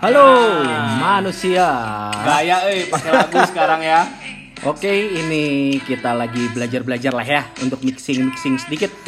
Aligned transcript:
Halo 0.00 0.64
manusia. 0.96 1.68
Gaya 2.24 2.64
eh 2.72 2.88
pakai 2.88 3.10
lagu 3.12 3.36
sekarang 3.52 3.80
ya. 3.84 4.08
Oke, 4.64 4.88
ini 4.88 5.76
kita 5.80 6.12
lagi 6.12 6.48
belajar-belajar 6.52 7.12
lah 7.12 7.24
ya 7.24 7.42
untuk 7.60 7.80
mixing-mixing 7.80 8.56
sedikit. 8.56 8.92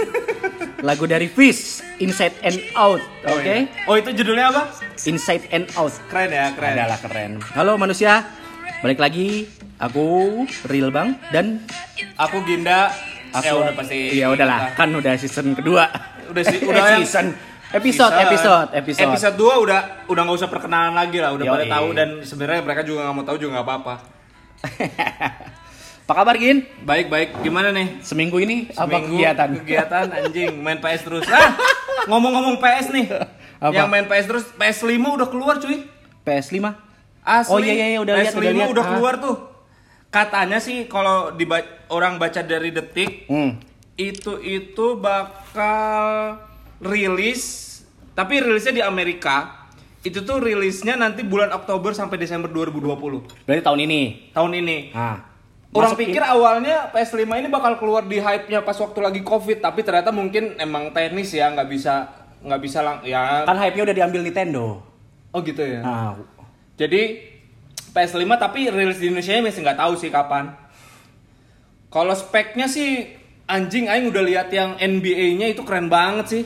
Lagu 0.82 1.07
dari 1.07 1.29
Fish, 1.29 1.79
Inside 2.00 2.34
and 2.43 2.58
Out. 2.75 2.99
Oh, 3.22 3.39
Oke, 3.39 3.68
iya. 3.68 3.86
Oh, 3.86 3.94
itu 3.94 4.11
judulnya 4.13 4.50
apa? 4.50 4.72
Inside 4.99 5.46
and 5.52 5.68
Out. 5.76 5.94
Keren 6.11 6.32
ya, 6.32 6.50
keren. 6.57 6.75
Adalah 6.75 6.99
keren. 6.99 7.30
Halo 7.54 7.77
manusia, 7.77 8.27
balik 8.80 8.99
lagi. 8.99 9.46
Aku 9.79 10.43
Real 10.66 10.88
Bang 10.90 11.16
dan 11.30 11.63
Aku 12.16 12.43
Ginda. 12.43 12.90
aku 13.32 13.49
ya 13.49 13.52
udah 13.57 13.74
pasti. 13.77 14.00
Iya 14.13 14.27
udahlah, 14.29 14.77
kan 14.77 14.88
udah 14.90 15.14
season 15.16 15.57
kedua. 15.57 15.88
Udah 16.29 16.43
udah 16.44 16.85
yang- 16.96 17.04
season 17.04 17.27
episode, 17.72 18.12
episode, 18.14 18.68
episode. 18.72 19.08
Episode 19.08 19.36
2 19.36 19.64
udah 19.64 19.80
udah 20.07 20.22
nggak 20.22 20.39
usah 20.39 20.49
perkenalan 20.49 20.93
lagi 20.93 21.18
lah, 21.18 21.32
udah 21.32 21.44
Yoi. 21.44 21.53
pada 21.53 21.67
tahu 21.68 21.89
dan 21.93 22.08
sebenarnya 22.22 22.61
mereka 22.61 22.82
juga 22.82 23.04
nggak 23.04 23.14
mau 23.14 23.25
tahu 23.25 23.36
juga 23.36 23.50
nggak 23.57 23.67
apa-apa. 23.67 23.94
Apa 26.03 26.13
kabar 26.18 26.36
Gin? 26.36 26.66
Baik, 26.82 27.08
baik. 27.08 27.40
Gimana 27.40 27.72
nih? 27.72 28.03
Seminggu 28.03 28.36
ini 28.36 28.68
apa 28.68 28.85
Seminggu 28.85 29.16
kegiatan? 29.16 29.49
Kegiatan 29.64 30.07
anjing, 30.13 30.53
main 30.61 30.77
PS 30.77 31.08
terus. 31.08 31.25
Ah, 31.25 31.57
ngomong-ngomong 32.05 32.58
PS 32.58 32.92
nih. 32.92 33.06
Apa? 33.62 33.70
Yang 33.72 33.89
main 33.89 34.06
PS 34.11 34.27
terus, 34.27 34.44
PS5 34.52 34.92
udah 34.98 35.28
keluar 35.30 35.56
cuy. 35.56 35.86
PS5? 36.27 36.58
Asli. 37.22 37.55
Oh, 37.55 37.62
iya, 37.62 37.72
iya, 37.72 37.86
iya, 37.94 37.98
udah 38.02 38.18
lihat, 38.18 38.34
PS5 38.34 38.42
udah 38.42 38.52
lihat. 38.52 38.68
udah 38.74 38.84
Ah. 38.84 38.91
keluar 38.92 39.14
tuh. 39.22 39.36
Katanya 40.11 40.58
sih 40.58 40.84
kalau 40.84 41.33
orang 41.89 42.18
baca 42.20 42.42
dari 42.42 42.74
detik 42.74 43.30
Hmm. 43.30 43.56
itu 43.94 44.36
itu 44.42 44.98
bakal 44.98 46.42
rilis 46.83 47.71
tapi 48.12 48.44
rilisnya 48.44 48.72
di 48.72 48.82
Amerika 48.84 49.68
itu 50.02 50.18
tuh 50.27 50.42
rilisnya 50.42 50.98
nanti 50.98 51.22
bulan 51.22 51.55
Oktober 51.55 51.94
sampai 51.94 52.18
Desember 52.18 52.50
2020 52.50 53.46
Berarti 53.46 53.62
tahun 53.62 53.80
ini. 53.86 54.02
tahun 54.34 54.52
ini. 54.58 54.77
Nah, 54.91 55.16
orang 55.72 55.94
masuk 55.94 56.02
pikir 56.02 56.22
awalnya 56.27 56.90
PS5 56.90 57.22
ini 57.22 57.48
bakal 57.48 57.78
keluar 57.78 58.02
di 58.05 58.18
hype-nya 58.18 58.66
pas 58.66 58.74
waktu 58.74 58.98
lagi 58.98 59.20
covid 59.22 59.62
tapi 59.62 59.86
ternyata 59.86 60.10
mungkin 60.10 60.58
emang 60.58 60.90
teknis 60.90 61.30
ya 61.30 61.55
nggak 61.55 61.68
bisa 61.70 62.10
nggak 62.42 62.60
bisa 62.60 62.78
lang 62.83 62.98
ya. 63.06 63.46
Kan 63.46 63.55
hype-nya 63.55 63.86
udah 63.86 63.96
diambil 63.96 64.20
Nintendo. 64.27 64.83
oh 65.33 65.40
gitu 65.40 65.64
ya? 65.64 65.80
Nah, 65.80 66.12
jadi 66.77 67.24
PS5 67.94 68.20
tapi 68.36 68.68
rilis 68.68 69.00
di 69.00 69.08
Indonesia 69.08 69.40
masih 69.40 69.62
nggak 69.64 69.80
tahu 69.80 69.92
sih 69.96 70.10
kapan. 70.12 70.52
Kalau 71.88 72.12
speknya 72.12 72.68
sih 72.68 73.06
anjing 73.46 73.86
aing 73.88 74.08
udah 74.08 74.24
lihat 74.24 74.48
yang 74.50 74.77
NBA-nya 74.77 75.52
itu 75.52 75.62
keren 75.62 75.92
banget 75.92 76.27
sih 76.28 76.42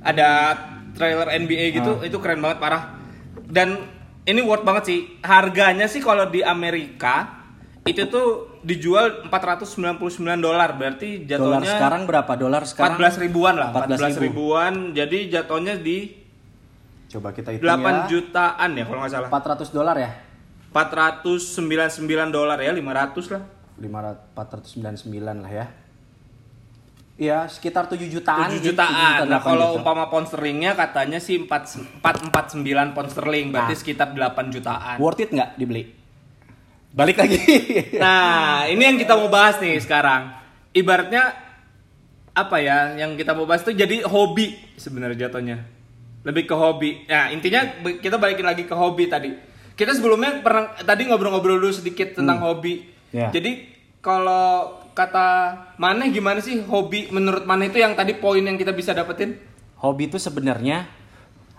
ada 0.00 0.56
trailer 0.92 1.28
NBA 1.30 1.74
gitu 1.74 1.92
Ah. 1.94 2.06
itu 2.06 2.16
keren 2.16 2.38
banget 2.38 2.58
parah 2.58 2.96
dan 3.44 3.76
ini 4.22 4.40
worth 4.40 4.62
banget 4.62 4.84
sih 4.84 4.98
harganya 5.20 5.84
sih 5.84 5.98
kalau 5.98 6.26
di 6.26 6.40
Amerika 6.40 7.40
itu 7.82 8.04
tuh 8.06 8.28
dijual 8.60 9.24
499 9.26 9.96
dolar 10.36 10.74
berarti 10.74 11.24
dolar 11.24 11.58
jatuhnya 11.58 11.70
sekarang 11.70 12.02
berapa? 12.04 12.32
Dolar 12.34 12.62
sekarang 12.62 12.96
14 12.98 13.16
ribuan 13.18 13.54
lah 13.56 13.68
14 13.72 14.20
14 14.20 14.20
ribuan 14.20 14.72
jadi 14.92 15.18
jatuhnya 15.30 15.76
di 15.76 16.20
Coba 17.08 17.32
kita 17.32 17.50
hitung 17.50 17.66
8 17.66 17.80
ya. 17.82 18.06
jutaan 18.06 18.70
ya 18.70 18.84
kalau 18.84 19.00
nggak 19.00 19.10
salah 19.10 19.28
400 19.28 19.72
dolar 19.72 19.96
ya? 19.96 20.10
499 20.70 22.06
dolar 22.30 22.58
ya 22.58 22.70
500 22.70 23.32
lah 23.32 23.42
500 23.80 24.36
499 24.36 25.42
lah 25.42 25.50
ya. 25.50 25.66
Iya, 27.20 27.44
sekitar 27.44 27.84
7 27.84 28.00
jutaan. 28.08 28.48
7 28.48 28.56
Gin. 28.56 28.72
jutaan 28.72 29.20
7 29.20 29.28
nah 29.28 29.38
kalau 29.38 29.60
8 29.60 29.68
juta. 29.68 29.76
umpama 29.76 30.04
pound 30.08 30.24
sterlingnya 30.24 30.72
katanya 30.72 31.20
sih 31.20 31.36
4 31.38 32.00
449 32.00 32.64
pound 32.90 33.08
sterling 33.08 33.46
berarti 33.50 33.70
Nah. 33.70 33.78
sekitar 33.78 34.08
8 34.10 34.48
jutaan 34.48 34.96
worth 34.96 35.20
it 35.20 35.28
nggak 35.28 35.54
dibeli? 35.54 35.84
Balik 36.90 37.20
lagi. 37.20 37.36
nah 38.02 38.64
ini 38.64 38.80
yang 38.80 38.96
kita 38.96 39.14
mau 39.14 39.28
bahas 39.28 39.60
nih 39.60 39.76
sekarang 39.78 40.32
ibaratnya 40.72 41.36
apa 42.32 42.56
ya 42.56 42.96
yang 42.96 43.14
kita 43.14 43.30
mau 43.30 43.44
bahas 43.44 43.60
itu 43.60 43.76
jadi 43.76 44.00
hobi 44.02 44.56
sebenarnya 44.74 45.28
jatuhnya 45.28 45.60
lebih 46.22 46.46
ke 46.46 46.54
hobi 46.54 47.04
nah 47.04 47.28
intinya 47.28 47.62
kita 48.00 48.16
balikin 48.16 48.42
lagi 48.42 48.64
ke 48.64 48.72
hobi 48.72 49.06
tadi 49.06 49.28
kita 49.72 49.92
sebelumnya 49.92 50.40
pernah 50.40 50.72
tadi 50.78 51.04
ngobrol-ngobrol 51.04 51.58
dulu 51.58 51.70
sedikit 51.70 52.14
tentang 52.14 52.40
hobi 52.40 52.88
Ya. 53.10 53.26
jadi 53.28 53.66
kalau 53.98 54.79
kata 54.92 55.26
Maneh 55.76 56.10
gimana 56.10 56.38
sih 56.38 56.60
hobi 56.62 57.08
menurut 57.08 57.42
Maneh 57.42 57.68
itu 57.68 57.78
yang 57.78 57.94
tadi 57.94 58.14
poin 58.14 58.40
yang 58.40 58.54
kita 58.54 58.70
bisa 58.70 58.92
dapetin 58.92 59.38
Hobi 59.76 60.06
itu 60.06 60.20
sebenarnya 60.20 60.84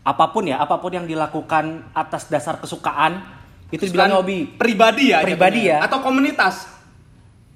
apa 0.01 0.29
pun 0.29 0.45
ya, 0.45 0.57
apa 0.57 0.77
pun 0.77 0.89
yang 0.91 1.05
dilakukan 1.05 1.93
atas 1.93 2.25
dasar 2.25 2.57
kesukaan 2.57 3.21
itu 3.69 3.85
dibilang 3.85 4.17
hobi. 4.17 4.45
pribadi 4.57 5.09
ya 5.09 5.21
Pribadi 5.21 5.69
jatuhnya. 5.69 5.77
ya. 5.77 5.85
atau 5.85 5.99
komunitas 6.01 6.55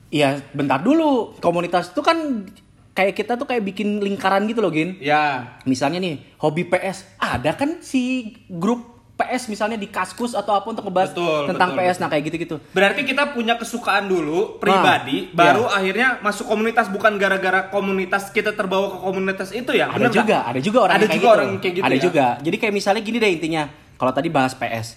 Iya, 0.06 0.40
bentar 0.56 0.80
dulu. 0.80 1.36
Komunitas 1.44 1.92
itu 1.92 2.00
kan 2.00 2.46
kayak 2.94 3.18
kita 3.18 3.36
tuh 3.36 3.44
kayak 3.44 3.66
bikin 3.66 4.00
lingkaran 4.00 4.48
gitu 4.48 4.64
loh, 4.64 4.72
Gin. 4.72 4.96
ya 5.02 5.58
Misalnya 5.66 6.00
nih, 6.00 6.38
hobi 6.40 6.64
PS. 6.64 7.20
Ada 7.20 7.52
kan 7.58 7.84
si 7.84 8.32
grup 8.48 8.95
PS 9.16 9.48
misalnya 9.48 9.80
di 9.80 9.88
Kaskus 9.88 10.36
atau 10.36 10.52
apa 10.52 10.68
untuk 10.68 10.84
ngebahas 10.84 11.16
Betul, 11.16 11.48
tentang 11.48 11.72
betul, 11.72 11.88
PS. 11.88 11.98
Nah, 12.04 12.10
kayak 12.12 12.24
gitu-gitu. 12.28 12.56
Berarti 12.76 13.02
kita 13.08 13.32
punya 13.32 13.56
kesukaan 13.56 14.12
dulu 14.12 14.60
pribadi, 14.60 15.32
Nah, 15.32 15.56
baru 15.56 15.64
akhirnya 15.72 16.20
masuk 16.20 16.52
komunitas 16.52 16.92
bukan 16.92 17.16
gara-gara 17.16 17.72
komunitas 17.72 18.28
kita 18.36 18.52
terbawa 18.52 18.92
ke 18.92 18.98
komunitas 19.00 19.56
itu 19.56 19.72
ya. 19.72 19.88
Ada 19.88 20.12
bener 20.12 20.12
juga, 20.12 20.24
nggak? 20.28 20.44
ada 20.52 20.60
juga 20.60 20.80
orang 20.84 20.96
ada 20.96 21.00
yang 21.00 21.08
kayak 21.08 21.16
juga 21.16 21.28
gitu. 21.28 21.36
orang 21.40 21.50
kayak 21.64 21.76
gitu. 21.80 21.86
Ada 21.88 21.96
ya? 21.96 22.04
juga. 22.04 22.26
Jadi 22.44 22.56
kayak 22.60 22.74
misalnya 22.76 23.02
gini 23.08 23.18
deh 23.24 23.32
intinya. 23.32 23.64
Kalau 23.96 24.12
tadi 24.12 24.28
bahas 24.28 24.52
PS. 24.52 24.88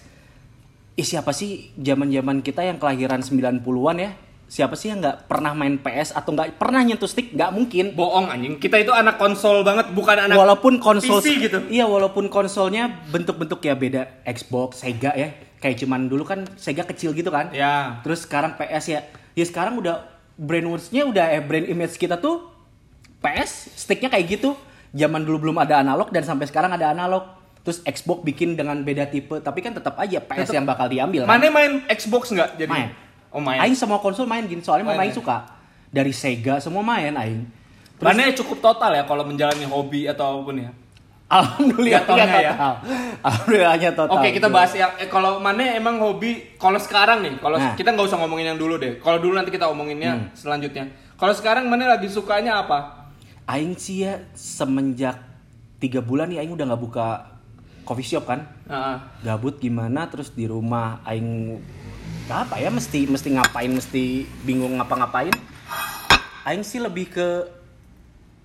Ih, 0.99 1.07
siapa 1.07 1.31
sih 1.31 1.71
zaman-zaman 1.79 2.43
kita 2.43 2.59
yang 2.67 2.75
kelahiran 2.75 3.23
90-an 3.23 3.97
ya? 4.03 4.11
Siapa 4.49 4.73
sih 4.73 4.89
yang 4.89 4.97
nggak 4.97 5.29
pernah 5.29 5.53
main 5.53 5.77
PS 5.77 6.17
atau 6.17 6.33
nggak 6.33 6.57
pernah 6.57 6.81
nyentuh 6.81 7.05
stick? 7.05 7.37
Nggak 7.37 7.53
mungkin. 7.53 7.85
Bohong 7.93 8.33
anjing. 8.33 8.57
Kita 8.57 8.81
itu 8.81 8.89
anak 8.89 9.21
konsol 9.21 9.61
banget, 9.61 9.93
bukan 9.93 10.17
anak 10.25 10.33
walaupun 10.33 10.81
konsol 10.81 11.21
PC 11.21 11.37
gitu. 11.45 11.57
Iya, 11.69 11.85
walaupun 11.85 12.33
konsolnya 12.33 12.89
bentuk-bentuk 13.13 13.61
ya 13.61 13.77
beda 13.77 14.25
Xbox, 14.25 14.81
Sega 14.81 15.13
ya. 15.13 15.37
Kayak 15.61 15.85
cuman 15.85 16.09
dulu 16.09 16.25
kan 16.25 16.49
Sega 16.57 16.81
kecil 16.81 17.13
gitu 17.13 17.29
kan. 17.29 17.53
Ya. 17.53 18.01
Terus 18.01 18.25
sekarang 18.25 18.57
PS 18.57 18.85
ya. 18.89 19.05
Ya 19.37 19.45
sekarang 19.45 19.77
udah 19.77 20.09
brand 20.33 20.65
words-nya 20.65 21.05
udah 21.05 21.29
eh 21.29 21.45
brand 21.45 21.69
image 21.69 22.01
kita 22.01 22.17
tuh 22.17 22.49
PS, 23.21 23.69
sticknya 23.77 24.09
kayak 24.09 24.33
gitu. 24.33 24.57
Zaman 24.97 25.29
dulu 25.29 25.45
belum 25.45 25.61
ada 25.61 25.77
analog 25.77 26.09
dan 26.09 26.25
sampai 26.25 26.49
sekarang 26.49 26.73
ada 26.73 26.89
analog. 26.89 27.37
Terus 27.61 27.85
Xbox 27.85 28.25
bikin 28.25 28.57
dengan 28.57 28.81
beda 28.81 29.05
tipe, 29.13 29.37
tapi 29.45 29.61
kan 29.61 29.77
tetap 29.77 29.93
aja 30.01 30.17
PS 30.17 30.49
Tetep. 30.49 30.57
yang 30.57 30.65
bakal 30.65 30.89
diambil. 30.89 31.29
kan. 31.29 31.37
Mana 31.37 31.53
main 31.53 31.85
Xbox 31.85 32.33
nggak? 32.33 32.57
Jadi. 32.57 32.73
Main. 32.73 33.08
Oh 33.29 33.39
main. 33.39 33.59
Aing 33.59 33.73
semua 33.73 33.97
konsol 33.97 34.25
main 34.25 34.43
gini, 34.43 34.59
soalnya 34.59 34.85
Main 34.85 34.97
main 34.99 35.11
ya? 35.11 35.17
suka. 35.17 35.37
Dari 35.87 36.09
Sega 36.09 36.57
semua 36.57 36.81
main 36.81 37.11
aing. 37.11 37.45
Mana 37.97 38.31
cukup 38.31 38.57
total 38.59 38.91
ya 38.91 39.03
kalau 39.03 39.21
menjalani 39.21 39.63
hobi 39.63 40.05
atau 40.05 40.23
apa 40.31 40.39
pun 40.43 40.55
ya. 40.57 40.71
Alhamdulillah 41.29 42.01
Jatuhnya 42.01 42.25
ya. 42.41 42.51
total. 42.51 42.73
Alhamdulillahnya 43.21 43.89
total. 43.93 44.13
Oke 44.15 44.27
kita 44.31 44.47
bahas 44.47 44.71
yang 44.73 44.91
eh, 44.97 45.05
kalau 45.05 45.37
mana 45.37 45.61
emang 45.71 45.99
hobi 45.99 46.55
kalau 46.55 46.77
sekarang 46.77 47.21
nih 47.21 47.37
kalau 47.37 47.53
Nah. 47.55 47.77
kita 47.77 47.91
nggak 47.91 48.07
usah 48.07 48.17
ngomongin 48.17 48.49
yang 48.49 48.57
dulu 48.57 48.75
deh 48.75 48.97
kalau 48.97 49.19
dulu 49.19 49.37
nanti 49.37 49.49
kita 49.49 49.65
omonginnya 49.65 50.09
Hmm. 50.11 50.25
selanjutnya 50.33 50.89
kalau 51.13 51.29
sekarang 51.29 51.67
mana 51.67 51.85
lagi 51.87 52.07
sukanya 52.07 52.57
apa 52.59 53.05
Aing 53.45 53.73
sih 53.75 54.01
ya 54.01 54.25
semenjak 54.33 55.21
tiga 55.77 56.01
bulan 56.01 56.29
nih 56.29 56.41
Aing 56.41 56.53
udah 56.53 56.65
nggak 56.65 56.81
buka 56.81 57.05
coffee 57.83 58.05
shop 58.07 58.25
kan. 58.25 58.49
Heeh. 58.65 58.97
Gabut 59.23 59.57
gimana 59.57 60.05
terus 60.05 60.29
di 60.29 60.45
rumah 60.45 61.01
Aing 61.03 61.57
apa 62.29 62.55
ya 62.61 62.69
mesti 62.69 63.09
mesti 63.09 63.27
ngapain 63.35 63.71
mesti 63.71 64.25
bingung 64.45 64.77
ngapa-ngapain. 64.77 65.33
Aing 66.45 66.63
sih 66.63 66.79
lebih 66.81 67.09
ke 67.09 67.27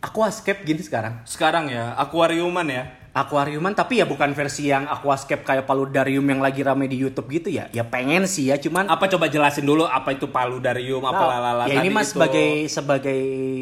aquascape 0.04 0.64
gini 0.64 0.84
sekarang. 0.84 1.24
sekarang 1.24 1.72
ya 1.72 1.96
akuariuman 1.96 2.68
ya 2.68 2.84
Aquariuman 3.14 3.70
tapi 3.78 4.02
ya 4.02 4.10
bukan 4.10 4.34
versi 4.34 4.74
yang 4.74 4.90
aquascape 4.90 5.46
kayak 5.46 5.70
paludarium 5.70 6.26
yang 6.26 6.42
lagi 6.42 6.66
rame 6.66 6.90
di 6.90 6.98
YouTube 6.98 7.30
gitu 7.30 7.46
ya. 7.46 7.70
Ya 7.70 7.86
pengen 7.86 8.26
sih 8.26 8.50
ya 8.50 8.58
cuman 8.58 8.90
apa 8.90 9.06
coba 9.06 9.30
jelasin 9.30 9.62
dulu 9.62 9.86
apa 9.86 10.18
itu 10.18 10.26
paludarium 10.26 10.98
apa 10.98 11.22
Nah, 11.22 11.30
lalala 11.30 11.62
ya 11.70 11.78
ini 11.78 11.94
mas 11.94 12.10
itu. 12.10 12.18
sebagai 12.18 12.48
sebagai 12.66 13.20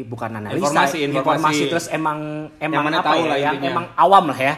bukan 0.09 0.41
analisa 0.41 0.57
Informasi, 0.57 0.97
informasi. 1.05 1.63
terus 1.69 1.85
emang 1.93 2.49
emang 2.57 2.81
mana 2.81 3.05
apa 3.05 3.13
tahu 3.13 3.21
ya 3.21 3.29
lah 3.29 3.37
yang 3.37 3.57
emang 3.61 3.85
awam 3.93 4.33
lah 4.33 4.39
ya 4.41 4.53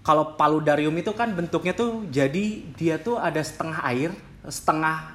kalau 0.00 0.40
paludarium 0.40 0.96
itu 0.96 1.12
kan 1.12 1.28
bentuknya 1.36 1.76
tuh 1.76 2.08
jadi 2.08 2.44
dia 2.74 2.96
tuh 2.96 3.20
ada 3.20 3.44
setengah 3.44 3.76
air 3.92 4.10
setengah 4.46 5.14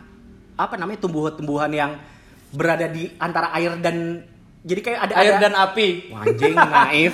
apa 0.57 0.75
namanya 0.79 1.03
tumbuhan-tumbuhan 1.06 1.71
yang 1.71 1.91
berada 2.51 2.88
di 2.88 3.12
antara 3.19 3.51
air 3.53 3.75
dan 3.77 4.24
jadi 4.68 4.81
kayak 4.83 5.00
ada 5.00 5.13
air 5.24 5.33
ada, 5.38 5.41
dan 5.47 5.53
api 5.56 5.88
Anjing 6.12 6.56
naif. 6.57 7.13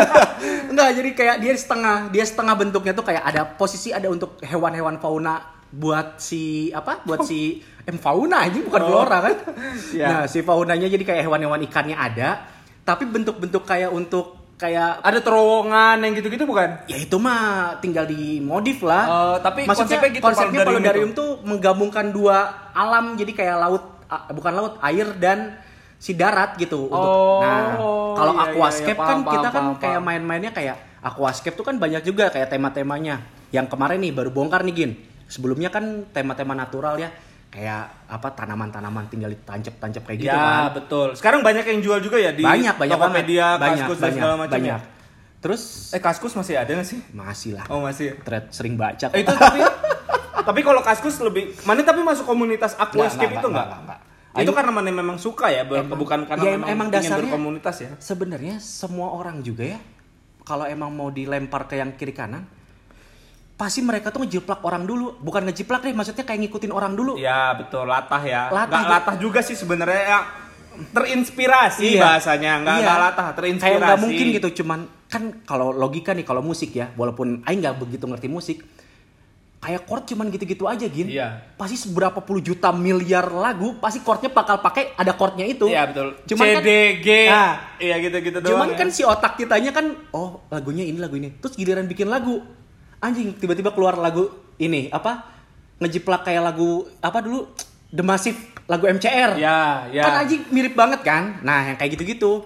Enggak, 0.72 0.90
jadi 0.96 1.10
kayak 1.12 1.36
dia 1.44 1.52
setengah, 1.52 1.96
dia 2.08 2.24
setengah 2.24 2.54
bentuknya 2.56 2.92
tuh 2.96 3.04
kayak 3.04 3.24
ada 3.28 3.44
posisi 3.44 3.92
ada 3.92 4.08
untuk 4.08 4.40
hewan-hewan 4.40 4.96
fauna 4.96 5.42
buat 5.68 6.16
si 6.16 6.72
apa? 6.72 7.04
Buat 7.04 7.28
si 7.28 7.60
em 7.84 8.00
fauna 8.00 8.48
aja 8.48 8.56
bukan 8.62 8.80
Oh. 8.80 8.88
flora 8.88 9.18
kan. 9.20 9.36
Iya. 9.96 10.06
Nah, 10.08 10.22
si 10.30 10.40
faunanya 10.40 10.88
jadi 10.88 11.04
kayak 11.04 11.22
hewan-hewan 11.28 11.60
ikannya 11.68 11.96
ada, 11.98 12.48
tapi 12.88 13.04
bentuk-bentuk 13.04 13.68
kayak 13.68 13.92
untuk 13.92 14.37
kayak 14.58 15.00
Ada 15.00 15.22
terowongan 15.22 16.02
yang 16.02 16.12
gitu-gitu 16.12 16.44
bukan? 16.44 16.82
ya 16.84 16.98
itu 16.98 17.16
mah 17.16 17.72
tinggal 17.78 18.04
dimodif 18.04 18.82
lah. 18.82 19.04
Oh, 19.06 19.36
tapi 19.38 19.64
maksudnya 19.64 20.02
konsepnya 20.02 20.10
gitu, 20.12 20.24
konsepnya 20.26 20.60
Paludarium 20.66 21.10
tuh 21.14 21.38
menggabungkan 21.46 22.10
dua 22.10 22.68
alam 22.74 23.14
jadi 23.14 23.30
kayak 23.32 23.56
laut 23.56 23.84
a- 24.10 24.26
bukan 24.28 24.52
laut 24.52 24.74
air 24.82 25.14
dan 25.16 25.54
si 25.96 26.14
darat 26.14 26.54
gitu 26.54 26.90
untuk 26.90 27.10
Oh, 27.10 27.38
nah 27.42 27.78
kalau 28.14 28.32
iya, 28.34 28.42
iya, 28.42 28.50
aquascape 28.52 28.98
iya, 28.98 29.06
kan 29.06 29.18
paham, 29.22 29.32
kita 29.34 29.48
kan 29.48 29.64
paham, 29.64 29.78
kayak 29.78 30.00
main-mainnya 30.02 30.50
kayak 30.50 30.76
aquascape 31.00 31.54
tuh 31.54 31.62
kan 31.62 31.78
banyak 31.78 32.02
juga 32.02 32.26
kayak 32.28 32.50
tema-temanya. 32.50 33.22
Yang 33.48 33.66
kemarin 33.70 34.02
nih 34.02 34.12
baru 34.12 34.34
bongkar 34.34 34.66
nih 34.66 34.74
gin. 34.74 34.90
Sebelumnya 35.26 35.70
kan 35.70 36.08
tema-tema 36.10 36.52
natural 36.52 36.98
ya 36.98 37.08
kayak 37.48 37.82
apa 38.06 38.28
tanaman-tanaman 38.30 39.08
tinggal 39.08 39.30
ditancap-tancap 39.30 40.02
kayak 40.04 40.18
gitu 40.20 40.28
ya, 40.28 40.36
kan 40.36 40.76
betul. 40.76 41.08
Sekarang 41.12 41.40
banyak 41.40 41.64
yang 41.64 41.80
jual 41.80 41.98
juga 41.98 42.16
ya 42.16 42.30
di 42.30 42.40
banyak 42.40 42.76
banyak 42.76 42.92
Tokopedia, 42.94 43.56
banyak 43.56 43.82
Kaskus 43.82 43.96
dan 43.96 44.04
banyak 44.04 44.16
segala 44.16 44.34
macam 44.36 44.54
banyak 44.54 44.68
ya. 44.70 44.78
terus 45.38 45.62
Eh 45.90 45.98
Kaskus 45.98 46.32
masih 46.34 46.54
ada 46.54 46.70
nggak 46.70 46.84
sih? 46.86 47.00
masih 47.10 47.50
lah 47.54 47.64
Oh 47.68 47.80
masih. 47.80 48.20
thread 48.20 48.50
sering 48.50 48.74
baca. 48.74 49.08
Eh, 49.10 49.22
itu 49.22 49.32
tapi 49.32 49.60
tapi 50.38 50.60
kalau 50.60 50.80
Kaskus 50.80 51.16
lebih 51.20 51.56
mana 51.62 51.80
tapi 51.82 52.00
masuk 52.00 52.24
komunitas 52.24 52.74
aquascape 52.74 53.32
itu 53.32 53.40
nggak, 53.40 53.48
enggak? 53.48 53.66
nggak, 53.66 53.80
nggak, 53.86 54.00
Itu 54.38 54.52
karena 54.52 54.70
mana 54.70 54.88
memang 54.88 55.16
suka 55.16 55.48
ya, 55.48 55.64
Emang- 55.64 55.88
bukan 55.94 56.20
karena 56.24 56.42
ya, 56.42 56.52
memang, 56.54 56.68
emang 56.68 56.88
dasarnya- 56.90 57.26
berkomunitas 57.26 57.76
ya. 57.78 57.90
sebenarnya 57.98 58.54
semua 58.58 59.10
orang 59.10 59.40
juga 59.40 59.64
ya 59.66 59.80
kalau 60.42 60.64
emang 60.64 60.88
mau 60.90 61.08
dilempar 61.08 61.64
ke 61.64 61.76
yang 61.76 61.92
kiri 61.92 62.12
kanan 62.12 62.44
pasti 63.58 63.82
mereka 63.82 64.08
tuh 64.08 64.22
ngejiplak 64.22 64.62
orang 64.62 64.86
dulu 64.86 65.18
bukan 65.18 65.42
ngejiplak 65.44 65.82
deh 65.82 65.90
maksudnya 65.90 66.22
kayak 66.22 66.46
ngikutin 66.46 66.70
orang 66.70 66.94
dulu 66.94 67.18
Ya 67.18 67.50
betul 67.52 67.84
latah 67.84 68.22
ya. 68.22 68.46
Latah 68.48 68.80
Nggak 68.80 68.92
latah 68.94 69.14
juga 69.18 69.42
sih 69.42 69.58
sebenarnya 69.58 70.02
ya 70.06 70.18
terinspirasi 70.94 71.82
Iya. 71.90 72.00
bahasanya 72.00 72.52
nggak 72.62 72.76
Iya. 72.78 72.94
latah 73.02 73.28
terinspirasi. 73.34 73.66
kayak 73.74 73.80
nggak 73.82 74.00
mungkin 74.00 74.26
gitu 74.32 74.48
cuman 74.62 74.80
kan 75.04 75.22
kalau 75.42 75.74
logika 75.74 76.14
nih 76.14 76.22
kalau 76.22 76.38
musik 76.38 76.70
ya 76.70 76.94
walaupun 76.94 77.42
Aing 77.42 77.58
nggak 77.58 77.76
begitu 77.76 78.06
ngerti 78.06 78.30
musik 78.30 78.58
kayak 79.58 79.90
chord 79.90 80.06
cuman 80.06 80.30
gitu-gitu 80.30 80.70
aja 80.70 80.86
gin 80.86 81.10
Iya. 81.10 81.50
pasti 81.58 81.74
seberapa 81.74 82.22
puluh 82.22 82.38
juta 82.38 82.70
miliar 82.70 83.26
lagu 83.26 83.74
pasti 83.74 83.98
chordnya 83.98 84.30
bakal 84.30 84.62
pakai 84.62 84.94
ada 84.94 85.10
chordnya 85.12 85.42
itu 85.44 85.66
Iya 85.66 85.90
betul. 85.90 86.14
cuman 86.30 86.46
C 86.46 86.52
kan 86.52 86.62
D 86.62 86.70
G. 87.02 87.08
Nah, 87.26 87.52
Iya 87.76 87.94
gitu-gitu 87.98 88.38
doang. 88.38 88.50
Cuman 88.54 88.68
ya. 88.70 88.76
kan 88.78 88.88
si 88.88 89.02
otak 89.02 89.34
kitanya 89.34 89.70
kan, 89.72 89.86
oh 90.12 90.46
lagunya 90.48 90.82
ini 90.82 90.94
lagu 90.96 91.14
ini. 91.14 91.34
Terus 91.36 91.54
giliran 91.54 91.86
bikin 91.86 92.06
lagu, 92.06 92.38
anjing 92.98 93.34
tiba-tiba 93.34 93.70
keluar 93.70 93.94
lagu 93.96 94.28
ini 94.58 94.90
apa? 94.90 95.24
Ngejiplak 95.78 96.26
kayak 96.26 96.42
lagu 96.42 96.86
apa 96.98 97.18
dulu? 97.22 97.46
The 97.88 98.04
Massive 98.04 98.36
lagu 98.68 98.84
MCR. 98.84 99.40
Ya, 99.40 99.88
ya. 99.88 100.04
Kan 100.04 100.26
anjing 100.26 100.42
mirip 100.52 100.76
banget 100.76 101.00
kan? 101.00 101.40
Nah, 101.40 101.72
yang 101.72 101.76
kayak 101.80 101.96
gitu-gitu. 101.96 102.44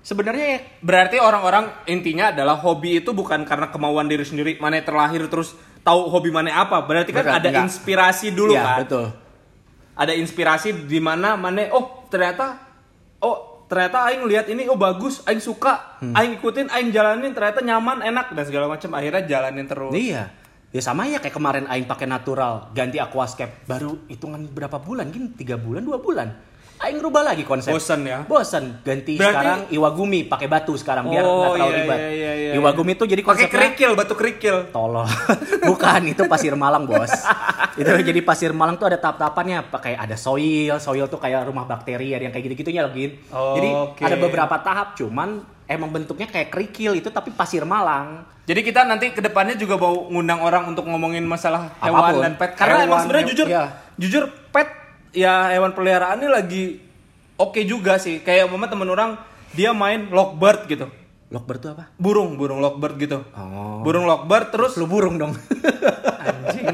Sebenarnya 0.00 0.56
ya 0.56 0.58
Berarti 0.80 1.20
orang-orang 1.20 1.68
intinya 1.84 2.32
adalah 2.32 2.56
hobi 2.56 3.04
itu 3.04 3.12
bukan 3.12 3.44
karena 3.44 3.68
kemauan 3.68 4.08
diri 4.08 4.24
sendiri, 4.24 4.56
mana 4.56 4.80
terlahir 4.80 5.28
terus 5.28 5.52
tahu 5.84 6.08
hobi 6.08 6.32
mana 6.32 6.64
apa. 6.64 6.80
Berarti 6.86 7.12
kan 7.12 7.26
Bukan, 7.28 7.36
ada 7.36 7.48
enggak. 7.52 7.64
inspirasi 7.68 8.32
dulu 8.32 8.56
Iya, 8.56 8.64
kan. 8.64 8.78
betul. 8.86 9.06
Ada 9.98 10.12
inspirasi 10.14 10.86
di 10.86 11.02
mana 11.02 11.34
mana 11.34 11.68
oh 11.74 12.06
ternyata 12.08 12.56
oh 13.20 13.57
ternyata 13.68 14.08
aing 14.08 14.24
lihat 14.24 14.48
ini 14.48 14.66
oh 14.66 14.80
bagus, 14.80 15.22
aing 15.28 15.38
suka, 15.38 16.00
Hmm. 16.00 16.16
aing 16.16 16.40
ikutin, 16.40 16.72
aing 16.72 16.90
jalanin 16.90 17.30
ternyata 17.36 17.60
nyaman, 17.60 18.00
enak 18.02 18.32
dan 18.32 18.44
segala 18.48 18.66
macam. 18.66 18.90
Akhirnya 18.96 19.22
jalanin 19.28 19.68
terus. 19.68 19.92
Iya. 19.92 20.32
Ya 20.68 20.80
sama 20.84 21.08
ya 21.08 21.16
kayak 21.16 21.32
kemarin 21.32 21.64
aing 21.64 21.88
pakai 21.88 22.04
natural, 22.04 22.72
ganti 22.76 23.00
aquascape. 23.00 23.64
Baru 23.64 24.04
hitungan 24.08 24.44
berapa 24.48 24.76
bulan? 24.76 25.08
Gini 25.08 25.32
3 25.32 25.56
bulan, 25.56 25.80
2 25.80 25.96
bulan. 26.00 26.28
Aing 26.78 27.02
rubah 27.02 27.26
lagi 27.26 27.42
konsep. 27.42 27.74
Bosen 27.74 28.06
ya? 28.06 28.22
Bosen. 28.22 28.78
Ganti 28.80 29.18
Berarti- 29.18 29.34
sekarang 29.34 29.60
Iwagumi 29.68 30.20
pakai 30.24 30.46
batu 30.46 30.72
sekarang 30.72 31.10
biar 31.10 31.20
Oh, 31.20 31.34
nggak 31.36 31.50
terlalu 31.52 31.66
iya, 31.68 31.78
ribet. 31.80 31.98
iya, 31.98 32.08
iya, 32.08 32.32
iya, 32.34 32.52
Iwagumi 32.54 32.92
itu 32.94 33.04
jadi 33.04 33.18
Pakai 33.20 33.28
konsepnya 33.44 33.50
kerikil, 33.50 33.90
batu 33.92 34.14
kerikil. 34.14 34.56
tolol. 34.70 35.02
Bukan, 35.68 36.00
itu 36.06 36.22
pasir 36.24 36.54
Malang, 36.54 36.86
Bos. 36.86 37.10
itu 37.80 37.90
jadi 37.90 38.20
pasir 38.22 38.54
Malang 38.54 38.78
tuh 38.78 38.86
ada 38.86 38.96
tahap-tahapannya, 38.96 39.66
pakai 39.68 39.98
ada 39.98 40.14
soil, 40.14 40.78
soil 40.78 41.06
tuh 41.06 41.18
kayak 41.18 41.44
rumah 41.44 41.66
bakteri, 41.66 42.14
ada 42.14 42.22
yang 42.22 42.32
kayak 42.32 42.46
gitu-gitunya 42.46 42.80
loh, 42.80 42.94
Gin. 42.94 43.10
Oh, 43.28 43.58
jadi 43.58 43.68
oke. 43.68 44.00
ada 44.00 44.16
beberapa 44.16 44.56
tahap, 44.58 44.94
cuman 44.94 45.28
emang 45.66 45.90
bentuknya 45.90 46.24
kayak 46.24 46.48
kerikil 46.48 46.94
itu 46.94 47.10
tapi 47.10 47.28
pasir 47.30 47.66
Malang. 47.66 48.22
Jadi 48.46 48.64
kita 48.64 48.80
nanti 48.82 49.10
ke 49.10 49.20
depannya 49.20 49.52
juga 49.54 49.76
mau 49.76 50.08
ngundang 50.08 50.40
orang 50.40 50.70
untuk 50.70 50.86
ngomongin 50.86 51.20
masalah 51.20 51.74
hewan 51.82 52.00
Apa 52.00 52.08
pun. 52.08 52.22
dan 52.22 52.32
pet. 52.38 52.50
Karena 52.54 52.74
Hewan, 52.76 52.86
emang 52.86 52.98
sebenarnya 53.02 53.26
jujur, 53.28 53.46
iya. 53.46 53.64
jujur 54.00 54.24
pet 54.48 54.77
ya 55.12 55.50
hewan 55.52 55.72
peliharaan 55.72 56.20
ini 56.22 56.28
lagi 56.28 56.64
oke 57.38 57.60
juga 57.64 57.96
sih. 57.96 58.20
Kayak 58.20 58.50
umpama 58.50 58.68
temen 58.68 58.88
orang 58.90 59.10
dia 59.52 59.72
main 59.72 60.10
lockbird 60.10 60.68
gitu. 60.68 60.86
Lovebird 61.28 61.60
tuh 61.60 61.70
apa? 61.76 61.84
Burung, 62.00 62.40
burung 62.40 62.64
lockbird 62.64 62.96
gitu. 62.96 63.20
Oh. 63.36 63.84
Burung 63.84 64.08
lockbird 64.08 64.48
terus 64.48 64.80
Lu 64.80 64.88
burung 64.88 65.20
dong. 65.20 65.36
anjing. 66.24 66.66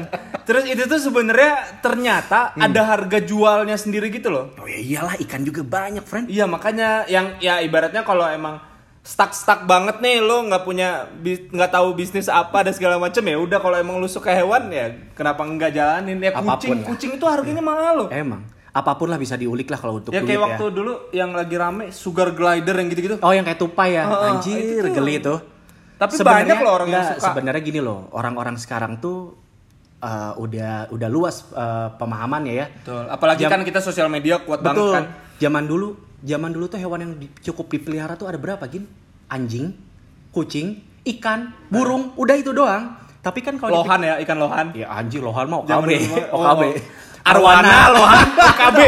Terus 0.45 0.63
itu 0.69 0.85
tuh 0.85 1.01
sebenarnya 1.01 1.81
ternyata 1.81 2.53
ada 2.55 2.81
harga 2.85 3.17
jualnya 3.19 3.75
sendiri 3.75 4.13
gitu 4.13 4.29
loh. 4.29 4.53
oh 4.61 4.67
ya 4.69 4.77
iyalah, 4.77 5.17
ikan 5.25 5.41
juga 5.41 5.65
banyak, 5.65 6.05
friend. 6.05 6.29
Iya 6.29 6.45
makanya 6.45 7.03
yang 7.09 7.35
ya 7.41 7.59
ibaratnya 7.65 8.05
kalau 8.05 8.29
emang 8.29 8.61
stuck 9.05 9.31
stuck 9.31 9.63
banget 9.63 10.01
nih 10.01 10.17
lo 10.17 10.41
nggak 10.43 10.63
punya 10.63 11.05
nggak 11.21 11.71
tahu 11.71 11.93
bisnis 11.93 12.25
apa 12.25 12.65
dan 12.65 12.73
segala 12.73 12.97
macam 12.97 13.21
ya 13.21 13.37
udah 13.37 13.59
kalau 13.59 13.77
emang 13.77 13.95
lu 13.95 14.07
suka 14.07 14.33
hewan 14.33 14.65
ya 14.67 14.85
kenapa 15.13 15.45
nggak 15.45 15.71
jalanin 15.71 16.17
ya 16.17 16.33
Apa 16.33 16.41
pun 16.41 16.49
kucing 16.57 16.71
lah. 16.73 16.85
kucing 16.87 17.11
itu 17.13 17.25
harganya 17.25 17.61
mahal 17.61 17.93
loh 17.95 18.07
Emang. 18.09 18.41
Apa 18.71 18.97
pun 18.97 19.07
lah 19.07 19.15
bisa 19.15 19.37
diulik 19.37 19.69
lah 19.69 19.77
kalau 19.77 20.01
untuk 20.01 20.09
ya 20.09 20.19
duit 20.19 20.27
kayak 20.27 20.41
waktu 20.43 20.65
dulu 20.67 20.93
yang 21.11 21.31
lagi 21.31 21.55
rame 21.55 21.93
sugar 21.93 22.33
glider 22.33 22.73
yang 22.73 22.89
gitu-gitu 22.89 23.15
Oh 23.21 23.31
yang 23.31 23.45
kayak 23.45 23.55
tupai 23.55 23.93
ya, 23.93 24.03
Oh, 24.03 24.35
anjir 24.35 24.57
itu 24.57 24.83
tuh. 24.83 24.91
geli 24.91 25.15
tuh. 25.19 25.39
Tapi 25.95 26.11
Sebenarnya- 26.11 26.43
banyak 26.43 26.57
loh 26.59 26.73
orang 26.73 26.89
yang 26.89 27.05
suka. 27.07 27.23
Sebenarnya 27.23 27.61
gini 27.63 27.79
loh, 27.79 28.11
orang-orang 28.11 28.57
sekarang 28.57 28.99
tuh 28.99 29.44
uh, 30.05 30.37
udah 30.37 30.93
udah 30.93 31.09
luas 31.09 31.49
uh, 31.51 31.89
pemahamannya 31.97 32.53
ya. 32.53 32.65
Betul. 32.69 33.03
apalagi 33.09 33.41
Jam- 33.41 33.51
kan 33.51 33.61
kita 33.65 33.81
sosial 33.81 34.05
media 34.07 34.37
kuat 34.39 34.61
banget 34.61 34.77
Betul. 34.77 34.93
kan 34.93 35.05
Zaman 35.35 35.65
dulu, 35.65 35.87
zaman 36.21 36.47
dulu 36.47 36.65
tuh 36.69 36.79
hewan 36.79 36.99
yang 37.01 37.11
di- 37.17 37.33
cukup 37.43 37.67
dipelihara 37.67 38.15
tuh 38.15 38.29
ada 38.29 38.37
berapa 38.37 38.63
gin? 38.65 38.87
Anjing, 39.27 39.73
kucing, 40.29 40.79
ikan, 41.03 41.51
burung, 41.67 42.15
udah 42.15 42.35
itu 42.37 42.53
doang. 42.53 42.95
Tapi 43.19 43.41
kan 43.41 43.57
kalau 43.57 43.81
lohan 43.81 43.99
ya 43.99 44.15
ikan 44.21 44.37
lohan 44.37 44.65
ya 44.71 44.85
anjing 44.93 45.19
lohan 45.19 45.49
mau 45.49 45.65
OKB, 45.65 45.89
oh, 46.29 46.39
OKB. 46.39 46.61
oh. 46.61 46.73
arwana 47.25 47.89
lohan 47.89 48.27
OKB 48.53 48.79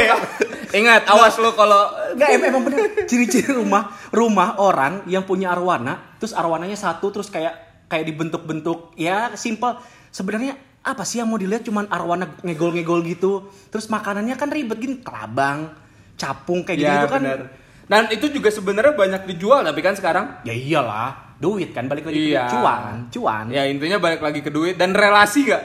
ingat 0.78 1.10
awas 1.10 1.34
lo 1.42 1.58
kalau 1.58 1.90
Enggak 2.14 2.30
em- 2.38 2.46
emang 2.46 2.64
bener 2.70 3.10
ciri-ciri 3.10 3.50
rumah 3.50 3.90
rumah 4.14 4.62
orang 4.62 5.10
yang 5.10 5.26
punya 5.26 5.50
arwana 5.50 6.14
terus 6.22 6.38
arwananya 6.38 6.78
satu 6.78 7.10
terus 7.10 7.34
kayak 7.34 7.58
kayak 7.90 8.06
dibentuk-bentuk 8.06 8.94
ya 8.94 9.34
simple 9.34 9.82
sebenarnya 10.14 10.54
apa 10.88 11.04
sih 11.04 11.20
yang 11.20 11.28
mau 11.28 11.36
dilihat? 11.36 11.62
Cuman 11.62 11.86
arwana 11.88 12.40
ngegol-ngegol 12.40 13.04
gitu. 13.06 13.32
Terus 13.68 13.88
makanannya 13.88 14.34
kan 14.34 14.48
ribet 14.48 14.78
gini. 14.78 14.96
Kelabang 15.00 15.76
capung 16.16 16.64
kayak 16.64 16.80
gitu, 16.80 16.88
ya 16.88 17.06
kan. 17.06 17.22
benar. 17.22 17.40
Dan 17.86 18.04
itu 18.10 18.28
juga 18.28 18.48
sebenarnya 18.48 18.94
banyak 18.94 19.22
dijual 19.28 19.62
tapi 19.62 19.80
kan 19.80 19.94
sekarang? 19.94 20.44
Ya 20.44 20.52
iyalah 20.52 21.36
duit 21.38 21.72
kan. 21.72 21.86
Balik 21.86 22.08
lagi 22.08 22.32
Iya. 22.32 22.48
cuan 22.50 23.08
cuan. 23.08 23.46
Ya 23.48 23.64
intinya 23.64 23.96
balik 23.98 24.20
lagi 24.20 24.40
ke 24.40 24.50
duit. 24.50 24.76
Dan 24.76 24.92
relasi 24.92 25.46
gak 25.46 25.64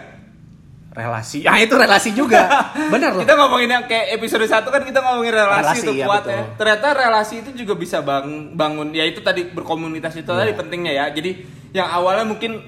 relasi. 0.92 1.42
Ah 1.42 1.56
itu 1.56 1.72
relasi 1.72 2.12
juga. 2.12 2.46
Bener 2.92 3.10
loh. 3.10 3.24
Kita 3.24 3.32
ngomongin 3.34 3.70
yang 3.70 3.84
kayak 3.86 4.12
episode 4.12 4.44
1 4.44 4.60
kan 4.68 4.82
kita 4.82 5.00
ngomongin 5.00 5.32
relasi, 5.32 5.64
Relasi, 5.64 5.82
itu 5.82 5.92
iya, 5.96 6.04
kuat 6.04 6.22
betul. 6.22 6.32
ya. 6.36 6.42
Ternyata 6.54 6.86
relasi 6.92 7.34
itu 7.40 7.50
juga 7.56 7.74
bisa 7.74 7.98
bang, 8.04 8.26
bangun. 8.52 8.92
Ya 8.92 9.02
itu 9.02 9.24
tadi 9.24 9.48
berkomunitas 9.48 10.12
itu 10.14 10.28
Iya. 10.28 10.38
tadi 10.44 10.52
pentingnya 10.52 10.92
ya. 10.92 11.04
Jadi 11.10 11.30
yang 11.72 11.88
awalnya 11.88 12.28
mungkin 12.28 12.60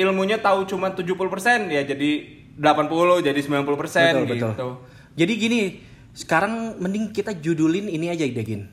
ilmunya 0.00 0.40
tahu 0.40 0.64
cuma 0.64 0.96
70% 0.96 1.68
ya 1.68 1.82
jadi 1.84 2.10
80 2.56 3.26
jadi 3.26 3.40
90% 3.40 3.64
betul, 3.64 4.24
gitu. 4.28 4.48
betul. 4.52 4.72
Jadi 5.16 5.32
gini, 5.36 5.60
sekarang 6.12 6.80
mending 6.80 7.12
kita 7.12 7.36
judulin 7.36 7.88
ini 7.88 8.12
aja 8.12 8.24
Dagin. 8.28 8.68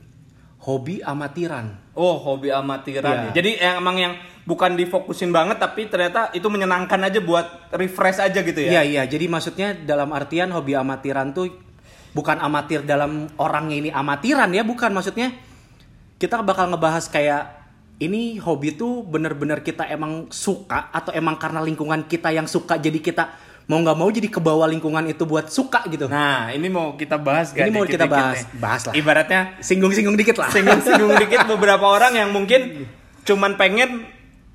Hobi 0.63 0.99
amatiran. 0.99 1.79
Oh, 1.95 2.19
hobi 2.19 2.51
amatiran. 2.51 3.31
Ya. 3.31 3.39
Jadi 3.39 3.55
emang 3.63 3.95
yang 3.95 4.13
bukan 4.43 4.75
difokusin 4.75 5.31
banget 5.31 5.59
tapi 5.59 5.87
ternyata 5.87 6.31
itu 6.35 6.47
menyenangkan 6.51 6.99
aja 7.07 7.19
buat 7.23 7.71
refresh 7.71 8.19
aja 8.19 8.39
gitu 8.43 8.59
ya. 8.63 8.79
Iya 8.79 8.81
iya, 8.83 9.03
jadi 9.07 9.31
maksudnya 9.31 9.75
dalam 9.75 10.11
artian 10.11 10.51
hobi 10.51 10.75
amatiran 10.75 11.31
tuh 11.31 11.51
bukan 12.11 12.39
amatir 12.43 12.83
dalam 12.83 13.31
orangnya 13.39 13.75
ini 13.79 13.89
amatiran 13.91 14.51
ya, 14.51 14.67
bukan 14.67 14.91
maksudnya 14.91 15.31
kita 16.19 16.43
bakal 16.43 16.67
ngebahas 16.71 17.07
kayak 17.07 17.56
ini 17.97 18.37
hobi 18.37 18.77
tuh 18.77 19.01
bener-bener 19.01 19.65
kita 19.65 19.89
emang 19.89 20.29
suka 20.29 20.93
atau 20.93 21.09
emang 21.13 21.41
karena 21.41 21.65
lingkungan 21.65 22.05
kita 22.05 22.29
yang 22.29 22.45
suka 22.45 22.77
jadi 22.77 23.01
kita 23.01 23.23
mau 23.67 23.83
nggak 23.83 23.97
mau 23.99 24.07
jadi 24.07 24.31
kebawa 24.31 24.63
lingkungan 24.71 25.11
itu 25.11 25.27
buat 25.27 25.51
suka 25.51 25.83
gitu. 25.91 26.07
Nah, 26.07 26.55
ini 26.55 26.71
mau 26.71 26.95
kita 26.95 27.19
bahas 27.19 27.51
gak 27.51 27.67
Ini 27.67 27.71
mau 27.75 27.83
kita 27.83 28.07
dikit-dikit 28.07 28.15
bahas. 28.15 28.37
nih? 28.39 28.45
Bahas 28.63 28.81
lah. 28.87 28.93
Ibaratnya 28.95 29.41
Singgung-singgung 29.59 30.15
dikit 30.15 30.39
lah. 30.39 30.47
singgung-singgung 30.55 31.13
dikit 31.27 31.43
beberapa 31.51 31.83
orang 31.83 32.15
yang 32.15 32.31
mungkin 32.31 32.87
cuman 33.27 33.59
pengen 33.59 34.07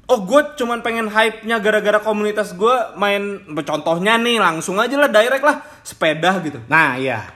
oh 0.09 0.25
gue 0.25 0.57
cuman 0.57 0.81
pengen 0.81 1.13
hype-nya 1.13 1.61
gara-gara 1.61 2.01
komunitas 2.01 2.57
gue 2.57 2.73
main 2.97 3.45
contohnya 3.61 4.17
nih 4.17 4.41
langsung 4.41 4.81
aja 4.81 4.97
lah 4.97 5.13
direct 5.13 5.45
lah 5.45 5.61
sepeda 5.85 6.41
gitu 6.41 6.57
Nah 6.73 6.97
iya. 6.97 7.29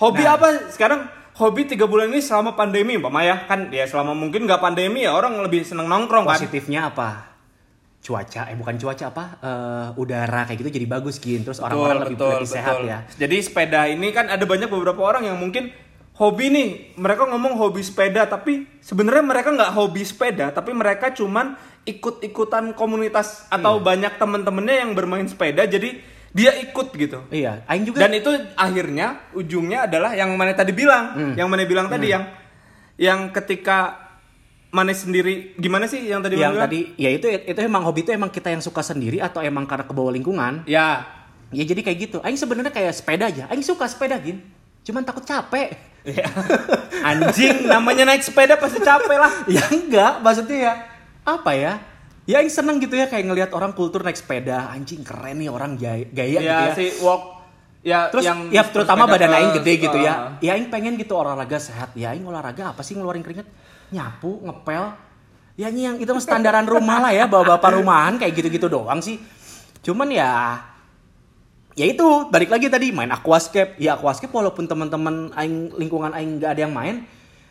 hobi 0.00 0.24
Nah. 0.24 0.40
apa 0.40 0.72
sekarang 0.72 1.04
hobi 1.40 1.64
tiga 1.64 1.88
bulan 1.88 2.12
ini 2.12 2.20
selama 2.20 2.52
pandemi 2.52 3.00
Pak 3.00 3.10
ya 3.24 3.36
kan 3.48 3.72
ya 3.72 3.88
selama 3.88 4.12
mungkin 4.12 4.44
nggak 4.44 4.60
pandemi 4.60 5.08
ya 5.08 5.16
orang 5.16 5.40
lebih 5.40 5.64
seneng 5.64 5.88
nongkrong 5.88 6.28
kan 6.28 6.36
Positifnya 6.36 6.92
apa? 6.92 7.32
Cuaca, 8.00 8.48
eh 8.48 8.56
bukan 8.56 8.80
cuaca 8.80 9.12
apa? 9.12 9.24
Eh, 9.44 9.88
udara 10.00 10.48
kayak 10.48 10.64
gitu 10.64 10.72
jadi 10.72 10.88
bagus 10.88 11.20
gin. 11.20 11.44
Terus 11.44 11.60
orang-orang 11.60 12.08
lebih, 12.08 12.16
lebih 12.16 12.48
sehat 12.48 12.80
ya. 12.80 13.04
Jadi 13.12 13.36
sepeda 13.44 13.88
ini 13.92 14.08
kan 14.08 14.24
ada 14.28 14.40
banyak 14.48 14.72
beberapa 14.72 15.04
orang 15.04 15.28
yang 15.28 15.36
mungkin 15.36 15.68
hobi 16.16 16.48
nih, 16.48 16.68
mereka 16.96 17.28
ngomong 17.28 17.60
hobi 17.60 17.84
sepeda, 17.84 18.24
tapi 18.24 18.64
sebenarnya 18.80 19.20
mereka 19.20 19.52
nggak 19.52 19.72
hobi 19.76 20.00
sepeda, 20.04 20.48
tapi 20.48 20.72
mereka 20.72 21.12
cuman 21.12 21.56
ikut-ikutan 21.84 22.72
komunitas 22.76 23.48
atau 23.52 23.80
Iya. 23.80 23.84
banyak 23.84 24.12
temen-temennya 24.16 24.76
yang 24.84 24.90
bermain 24.96 25.24
sepeda, 25.28 25.64
jadi 25.64 26.00
dia 26.30 26.54
ikut 26.56 26.94
gitu. 26.94 27.26
Iya, 27.28 27.66
aing 27.66 27.84
juga 27.84 28.00
Dan 28.00 28.14
itu 28.14 28.30
akhirnya 28.54 29.26
ujungnya 29.32 29.84
adalah 29.84 30.14
yang 30.14 30.30
mana 30.34 30.52
tadi 30.52 30.70
bilang, 30.70 31.10
Hmm. 31.12 31.34
yang 31.34 31.46
mana 31.46 31.62
bilang 31.64 31.86
tadi 31.86 32.06
yang 32.08 32.24
yang 32.94 33.30
ketika 33.30 34.10
mana 34.70 34.92
sendiri 34.92 35.56
gimana 35.56 35.84
sih 35.84 35.98
yang 36.00 36.22
tadi 36.22 36.38
yang 36.38 36.54
bilang? 36.54 36.64
tadi 36.64 36.94
ya 36.94 37.10
itu 37.10 37.26
itu 37.26 37.58
emang 37.58 37.82
hobi 37.82 38.00
itu 38.00 38.14
emang 38.14 38.30
kita 38.30 38.48
yang 38.48 38.62
suka 38.62 38.80
sendiri 38.80 39.18
atau 39.18 39.42
emang 39.42 39.66
karena 39.66 39.82
kebawa 39.82 40.14
lingkungan 40.14 40.62
ya 40.64 41.02
ya 41.50 41.64
jadi 41.64 41.82
kayak 41.82 41.98
gitu 41.98 42.18
aing 42.22 42.38
sebenarnya 42.38 42.70
kayak 42.70 42.94
sepeda 42.94 43.26
aja 43.26 43.50
aing 43.50 43.66
suka 43.66 43.90
sepeda 43.90 44.14
gin 44.16 44.38
cuman 44.82 45.02
takut 45.02 45.24
capek 45.24 45.74
Ya. 46.00 46.24
Anjing, 47.10 47.68
namanya 47.68 48.06
naik 48.06 48.22
sepeda 48.22 48.56
pasti 48.56 48.80
capek 48.80 49.18
lah. 49.18 49.32
ya 49.44 49.60
enggak 49.68 50.12
maksudnya 50.20 50.58
ya 50.62 50.72
apa 51.26 51.50
ya 51.52 51.72
ya 52.30 52.38
aing 52.38 52.52
seneng 52.52 52.78
gitu 52.78 52.94
ya 52.94 53.10
kayak 53.10 53.26
ngelihat 53.26 53.50
orang 53.50 53.74
kultur 53.74 54.06
naik 54.06 54.14
sepeda. 54.14 54.70
Anjing 54.70 55.02
keren 55.02 55.42
nih 55.42 55.50
orang 55.50 55.74
gaya, 55.74 56.06
gaya 56.14 56.38
gitu 56.38 56.46
ya. 56.46 56.58
ya 56.62 56.74
si 56.78 56.86
walk 57.02 57.22
ya 57.80 58.12
terus 58.12 58.28
yang 58.28 58.52
ya 58.52 58.62
terutama 58.68 59.08
badan 59.08 59.32
aing 59.34 59.56
gede 59.56 59.72
gitu 59.88 59.98
uh, 59.98 60.04
ya 60.04 60.12
ya 60.38 60.54
aing 60.54 60.70
pengen 60.70 60.94
gitu 60.94 61.18
olahraga 61.18 61.58
sehat. 61.58 61.90
Ya 61.98 62.14
aing 62.14 62.22
olahraga 62.22 62.70
apa 62.70 62.86
sih 62.86 62.94
ngeluarin 62.94 63.26
keringet? 63.26 63.50
Nyapu 63.90 64.46
ngepel. 64.46 64.94
Ya 65.58 65.66
yang 65.68 65.98
itu 65.98 66.08
standaran 66.22 66.64
rumah 66.70 67.02
lah 67.02 67.12
ya 67.12 67.26
bawa 67.26 67.58
bapak 67.58 67.82
rumahan 67.82 68.14
kayak 68.16 68.32
gitu-gitu 68.38 68.70
doang 68.70 69.02
sih. 69.02 69.18
Cuman 69.82 70.08
ya 70.14 70.62
ya 71.74 71.86
itu 71.90 72.30
balik 72.30 72.54
lagi 72.54 72.70
tadi 72.70 72.94
main 72.94 73.10
aquascape. 73.10 73.74
Ya 73.82 73.98
aquascape 73.98 74.30
walaupun 74.30 74.70
teman-teman 74.70 75.34
aing 75.34 75.74
lingkungan 75.74 76.14
aing 76.14 76.38
nggak 76.38 76.54
ada 76.54 76.62
yang 76.62 76.72
main 76.72 77.04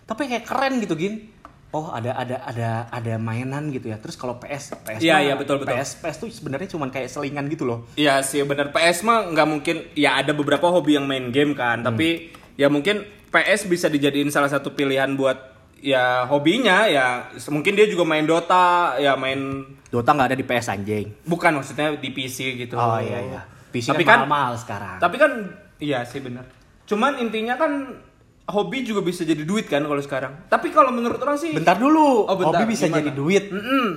tapi 0.09 0.25
kayak 0.25 0.49
keren 0.49 0.81
gitu 0.81 0.97
gin 0.97 1.29
oh 1.71 1.89
ada 1.89 2.11
ada 2.13 2.41
ada 2.41 2.69
ada 2.87 3.13
mainan 3.15 3.69
gitu 3.69 3.87
ya. 3.87 3.97
Terus 3.97 4.13
kalau 4.13 4.35
PS 4.35 4.73
PS 4.79 4.99
Iya, 4.99 5.13
mah- 5.13 5.21
iya, 5.21 5.33
betul, 5.35 5.55
betul. 5.57 5.73
PS 5.73 5.89
PS 5.97 6.15
tuh 6.17 6.29
sebenarnya 6.29 6.67
cuman 6.67 6.89
kayak 6.89 7.07
selingan 7.07 7.45
gitu 7.47 7.63
loh. 7.63 7.85
Iya 7.93 8.19
sih 8.21 8.41
benar 8.41 8.69
PS 8.69 9.01
mah 9.01 9.27
nggak 9.27 9.47
mungkin 9.47 9.75
ya 9.93 10.17
ada 10.17 10.31
beberapa 10.31 10.65
hobi 10.65 10.95
yang 10.95 11.05
main 11.05 11.29
game 11.29 11.53
kan 11.53 11.79
tapi 11.79 12.29
ya 12.55 12.67
mungkin 12.67 13.01
PS 13.27 13.65
bisa 13.65 13.85
dijadiin 13.85 14.27
salah 14.27 14.47
satu 14.47 14.71
pilihan 14.71 15.13
buat 15.13 15.37
ya 15.77 16.25
hobinya 16.25 16.83
ya 16.85 17.29
mungkin 17.47 17.71
dia 17.71 17.85
juga 17.85 18.03
main 18.03 18.25
Dota 18.25 18.97
ya 18.97 19.13
main 19.13 19.63
Dota 19.87 20.11
nggak 20.11 20.27
ada 20.27 20.37
di 20.37 20.43
PS 20.43 20.67
anjing. 20.69 21.07
Bukan 21.23 21.53
maksudnya 21.53 21.93
di 21.93 22.09
PC 22.09 22.57
gitu. 22.57 22.75
Oh 22.75 22.97
iya 22.97 23.21
iya. 23.23 23.41
PC 23.69 23.93
Tapi 23.93 24.01
kan 24.01 24.25
kan- 24.25 24.27
mahal 24.27 24.53
sekarang. 24.55 24.97
tapi 24.97 25.15
kan 25.15 25.31
iya 25.77 26.01
sih 26.01 26.19
benar 26.19 26.41
cuman 26.83 27.21
intinya 27.21 27.53
kan 27.53 28.01
hobi 28.49 28.81
juga 28.81 29.05
bisa 29.05 29.21
jadi 29.21 29.45
duit 29.45 29.69
kan 29.69 29.85
kalau 29.85 30.01
sekarang 30.01 30.49
tapi 30.49 30.73
kalau 30.73 30.89
menurut 30.89 31.21
orang 31.21 31.37
sih 31.37 31.53
bentar 31.53 31.77
dulu. 31.77 32.25
Oh, 32.25 32.35
bentar. 32.35 32.65
Hobi 32.65 32.73
bisa 32.73 32.89
Gimana? 32.89 32.97
jadi 32.99 33.11
duit. 33.13 33.43
Mm-mm. 33.53 33.87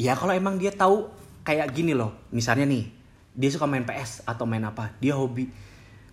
Ya 0.00 0.16
kalau 0.16 0.32
emang 0.32 0.56
dia 0.56 0.72
tahu 0.72 1.12
kayak 1.44 1.72
gini 1.72 1.92
loh. 1.92 2.28
Misalnya 2.32 2.64
nih, 2.68 2.88
dia 3.36 3.50
suka 3.52 3.68
main 3.68 3.84
PS 3.84 4.24
atau 4.24 4.44
main 4.48 4.62
apa, 4.64 4.96
dia 5.00 5.16
hobi. 5.16 5.48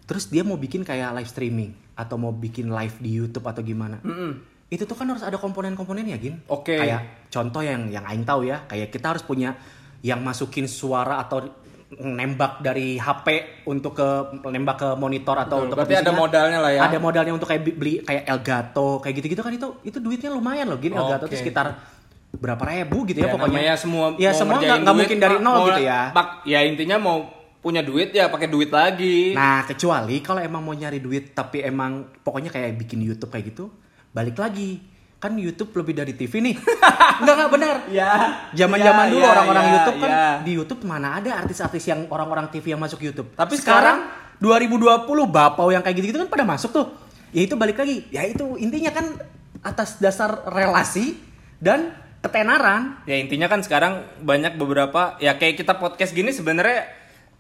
Terus 0.08 0.32
dia 0.32 0.44
mau 0.44 0.56
bikin 0.56 0.88
kayak 0.88 1.16
live 1.20 1.30
streaming 1.30 1.72
atau 1.96 2.16
mau 2.16 2.32
bikin 2.32 2.72
live 2.72 2.96
di 3.00 3.12
YouTube 3.16 3.48
atau 3.48 3.64
gimana. 3.64 4.00
Mm-mm. 4.04 4.32
Itu 4.68 4.84
tuh 4.84 5.00
kan 5.00 5.08
harus 5.08 5.24
ada 5.24 5.40
komponen-komponennya, 5.40 6.20
Gin. 6.20 6.44
Oke. 6.52 6.76
Kayak 6.76 7.32
contoh 7.32 7.64
yang 7.64 7.88
yang 7.88 8.04
aing 8.04 8.28
tahu 8.28 8.48
ya, 8.48 8.68
kayak 8.68 8.92
kita 8.92 9.16
harus 9.16 9.24
punya 9.24 9.56
yang 10.04 10.20
masukin 10.20 10.68
suara 10.68 11.24
atau 11.24 11.48
nembak 11.88 12.60
dari 12.60 13.00
HP 13.00 13.28
untuk 13.64 13.96
ke 13.96 14.08
nembak 14.44 14.76
ke 14.76 14.90
monitor 15.00 15.40
atau 15.40 15.64
Betul, 15.64 15.66
untuk 15.72 15.78
berarti 15.80 15.96
ada 15.96 16.12
modalnya 16.12 16.60
lah 16.60 16.72
ya. 16.76 16.82
Ada 16.84 16.98
modalnya 17.00 17.32
untuk 17.32 17.48
kayak 17.48 17.64
beli 17.64 18.04
kayak 18.04 18.28
Elgato 18.28 19.00
kayak 19.00 19.24
gitu-gitu 19.24 19.40
kan 19.40 19.54
itu 19.56 19.68
itu 19.88 19.98
duitnya 19.98 20.30
lumayan 20.30 20.68
loh 20.68 20.76
gini 20.76 20.94
Elgato 20.94 21.26
Oke. 21.26 21.32
tuh 21.32 21.40
sekitar 21.40 21.80
berapa 22.28 22.60
ribu 22.60 23.08
gitu 23.08 23.24
ya, 23.24 23.32
Ya, 23.32 23.34
pokoknya. 23.34 23.56
namanya 23.56 23.76
semua 23.80 24.06
ya 24.20 24.30
mau 24.30 24.38
semua 24.38 24.56
nggak 24.60 24.94
mungkin 24.94 25.18
dari 25.18 25.38
nol 25.40 25.56
Mau- 25.56 25.68
gitu 25.72 25.84
ya. 25.88 26.02
Pak, 26.12 26.28
ya 26.44 26.60
intinya 26.68 26.98
mau 27.00 27.18
punya 27.58 27.80
duit 27.80 28.12
ya 28.12 28.28
pakai 28.28 28.52
duit 28.52 28.68
lagi. 28.68 29.32
Nah 29.32 29.64
kecuali 29.64 30.20
kalau 30.20 30.44
emang 30.44 30.60
mau 30.60 30.76
nyari 30.76 31.00
duit 31.00 31.32
tapi 31.32 31.64
emang 31.64 32.12
pokoknya 32.20 32.52
kayak 32.52 32.76
bikin 32.76 33.00
YouTube 33.00 33.32
kayak 33.32 33.56
gitu 33.56 33.72
balik 34.12 34.36
lagi 34.36 34.84
kan 35.18 35.34
YouTube 35.34 35.74
lebih 35.74 35.98
dari 35.98 36.14
TV 36.14 36.40
nih. 36.42 36.56
Enggak 37.26 37.36
enggak 37.42 37.52
benar. 37.52 37.76
ya. 37.90 38.10
Zaman-zaman 38.54 39.06
Ya, 39.10 39.12
dulu 39.12 39.24
ya, 39.26 39.32
orang-orang 39.34 39.66
ya, 39.66 39.72
YouTube 39.74 39.98
kan 39.98 40.10
ya. 40.14 40.30
di 40.46 40.52
YouTube 40.54 40.82
mana 40.86 41.18
ada 41.18 41.32
artis-artis 41.42 41.84
yang 41.90 42.06
orang-orang 42.14 42.46
TV 42.54 42.78
yang 42.78 42.82
masuk 42.82 43.02
YouTube. 43.02 43.34
Tapi 43.34 43.58
sekarang 43.58 44.06
2020 44.38 45.10
bapau 45.26 45.74
yang 45.74 45.82
kayak 45.82 45.98
gitu-gitu 45.98 46.22
kan 46.22 46.30
pada 46.30 46.46
masuk 46.46 46.70
tuh. 46.70 46.88
Ya 47.34 47.42
itu 47.50 47.58
balik 47.58 47.82
lagi. 47.82 48.06
Ya 48.14 48.22
itu 48.30 48.54
intinya 48.62 48.94
kan 48.94 49.18
atas 49.66 49.98
dasar 49.98 50.46
relasi 50.54 51.18
dan 51.58 51.98
ketenaran. 52.22 53.02
Ya 53.10 53.18
intinya 53.18 53.50
kan 53.50 53.66
sekarang 53.66 54.06
banyak 54.22 54.54
beberapa 54.62 55.18
ya 55.18 55.34
kayak 55.34 55.58
kita 55.58 55.82
podcast 55.82 56.14
gini 56.14 56.30
sebenarnya 56.30 56.86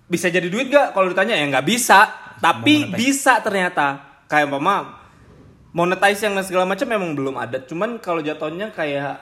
bisa 0.09 0.33
jadi 0.33 0.49
duit 0.49 0.73
gak? 0.73 0.97
Kalau 0.97 1.13
ditanya 1.13 1.37
ya 1.37 1.45
nggak 1.45 1.67
bisa, 1.69 2.09
tapi 2.41 2.89
bisa 2.89 3.37
ternyata. 3.45 4.01
Kayak 4.27 4.51
mama 4.57 5.06
monetize 5.71 6.23
yang 6.23 6.35
segala 6.43 6.67
macam 6.67 6.87
memang 6.87 7.11
belum 7.15 7.35
ada. 7.39 7.63
Cuman 7.63 7.99
kalau 7.99 8.23
jatuhnya 8.23 8.71
kayak 8.71 9.19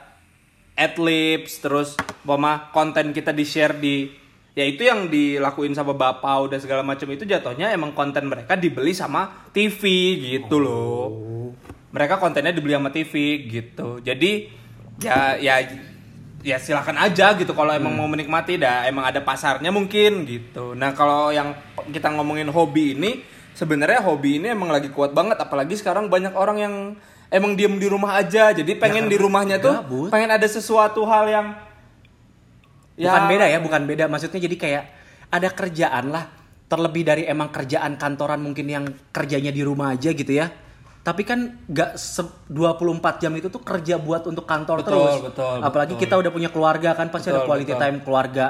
adlibs 0.76 1.64
terus 1.64 1.96
mama 2.28 2.70
konten 2.76 3.16
kita 3.16 3.32
di 3.32 3.46
share 3.48 3.80
di 3.80 4.12
ya 4.56 4.64
itu 4.68 4.84
yang 4.84 5.08
dilakuin 5.08 5.72
sama 5.72 5.96
bapau 5.96 6.52
dan 6.52 6.60
segala 6.60 6.84
macam 6.84 7.08
itu 7.12 7.24
jatuhnya 7.24 7.72
emang 7.72 7.96
konten 7.96 8.28
mereka 8.28 8.60
dibeli 8.60 8.92
sama 8.92 9.48
TV 9.52 9.82
gitu 10.20 10.60
loh. 10.60 11.08
Mereka 11.96 12.20
kontennya 12.20 12.52
dibeli 12.52 12.76
sama 12.76 12.92
TV 12.92 13.46
gitu. 13.48 14.04
Jadi 14.04 14.52
ya 15.00 15.36
ya 15.40 15.60
ya 16.46 16.62
silakan 16.62 17.02
aja 17.02 17.34
gitu 17.34 17.58
kalau 17.58 17.74
emang 17.74 17.98
mau 17.98 18.06
menikmati 18.06 18.62
dah 18.62 18.86
emang 18.86 19.10
ada 19.10 19.18
pasarnya 19.26 19.74
mungkin 19.74 20.30
gitu. 20.30 20.78
Nah, 20.78 20.94
kalau 20.94 21.34
yang 21.34 21.58
kita 21.90 22.14
ngomongin 22.14 22.54
hobi 22.54 22.94
ini 22.94 23.26
sebenarnya 23.56 24.04
hobi 24.04 24.38
ini 24.38 24.52
emang 24.52 24.70
lagi 24.70 24.92
kuat 24.92 25.16
banget 25.16 25.40
apalagi 25.40 25.74
sekarang 25.74 26.12
banyak 26.12 26.36
orang 26.36 26.58
yang 26.60 26.74
emang 27.32 27.56
diem 27.56 27.80
di 27.80 27.88
rumah 27.88 28.20
aja. 28.20 28.52
Jadi 28.52 28.76
pengen 28.76 29.08
di 29.08 29.16
rumahnya 29.16 29.58
tuh 29.58 29.74
gabut. 29.82 30.10
pengen 30.12 30.30
ada 30.30 30.46
sesuatu 30.46 31.08
hal 31.08 31.26
yang 31.26 31.48
Bukan 32.96 33.24
beda 33.28 33.46
ya, 33.52 33.60
bukan 33.60 33.82
beda. 33.84 34.04
Maksudnya 34.08 34.40
jadi 34.40 34.56
kayak 34.56 34.84
ada 35.28 35.50
kerjaan 35.52 36.16
lah. 36.16 36.32
Terlebih 36.66 37.04
dari 37.04 37.24
emang 37.28 37.52
kerjaan 37.52 38.00
kantoran 38.00 38.40
mungkin 38.40 38.66
yang 38.72 38.88
kerjanya 39.12 39.52
di 39.52 39.62
rumah 39.62 39.94
aja 39.94 40.16
gitu 40.16 40.32
ya. 40.32 40.48
Tapi 41.04 41.22
kan 41.22 41.62
nggak 41.70 42.00
se- 42.00 42.48
24 42.50 43.22
jam 43.22 43.36
itu 43.36 43.52
tuh 43.52 43.62
kerja 43.62 44.00
buat 44.00 44.26
untuk 44.26 44.48
kantor 44.48 44.82
Betul, 44.82 44.90
terus. 44.90 45.16
betul, 45.28 45.58
Apalagi 45.62 45.94
betul. 45.94 46.04
kita 46.08 46.16
udah 46.18 46.32
punya 46.34 46.50
keluarga 46.50 46.90
kan 46.98 47.12
pasti 47.14 47.30
ada 47.30 47.44
Betul, 47.44 47.50
quality 47.52 47.74
betul. 47.76 47.84
time 47.84 47.98
keluarga 48.02 48.46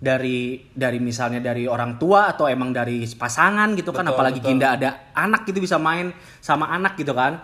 dari 0.00 0.64
dari 0.72 0.96
misalnya 0.96 1.44
dari 1.44 1.68
orang 1.68 2.00
tua 2.00 2.32
atau 2.32 2.48
emang 2.48 2.72
dari 2.72 3.04
pasangan 3.04 3.76
gitu 3.76 3.92
kan 3.92 4.08
Betul, 4.08 4.16
apalagi 4.16 4.40
betul. 4.40 4.48
Ginda 4.56 4.68
ada 4.72 4.88
anak 5.12 5.44
gitu 5.44 5.60
bisa 5.60 5.76
main 5.76 6.16
sama 6.40 6.72
anak 6.72 6.96
gitu 6.96 7.12
kan. 7.12 7.36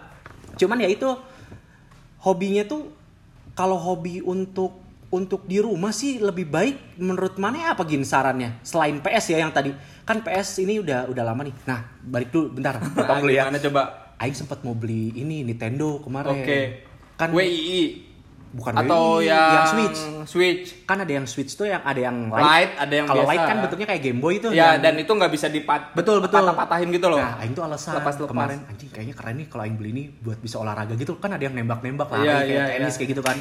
Cuman 0.56 0.80
ya 0.80 0.88
itu 0.88 1.12
hobinya 2.24 2.64
tuh 2.64 2.88
kalau 3.52 3.76
hobi 3.76 4.24
untuk 4.24 4.86
untuk 5.12 5.46
di 5.46 5.62
rumah 5.62 5.94
sih 5.94 6.18
lebih 6.18 6.50
baik 6.50 6.98
menurut 6.98 7.38
mana 7.38 7.72
apa 7.72 7.86
gin 7.86 8.02
sarannya 8.02 8.58
selain 8.66 8.98
PS 8.98 9.32
ya 9.32 9.38
yang 9.38 9.54
tadi 9.54 9.70
kan 10.02 10.18
PS 10.18 10.66
ini 10.66 10.82
udah 10.82 11.06
udah 11.06 11.22
lama 11.22 11.46
nih 11.46 11.54
nah 11.62 11.86
balik 12.02 12.34
dulu 12.34 12.58
bentar 12.58 12.82
potong 12.96 13.22
dulu 13.22 13.32
ya 13.32 13.46
coba? 13.70 13.82
Aing 14.16 14.34
sempat 14.34 14.64
mau 14.64 14.72
beli 14.72 15.12
ini 15.14 15.44
Nintendo 15.44 16.00
kemarin 16.02 16.40
Oke. 16.42 16.60
kan 17.20 17.30
WII 17.30 18.05
bukan 18.56 18.72
atau 18.74 19.20
WI, 19.20 19.28
yang, 19.28 19.52
yang 19.52 19.66
Switch 19.68 19.98
Switch. 20.26 20.66
kan 20.82 20.96
ada 20.96 21.12
yang 21.12 21.22
Switch 21.24 21.52
tuh 21.52 21.68
yang 21.68 21.84
ada 21.84 22.00
yang 22.00 22.26
Light, 22.26 22.40
light, 22.40 22.72
ada 22.78 22.94
yang 22.94 23.06
kalau 23.06 23.22
light 23.22 23.44
kan 23.44 23.56
bentuknya 23.60 23.86
kayak 23.86 24.02
Game 24.02 24.18
Boy 24.18 24.32
itu 24.34 24.48
Ya, 24.48 24.72
yang- 24.72 24.80
dan 24.80 24.94
itu 24.96 25.08
nggak 25.08 25.28
bisa 25.28 25.46
dipat 25.46 25.92
Betul, 25.92 26.18
betul. 26.18 26.40
patah-patahin 26.40 26.88
gitu 26.88 27.06
loh. 27.06 27.20
Nah, 27.20 27.36
Aing 27.36 27.52
tuh 27.52 27.62
alasan 27.62 27.94
Lepas 27.94 28.16
lepas. 28.16 28.26
kemarin 28.26 28.58
anjing 28.64 28.88
kayaknya 28.88 29.14
keren 29.14 29.36
nih 29.36 29.46
kalau 29.46 29.62
Aing 29.62 29.76
beli 29.76 29.90
ini 29.90 30.04
buat 30.10 30.38
bisa 30.38 30.56
olahraga 30.56 30.94
gitu 30.94 31.14
kan 31.16 31.30
ada 31.30 31.42
yang 31.42 31.52
nembak-nembak 31.52 32.08
lari 32.08 32.24
Iya, 32.24 32.34
kayak 32.34 32.48
iya, 32.48 32.64
tenis 32.74 32.88
iya. 32.88 32.98
kayak 32.98 33.10
gitu 33.12 33.22
kan. 33.22 33.36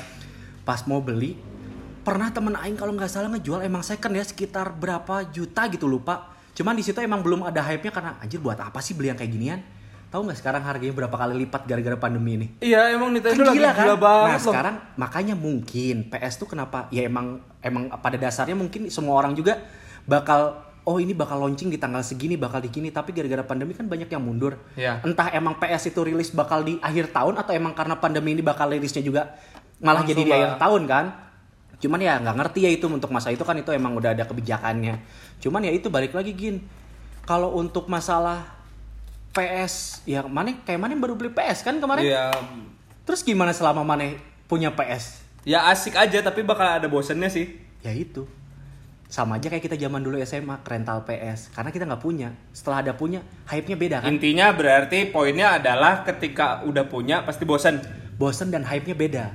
Pas 0.61 0.81
mau 0.83 0.99
beli 0.99 1.31
pernah 2.01 2.29
temen 2.29 2.53
Aing 2.53 2.75
kalau 2.75 2.91
nggak 2.91 3.07
salah 3.07 3.31
ngejual 3.31 3.61
emang 3.61 3.81
second 3.81 4.11
ya 4.11 4.21
sekitar 4.21 4.69
berapa 4.71 5.25
juta 5.27 5.65
gitu 5.67 5.85
lupa. 5.85 6.27
Cuman 6.51 6.71
di 6.71 6.81
situ 6.81 6.99
emang 6.99 7.19
belum 7.19 7.43
ada 7.43 7.59
hype-nya 7.61 7.89
karena 7.89 8.11
anjir 8.17 8.37
buat 8.37 8.55
apa 8.57 8.77
sih 8.77 8.93
beli 8.93 9.09
yang 9.09 9.17
kayak 9.17 9.27
ginian? 9.29 9.59
Tahu 10.15 10.31
nggak 10.31 10.39
sekarang 10.39 10.63
harganya 10.63 10.95
berapa 10.95 11.11
kali 11.11 11.43
lipat 11.43 11.67
gara-gara 11.67 11.99
pandemi 11.99 12.39
ini? 12.39 12.47
Iya, 12.63 12.95
emang 12.95 13.11
Nintendo 13.11 13.35
Kan 13.35 13.51
lagi 13.51 13.59
gila 13.59 13.71
gila, 13.75 13.75
kan? 13.75 13.99
banget 13.99 14.23
nah 14.23 14.39
loh. 14.39 14.45
sekarang 14.47 14.75
makanya 14.95 15.35
mungkin 15.35 15.95
PS 16.07 16.33
tuh 16.39 16.47
kenapa 16.47 16.87
ya 16.87 17.03
emang 17.03 17.43
emang 17.59 17.91
pada 17.99 18.15
dasarnya 18.15 18.55
mungkin 18.55 18.87
semua 18.87 19.19
orang 19.19 19.35
juga 19.35 19.59
bakal 20.07 20.55
oh 20.87 21.03
ini 21.03 21.11
bakal 21.11 21.43
launching 21.43 21.67
di 21.67 21.75
tanggal 21.75 21.99
segini 21.99 22.39
bakal 22.39 22.63
di 22.63 22.71
gini 22.71 22.95
tapi 22.95 23.11
gara-gara 23.11 23.43
pandemi 23.43 23.75
kan 23.75 23.91
banyak 23.91 24.07
yang 24.07 24.23
mundur 24.23 24.55
Iya. 24.79 25.03
entah 25.03 25.35
emang 25.35 25.59
PS 25.59 25.91
itu 25.91 25.99
rilis 25.99 26.31
bakal 26.31 26.63
di 26.63 26.79
akhir 26.79 27.11
tahun 27.11 27.35
atau 27.35 27.51
emang 27.51 27.75
karena 27.75 27.99
pandemi 27.99 28.31
ini 28.31 28.39
bakal 28.39 28.71
rilisnya 28.71 29.03
juga 29.03 29.35
malah 29.83 29.99
Langsung 29.99 30.15
jadi 30.15 30.21
di 30.23 30.31
lah. 30.31 30.37
akhir 30.39 30.51
tahun 30.63 30.81
kan 30.87 31.05
cuman 31.75 31.99
ya 31.99 32.13
nggak 32.23 32.35
ngerti 32.39 32.59
ya 32.63 32.71
itu 32.71 32.87
untuk 32.87 33.11
masa 33.11 33.35
itu 33.35 33.43
kan 33.43 33.59
itu 33.59 33.67
emang 33.75 33.91
udah 33.99 34.15
ada 34.15 34.23
kebijakannya 34.23 34.95
cuman 35.43 35.67
ya 35.67 35.75
itu 35.75 35.91
balik 35.91 36.15
lagi 36.15 36.31
gin 36.31 36.63
kalau 37.27 37.51
untuk 37.51 37.91
masalah 37.91 38.54
PS 39.35 40.07
ya 40.07 40.23
mana 40.23 40.55
kayak 40.63 40.79
mana 40.79 40.95
baru 40.95 41.19
beli 41.19 41.35
PS 41.35 41.67
kan 41.67 41.75
kemarin? 41.83 42.07
Iya. 42.07 42.31
terus 43.03 43.21
gimana 43.21 43.51
selama 43.53 43.83
mana 43.85 44.15
punya 44.47 44.71
PS 44.73 45.25
Ya 45.45 45.69
asik 45.69 45.93
aja 45.93 46.25
tapi 46.25 46.41
bakal 46.41 46.65
ada 46.81 46.89
bosennya 46.89 47.29
sih. 47.29 47.53
ya 47.85 47.93
itu. 47.93 48.25
Sama 49.05 49.37
aja 49.37 49.45
kayak 49.53 49.61
kita 49.61 49.77
zaman 49.77 50.01
dulu 50.01 50.17
SMA 50.25 50.57
rental 50.65 51.05
PS 51.05 51.53
karena 51.53 51.69
kita 51.69 51.85
nggak 51.85 52.01
punya. 52.01 52.33
Setelah 52.49 52.81
ada 52.81 52.97
punya 52.97 53.21
hype-nya 53.45 53.77
beda 53.77 53.97
kan? 54.01 54.09
Intinya 54.09 54.49
berarti 54.57 55.05
poinnya 55.13 55.61
adalah 55.61 56.01
ketika 56.01 56.65
udah 56.65 56.89
punya 56.89 57.21
pasti 57.21 57.45
bosen. 57.45 57.77
bosen 58.17 58.49
dan 58.49 58.65
hype-nya 58.65 58.97
beda. 58.97 59.25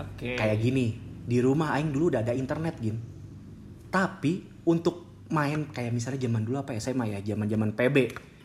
Oke. 0.00 0.32
kayak 0.34 0.58
gini 0.64 0.96
di 1.28 1.44
rumah 1.44 1.76
aing 1.76 1.94
dulu 1.94 2.10
udah 2.10 2.26
ada 2.26 2.34
internet 2.34 2.74
gin. 2.82 2.98
Tapi 3.94 4.42
untuk 4.66 5.06
main 5.30 5.70
kayak 5.70 5.94
misalnya 5.94 6.26
zaman 6.26 6.42
dulu 6.42 6.58
apa 6.58 6.74
SMA 6.82 7.14
ya 7.14 7.22
zaman 7.22 7.46
zaman 7.46 7.70
PB 7.78 7.96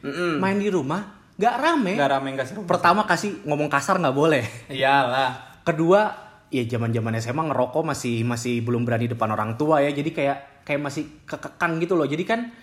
Mm-mm. 0.05 0.37
main 0.37 0.55
di 0.55 0.69
rumah 0.69 1.01
nggak 1.35 1.55
rame 1.57 1.93
Nggak 1.93 2.11
rame 2.11 2.27
nggak 2.31 2.47
seru. 2.47 2.61
pertama 2.63 3.03
kasih 3.03 3.41
ngomong 3.43 3.67
kasar 3.67 3.97
nggak 3.97 4.13
boleh 4.13 4.43
Iyalah. 4.69 5.59
kedua 5.61 6.13
ya 6.47 6.63
zaman 6.63 6.89
zaman 6.89 7.17
SMA 7.17 7.43
ngerokok 7.43 7.83
masih 7.83 8.21
masih 8.21 8.61
belum 8.61 8.83
berani 8.83 9.07
depan 9.07 9.27
orang 9.29 9.55
tua 9.55 9.79
ya 9.79 9.89
jadi 9.89 10.07
kayak 10.07 10.37
kayak 10.63 10.81
masih 10.81 11.03
kekekang 11.23 11.77
gitu 11.77 11.93
loh 11.93 12.05
jadi 12.05 12.23
kan 12.23 12.53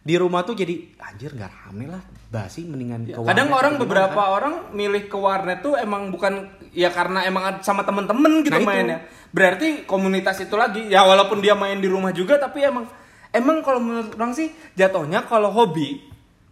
di 0.00 0.14
rumah 0.14 0.42
tuh 0.42 0.54
jadi 0.54 0.72
anjir 1.00 1.30
nggak 1.30 1.50
rame 1.62 1.86
lah 1.86 2.02
basi 2.26 2.64
mendingan 2.64 3.04
ke 3.04 3.12
Ya, 3.12 3.16
Kadang 3.20 3.46
warnet 3.46 3.52
orang 3.52 3.72
atau 3.72 3.76
gimana 3.76 3.82
beberapa 3.84 4.18
kan. 4.20 4.32
orang 4.32 4.54
milih 4.72 5.02
ke 5.04 5.14
warnet 5.16 5.58
tuh 5.60 5.74
emang 5.76 6.02
bukan 6.08 6.32
ya 6.70 6.88
karena 6.88 7.22
emang 7.22 7.60
sama 7.60 7.82
temen-temen 7.82 8.42
gitu 8.42 8.50
Nah, 8.50 8.58
itu. 8.58 8.66
mainnya. 8.66 8.98
Berarti 9.30 9.84
komunitas 9.84 10.40
itu 10.40 10.52
lagi. 10.52 10.86
Ya 10.86 11.02
walaupun 11.02 11.38
dia 11.38 11.54
main 11.54 11.76
di 11.76 11.86
rumah 11.86 12.10
juga 12.10 12.34
tapi 12.36 12.60
emang 12.60 12.88
emang 13.30 13.60
kalau 13.60 13.78
menurut 13.78 14.10
orang 14.12 14.32
sih 14.32 14.48
jatuhnya 14.72 15.22
kalau 15.22 15.48
hobi 15.50 16.02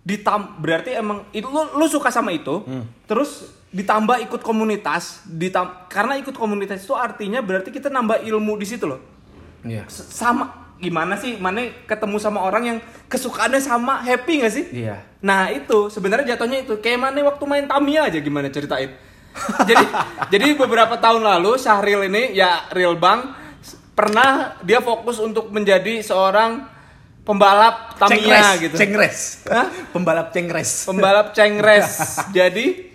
ditam 0.01 0.57
berarti 0.57 0.91
emang 0.93 1.29
itu 1.31 1.45
lu, 1.45 1.77
lu 1.77 1.87
suka 1.87 2.09
sama 2.09 2.31
itu 2.31 2.65
Hmm. 2.65 2.85
terus 3.05 3.45
ditambah 3.71 4.19
ikut 4.25 4.41
komunitas 4.41 5.23
ditam 5.25 5.71
karena 5.87 6.17
ikut 6.17 6.33
komunitas 6.33 6.81
itu 6.81 6.91
artinya 6.93 7.39
berarti 7.39 7.71
kita 7.71 7.87
nambah 7.87 8.25
ilmu 8.25 8.57
di 8.57 8.67
situ 8.67 8.85
loh 8.85 8.99
Iya. 9.61 9.85
S- 9.87 10.11
sama 10.11 10.73
gimana 10.77 11.15
sih 11.15 11.37
mana 11.37 11.61
ketemu 11.85 12.17
sama 12.17 12.41
orang 12.41 12.65
yang 12.65 12.79
kesukaannya 13.07 13.61
sama 13.61 14.01
happy 14.01 14.41
gak 14.41 14.51
sih 14.51 14.67
Iya. 14.75 15.05
Nah 15.21 15.53
itu 15.53 15.87
sebenarnya 15.87 16.35
jatuhnya 16.35 16.65
itu 16.65 16.81
kayak 16.81 16.99
mana 16.99 17.21
waktu 17.23 17.45
main 17.45 17.69
Tamiya 17.69 18.09
aja 18.09 18.19
gimana 18.19 18.49
ceritain. 18.49 18.89
jadi 19.69 19.85
jadi 20.27 20.57
beberapa 20.57 20.97
tahun 20.97 21.23
lalu 21.23 21.55
Syahril 21.55 22.09
ini 22.09 22.35
ya 22.35 22.67
real 22.73 22.97
bang 22.97 23.31
pernah 23.93 24.57
dia 24.65 24.81
fokus 24.81 25.21
untuk 25.21 25.53
menjadi 25.53 26.01
seorang 26.01 26.65
pembalap 27.25 27.97
Tamiya 28.01 28.19
Cengres, 28.19 28.49
gitu. 28.61 28.77
Cengres. 28.77 29.19
Hah? 29.47 29.67
Pembalap 29.93 30.29
cengres. 30.33 30.71
Pembalap 30.89 31.27
cengres. 31.37 31.89
jadi 32.37 32.91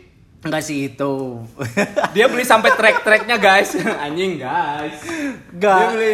Enggak 0.45 0.61
sih 0.61 0.93
itu. 0.93 1.41
dia 2.15 2.29
beli 2.29 2.45
sampai 2.45 2.77
trek-treknya 2.77 3.41
guys. 3.41 3.73
anjing 4.05 4.37
guys. 4.37 5.01
Enggak. 5.49 5.79
Dia 5.81 5.89
beli 5.89 6.11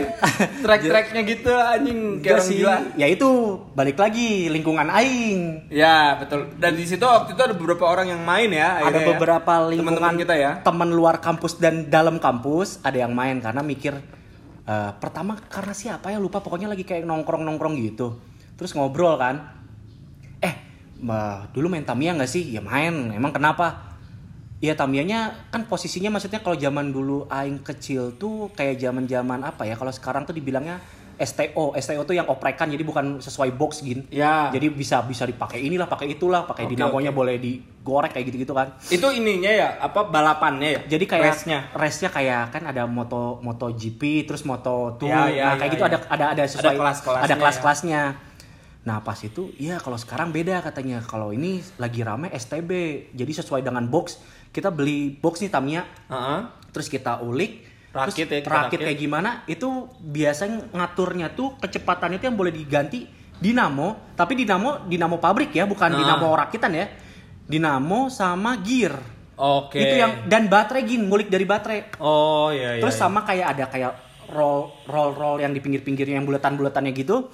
trek-treknya 0.64 1.22
gitu 1.28 1.52
anjing 1.52 2.00
kayak 2.24 2.40
orang 2.40 2.48
gila. 2.48 2.78
Ya 2.96 3.08
itu 3.12 3.30
balik 3.76 4.00
lagi 4.00 4.48
lingkungan 4.48 4.88
aing. 4.88 5.68
Ya 5.68 6.16
betul. 6.16 6.48
Dan 6.56 6.80
di 6.80 6.88
situ 6.88 7.04
waktu 7.04 7.36
itu 7.36 7.44
ada 7.44 7.52
beberapa 7.52 7.84
orang 7.92 8.08
yang 8.08 8.24
main 8.24 8.48
ya. 8.56 8.80
ada 8.80 9.04
ya. 9.04 9.08
beberapa 9.12 9.54
lingkungan 9.68 10.00
teman-teman 10.00 10.24
kita 10.24 10.36
ya. 10.40 10.52
teman 10.64 10.90
luar 10.96 11.20
kampus 11.20 11.60
dan 11.60 11.92
dalam 11.92 12.16
kampus 12.16 12.80
ada 12.88 13.04
yang 13.04 13.12
main 13.12 13.44
karena 13.44 13.60
mikir 13.60 14.00
eh, 14.68 14.92
pertama 15.02 15.38
karena 15.50 15.74
siapa 15.76 16.12
ya? 16.14 16.18
Lupa 16.22 16.40
pokoknya 16.44 16.70
lagi 16.72 16.84
kayak 16.86 17.06
nongkrong 17.08 17.44
nongkrong 17.46 17.76
gitu. 17.82 18.18
Terus 18.58 18.72
ngobrol 18.78 19.18
kan. 19.18 19.36
Eh 20.42 20.56
ma- 21.02 21.46
dulu 21.54 21.68
main 21.72 21.86
Tamiya 21.86 22.18
nggak 22.18 22.32
sih? 22.32 22.44
Ya 22.56 22.62
main 22.64 23.14
emang 23.14 23.34
kenapa? 23.34 23.94
Iya 24.62 24.78
Tamiyanya 24.78 25.50
kan 25.50 25.66
posisinya 25.66 26.14
maksudnya 26.14 26.38
kalau 26.46 26.54
zaman 26.54 26.94
dulu 26.94 27.26
aing 27.34 27.66
kecil 27.66 28.14
tuh 28.22 28.54
kayak 28.54 28.78
zaman-zaman 28.78 29.42
apa 29.42 29.66
ya? 29.66 29.74
Kalau 29.74 29.90
sekarang 29.90 30.24
tuh 30.30 30.38
dibilangnya 30.38 30.78
STO 31.22 31.72
STO 31.76 32.02
tuh 32.02 32.12
yang 32.12 32.26
oprekan 32.26 32.66
jadi 32.66 32.82
bukan 32.82 33.06
sesuai 33.18 33.54
box 33.54 33.80
gin 33.80 34.04
Ya. 34.08 34.50
jadi 34.50 34.68
bisa 34.68 35.00
bisa 35.02 35.24
dipakai 35.24 35.60
inilah 35.60 35.86
pakai 35.86 36.10
itulah 36.10 36.44
pakai 36.44 36.66
Oke, 36.66 36.74
dinamonya 36.74 37.10
oke. 37.10 37.18
boleh 37.18 37.36
digorek 37.38 38.12
kayak 38.12 38.26
gitu-gitu 38.28 38.52
kan 38.52 38.74
Itu 38.88 39.08
ininya 39.10 39.48
ya, 39.48 39.70
apa 39.78 40.04
balapannya 40.04 40.70
ya? 40.72 40.82
jadi 40.88 41.06
kayak 41.06 41.26
Race-nya. 41.32 41.60
race-nya 41.72 42.10
kayak 42.10 42.52
kan 42.52 42.64
ada 42.66 42.84
moto 42.84 43.38
moto 43.40 43.70
GP 43.70 44.02
terus 44.26 44.42
moto 44.42 44.96
tour 44.96 45.08
Ya, 45.08 45.28
ya, 45.28 45.44
nah 45.46 45.56
kayak 45.56 45.68
ya, 45.68 45.74
gitu 45.74 45.84
ya. 45.84 45.88
ada 45.88 45.98
ada 46.10 46.26
ada 46.32 46.44
sesuai 46.46 46.76
kelas-kelasnya 46.76 47.24
ada 47.24 47.30
ya. 47.30 47.40
kelas-kelasnya 47.40 48.02
nah 48.82 48.98
pas 49.00 49.14
itu 49.16 49.54
ya 49.56 49.78
kalau 49.78 49.94
sekarang 49.94 50.30
beda 50.30 50.58
katanya 50.60 51.00
kalau 51.02 51.30
ini 51.30 51.62
lagi 51.78 52.02
rame 52.02 52.34
STB 52.34 52.70
jadi 53.14 53.32
sesuai 53.36 53.62
dengan 53.62 53.86
box 53.86 54.18
kita 54.50 54.68
beli 54.68 55.16
box 55.16 55.38
nih 55.40 55.50
Tamiya 55.50 55.86
Heeh. 56.08 56.40
terus 56.70 56.90
kita 56.90 57.22
ulik 57.22 57.71
Rakit 57.92 58.24
terus 58.24 58.32
ya, 58.32 58.48
rakit 58.48 58.80
rakit. 58.80 58.80
kayak 58.88 59.00
gimana 59.00 59.30
itu 59.46 59.68
biasanya 60.00 60.72
ngaturnya 60.72 61.36
tuh 61.36 61.60
kecepatan 61.60 62.16
itu 62.16 62.24
yang 62.32 62.40
boleh 62.40 62.56
diganti 62.56 63.04
dinamo 63.36 64.16
tapi 64.16 64.40
dinamo 64.40 64.88
dinamo 64.88 65.20
pabrik 65.20 65.52
ya 65.52 65.68
bukan 65.68 65.92
Nah. 65.92 66.00
dinamo 66.00 66.28
rakitan 66.32 66.72
ya 66.72 66.86
dinamo 67.44 68.08
sama 68.08 68.56
gear 68.64 68.96
Oke. 69.36 69.76
itu 69.76 69.96
yang 70.00 70.30
dan 70.30 70.48
baterai 70.48 70.88
gin 70.88 71.04
ngulik 71.10 71.28
dari 71.28 71.44
baterai 71.44 72.00
Oh 72.00 72.48
iya 72.54 72.78
iya. 72.78 72.82
terus 72.82 72.96
iya. 72.96 73.02
sama 73.04 73.28
kayak 73.28 73.48
ada 73.58 73.66
kayak 73.68 73.92
roll 74.32 74.72
roll 74.88 75.12
roll 75.12 75.38
yang 75.44 75.52
di 75.52 75.60
pinggir-pinggirnya 75.60 76.16
yang 76.16 76.24
bulatan-bulatannya 76.24 76.96
gitu 76.96 77.28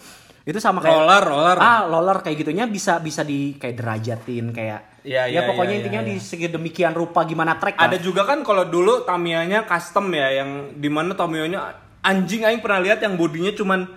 itu 0.47 0.63
sama 0.63 0.79
kayak 0.79 0.95
Roller, 0.95 1.23
roller. 1.27 1.57
ah 1.60 1.83
roller 1.83 2.23
kayak 2.23 2.39
gitunya 2.39 2.63
bisa 2.71 3.03
bisa 3.03 3.27
di 3.27 3.60
kayak 3.60 3.75
derajatin 3.75 4.55
kayak 4.55 4.81
Iya, 5.07 5.23
ya 5.31 5.39
iya, 5.39 5.41
pokoknya 5.47 5.75
iya, 5.75 5.79
intinya 5.83 6.01
iya, 6.03 6.10
di 6.12 6.15
sedemikian 6.19 6.91
rupa 6.91 7.23
gimana 7.23 7.55
track 7.55 7.79
ada 7.79 7.95
lah. 7.95 7.99
juga 7.99 8.27
kan 8.27 8.43
kalau 8.43 8.67
dulu 8.67 9.07
Tamiya-nya 9.07 9.63
custom 9.63 10.12
ya 10.12 10.43
yang 10.43 10.75
di 10.75 10.89
mana 10.91 11.15
Tamiya-nya 11.15 11.60
anjing 12.03 12.43
aing 12.43 12.60
pernah 12.60 12.83
lihat 12.83 12.99
yang 12.99 13.15
bodinya 13.15 13.55
cuman 13.55 13.88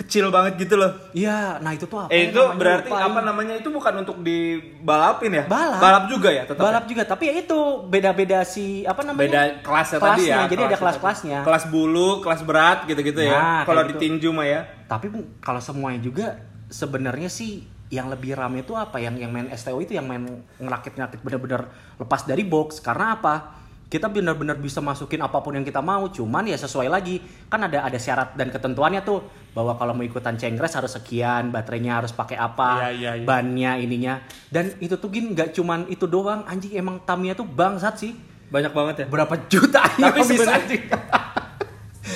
kecil 0.00 0.32
banget 0.32 0.56
gitu 0.64 0.80
loh. 0.80 0.92
Iya, 1.12 1.60
nah 1.60 1.76
itu 1.76 1.84
tuh 1.84 2.06
apa? 2.06 2.10
Eh 2.12 2.28
ya 2.28 2.32
itu 2.32 2.40
namanya? 2.40 2.56
berarti 2.56 2.90
Lupa, 2.90 3.06
apa 3.06 3.20
namanya 3.20 3.54
itu 3.60 3.68
bukan 3.68 3.94
untuk 4.00 4.16
dibalapin 4.24 5.32
ya? 5.36 5.44
Balap. 5.44 5.80
Balap 5.80 6.04
juga 6.08 6.28
ya 6.32 6.42
tetap. 6.48 6.62
balap 6.62 6.84
juga, 6.88 7.02
tapi 7.04 7.24
ya 7.28 7.34
itu 7.40 7.58
beda-beda 7.88 8.38
si 8.44 8.86
apa 8.88 9.04
namanya? 9.04 9.22
Beda 9.24 9.42
kelasnya, 9.60 9.98
tadi 10.00 10.22
ya. 10.28 10.48
Jadi 10.48 10.62
ada 10.64 10.76
kelasnya 10.78 11.00
kelas-kelasnya. 11.00 11.38
Kelas 11.44 11.64
bulu, 11.68 12.10
kelas 12.24 12.40
berat 12.44 12.78
gitu-gitu 12.88 13.20
ya. 13.20 13.36
Nah, 13.36 13.62
Kalau 13.68 13.82
kayak 13.84 13.90
di 13.90 13.94
gitu. 13.94 14.02
tinju 14.06 14.28
mah 14.32 14.46
ya. 14.46 14.60
Tapi 14.88 15.06
kalau 15.44 15.60
semuanya 15.60 16.00
juga 16.00 16.26
sebenarnya 16.70 17.28
sih 17.28 17.66
yang 17.90 18.06
lebih 18.06 18.38
rame 18.38 18.62
itu 18.62 18.72
apa? 18.78 19.02
Yang 19.02 19.26
yang 19.26 19.30
main 19.34 19.50
STO 19.52 19.78
itu 19.82 19.98
yang 19.98 20.06
main 20.06 20.22
ngerakit-ngerakit 20.62 21.20
bener-bener 21.20 21.66
lepas 21.98 22.22
dari 22.22 22.46
box. 22.46 22.78
Karena 22.78 23.18
apa? 23.18 23.59
Kita 23.90 24.06
benar-benar 24.06 24.54
bisa 24.62 24.78
masukin 24.78 25.18
apa 25.18 25.42
pun 25.42 25.50
yang 25.58 25.66
kita 25.66 25.82
mau, 25.82 26.06
cuman 26.06 26.46
ya 26.46 26.54
sesuai 26.54 26.86
lagi. 26.86 27.18
Kan 27.50 27.66
ada 27.66 27.82
ada 27.82 27.98
syarat 27.98 28.38
dan 28.38 28.54
ketentuannya 28.54 29.02
tuh 29.02 29.18
bahwa 29.50 29.74
kalau 29.74 29.98
mau 29.98 30.06
ikutan 30.06 30.38
cengres 30.38 30.78
harus 30.78 30.94
sekian, 30.94 31.50
baterainya 31.50 31.98
harus 31.98 32.14
pakai 32.14 32.38
apa, 32.38 32.86
Iya, 32.86 32.90
iya, 32.94 33.10
iya. 33.18 33.26
bannya 33.26 33.82
ininya. 33.82 34.22
Dan 34.46 34.78
itu 34.78 34.94
tuh 34.94 35.10
gin 35.10 35.34
nggak 35.34 35.58
cuman 35.58 35.90
itu 35.90 36.06
doang, 36.06 36.46
anjing 36.46 36.78
emang 36.78 37.02
Tamiya 37.02 37.34
tuh 37.34 37.42
bangsat 37.42 37.98
sih. 37.98 38.14
Banyak 38.46 38.70
banget 38.70 38.94
ya. 39.02 39.06
Berapa 39.10 39.34
juta 39.50 39.82
Tapi 40.06 40.22
sebenarnya- 40.30 40.86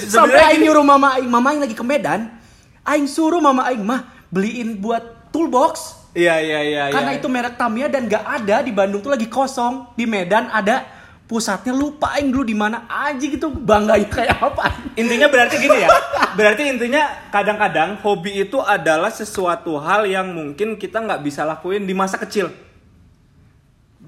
Sampai 0.07 0.41
aing 0.55 0.63
nyuruh 0.63 0.87
mama 0.87 1.19
aing, 1.19 1.27
mama 1.27 1.51
aing 1.51 1.63
lagi 1.67 1.75
ke 1.75 1.83
Medan. 1.83 2.39
Aing 2.87 3.11
suruh 3.11 3.43
mama 3.43 3.67
aing 3.67 3.83
mah 3.83 4.15
beliin 4.31 4.79
buat 4.79 5.35
toolbox. 5.35 6.07
Iya 6.15 6.39
iya 6.39 6.61
iya. 6.63 6.83
Karena 6.95 7.11
iya. 7.15 7.19
itu 7.19 7.27
merek 7.27 7.59
Tamiya 7.59 7.91
dan 7.91 8.07
gak 8.07 8.23
ada 8.23 8.63
di 8.63 8.71
Bandung 8.71 9.03
tuh 9.03 9.11
lagi 9.11 9.27
kosong. 9.27 9.91
Di 9.99 10.07
Medan 10.07 10.47
ada 10.55 10.94
pusatnya 11.25 11.73
lupa 11.73 12.13
aing 12.15 12.29
dulu 12.29 12.45
di 12.45 12.53
mana 12.53 12.85
aja 12.85 13.25
gitu 13.25 13.49
bangganya 13.49 14.09
kayak 14.09 14.39
apa. 14.39 14.65
Intinya 14.95 15.27
berarti 15.33 15.57
gini 15.57 15.79
ya. 15.81 15.89
Berarti 16.37 16.63
intinya 16.69 17.09
kadang-kadang 17.33 17.97
hobi 18.05 18.45
itu 18.45 18.61
adalah 18.61 19.09
sesuatu 19.09 19.81
hal 19.81 20.05
yang 20.05 20.29
mungkin 20.31 20.77
kita 20.77 21.01
nggak 21.01 21.25
bisa 21.25 21.49
lakuin 21.49 21.89
di 21.89 21.95
masa 21.97 22.21
kecil. 22.21 22.53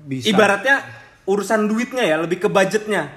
Bisa. 0.07 0.29
Ibaratnya 0.31 0.85
urusan 1.27 1.67
duitnya 1.67 2.05
ya, 2.07 2.17
lebih 2.21 2.39
ke 2.39 2.49
budgetnya. 2.53 3.11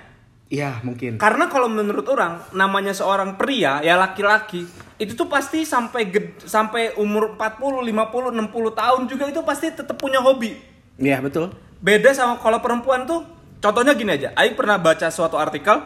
Iya, 0.49 0.81
mungkin. 0.81 1.21
Karena 1.21 1.45
kalau 1.45 1.69
menurut 1.69 2.09
orang, 2.09 2.41
namanya 2.57 2.89
seorang 2.89 3.38
pria 3.38 3.85
ya 3.85 3.93
laki-laki 3.93 4.65
itu 4.97 5.13
tuh 5.13 5.29
pasti 5.29 5.62
sampai 5.62 6.09
ged- 6.09 6.41
sampai 6.43 6.97
umur 6.97 7.38
40, 7.38 7.85
50, 7.85 8.33
60 8.33 8.73
tahun 8.73 9.01
juga 9.05 9.29
itu 9.29 9.39
pasti 9.45 9.69
tetap 9.69 9.95
punya 9.95 10.17
hobi. 10.19 10.57
Iya, 10.97 11.21
betul. 11.21 11.53
Beda 11.79 12.12
sama 12.12 12.41
kalau 12.41 12.59
perempuan 12.59 13.05
tuh, 13.05 13.23
contohnya 13.60 13.93
gini 13.95 14.12
aja. 14.15 14.30
Aing 14.36 14.56
pernah 14.56 14.80
baca 14.80 15.08
suatu 15.12 15.36
artikel, 15.36 15.84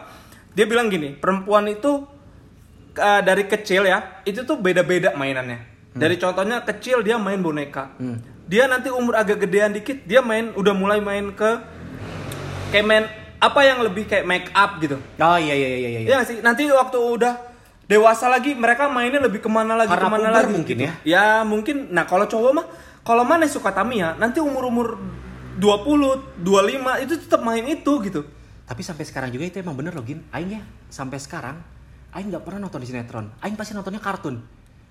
dia 0.54 0.64
bilang 0.66 0.90
gini, 0.90 1.14
perempuan 1.14 1.66
itu 1.70 2.06
uh, 2.98 3.20
dari 3.22 3.44
kecil 3.46 3.86
ya, 3.86 4.22
itu 4.26 4.42
tuh 4.46 4.58
beda-beda 4.58 5.14
mainannya. 5.14 5.74
Dari 5.94 6.18
contohnya 6.18 6.58
kecil 6.66 7.06
dia 7.06 7.14
main 7.22 7.38
boneka. 7.38 7.94
Hmm. 8.02 8.18
Dia 8.50 8.66
nanti 8.66 8.90
umur 8.90 9.14
agak 9.14 9.46
gedean 9.46 9.70
dikit 9.70 10.02
dia 10.02 10.18
main 10.20 10.50
udah 10.58 10.74
mulai 10.74 10.98
main 10.98 11.30
ke 11.30 11.50
kayak 12.74 12.86
main 12.86 13.04
apa 13.38 13.60
yang 13.62 13.78
lebih 13.86 14.10
kayak 14.10 14.26
make 14.26 14.50
up 14.58 14.82
gitu. 14.82 14.98
Oh 14.98 15.38
iya 15.38 15.54
iya 15.54 15.68
iya 15.70 15.88
iya. 16.02 16.10
nggak 16.18 16.26
sih. 16.26 16.38
Nanti 16.42 16.66
waktu 16.66 16.98
udah 16.98 17.38
dewasa 17.86 18.26
lagi 18.26 18.58
mereka 18.58 18.90
mainnya 18.90 19.22
lebih 19.22 19.38
ke 19.38 19.46
mana 19.46 19.78
lagi 19.78 19.94
Karena 19.94 20.10
ke 20.10 20.14
mana 20.18 20.28
lagi 20.34 20.50
mungkin 20.50 20.76
gitu. 20.76 20.82
ya. 20.82 20.92
Ya 21.06 21.26
mungkin. 21.46 21.94
Nah 21.94 22.10
kalau 22.10 22.26
cowok 22.26 22.50
mah 22.50 22.66
kalau 23.06 23.22
mana 23.22 23.46
suka 23.46 23.70
Tamiya 23.70 24.18
nanti 24.18 24.42
umur 24.42 24.66
umur 24.66 24.98
20, 25.56 26.42
25 26.42 27.04
itu 27.04 27.14
tetap 27.18 27.40
main 27.40 27.64
itu 27.64 27.92
gitu. 28.02 28.20
Tapi 28.64 28.80
sampai 28.80 29.04
sekarang 29.04 29.28
juga 29.28 29.44
itu 29.44 29.56
emang 29.60 29.76
bener 29.76 29.92
loh 29.92 30.02
Gin. 30.02 30.24
Aing 30.30 30.50
ya 30.50 30.62
sampai 30.88 31.18
sekarang 31.18 31.60
Aing 32.10 32.30
nggak 32.30 32.42
pernah 32.42 32.62
nonton 32.62 32.80
di 32.80 32.88
sinetron. 32.88 33.28
Aing 33.38 33.54
pasti 33.54 33.72
nontonnya 33.72 34.00
kartun. 34.00 34.40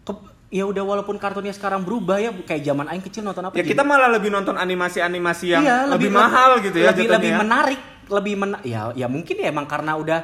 Ke- 0.04 0.30
ya 0.54 0.70
udah 0.70 0.84
walaupun 0.86 1.18
kartunnya 1.18 1.50
sekarang 1.50 1.82
berubah 1.82 2.22
ya 2.22 2.30
kayak 2.30 2.62
zaman 2.62 2.86
Aing 2.86 3.02
kecil 3.02 3.24
nonton 3.24 3.44
apa? 3.44 3.56
Ya 3.56 3.64
Gin? 3.64 3.72
kita 3.72 3.82
malah 3.82 4.08
lebih 4.08 4.30
nonton 4.30 4.54
animasi-animasi 4.54 5.46
yang 5.50 5.64
Iya, 5.64 5.78
lebih, 5.90 6.12
mahal 6.12 6.62
gitu 6.62 6.78
ya 6.78 6.94
Lebih 6.94 7.08
lebih 7.10 7.32
ya. 7.34 7.38
menarik, 7.40 7.80
lebih 8.08 8.34
mena 8.36 8.58
ya 8.62 8.94
ya 8.94 9.08
mungkin 9.08 9.36
ya 9.36 9.48
emang 9.50 9.66
karena 9.66 9.98
udah 9.98 10.20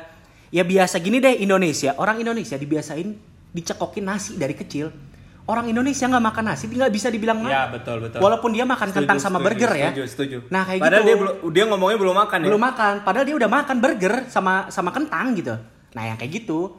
ya 0.50 0.62
biasa 0.62 1.00
gini 1.00 1.18
deh 1.18 1.40
Indonesia. 1.40 1.98
Orang 1.98 2.22
Indonesia 2.22 2.54
dibiasain 2.54 3.18
dicekokin 3.50 4.06
nasi 4.06 4.38
dari 4.38 4.54
kecil. 4.54 4.94
Orang 5.50 5.66
Indonesia 5.66 6.06
nggak 6.06 6.22
makan 6.22 6.44
nasi 6.46 6.70
nggak 6.70 6.94
bisa 6.94 7.10
dibilang 7.10 7.42
Ya, 7.42 7.66
nggak. 7.66 7.82
betul, 7.82 7.98
betul. 8.06 8.20
Walaupun 8.22 8.54
dia 8.54 8.64
makan 8.64 8.94
Setuju, 8.94 8.98
kentang 9.02 9.18
sama 9.18 9.42
setuju, 9.42 9.46
burger 9.50 9.72
ya. 9.74 9.90
Setuju, 9.90 10.04
setuju. 10.06 10.38
Nah, 10.48 10.62
kayak 10.62 10.78
Padahal 10.78 11.02
gitu. 11.02 11.10
dia 11.10 11.18
belum 11.18 11.36
dia 11.50 11.64
ngomongnya 11.66 11.98
belum 11.98 12.16
makan 12.16 12.38
ya. 12.38 12.46
belum 12.54 12.62
makan 12.62 12.94
padahal 13.02 13.26
dia 13.26 13.36
udah 13.36 13.50
makan 13.50 13.78
burger 13.82 14.14
sama 14.30 14.54
sama 14.70 14.90
kentang 14.94 15.34
gitu 15.34 15.56
nah 15.90 16.06
yang 16.06 16.22
kayak 16.22 16.46
gitu 16.46 16.78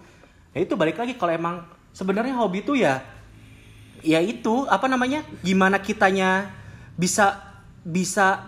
ya 0.54 0.62
itu 0.62 0.78
balik 0.78 0.94
lagi 0.94 1.18
kalau 1.18 1.34
emang 1.34 1.66
sebenarnya 1.90 2.38
hobi 2.38 2.62
itu 2.62 2.78
ya 2.78 3.02
ya 4.00 4.22
itu 4.22 4.64
apa 4.64 4.86
namanya 4.86 5.26
gimana 5.42 5.82
kitanya 5.82 6.46
bisa 6.94 7.42
bisa 7.82 8.38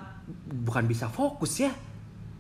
bukan 0.47 0.87
bisa 0.87 1.11
fokus 1.11 1.59
ya 1.59 1.75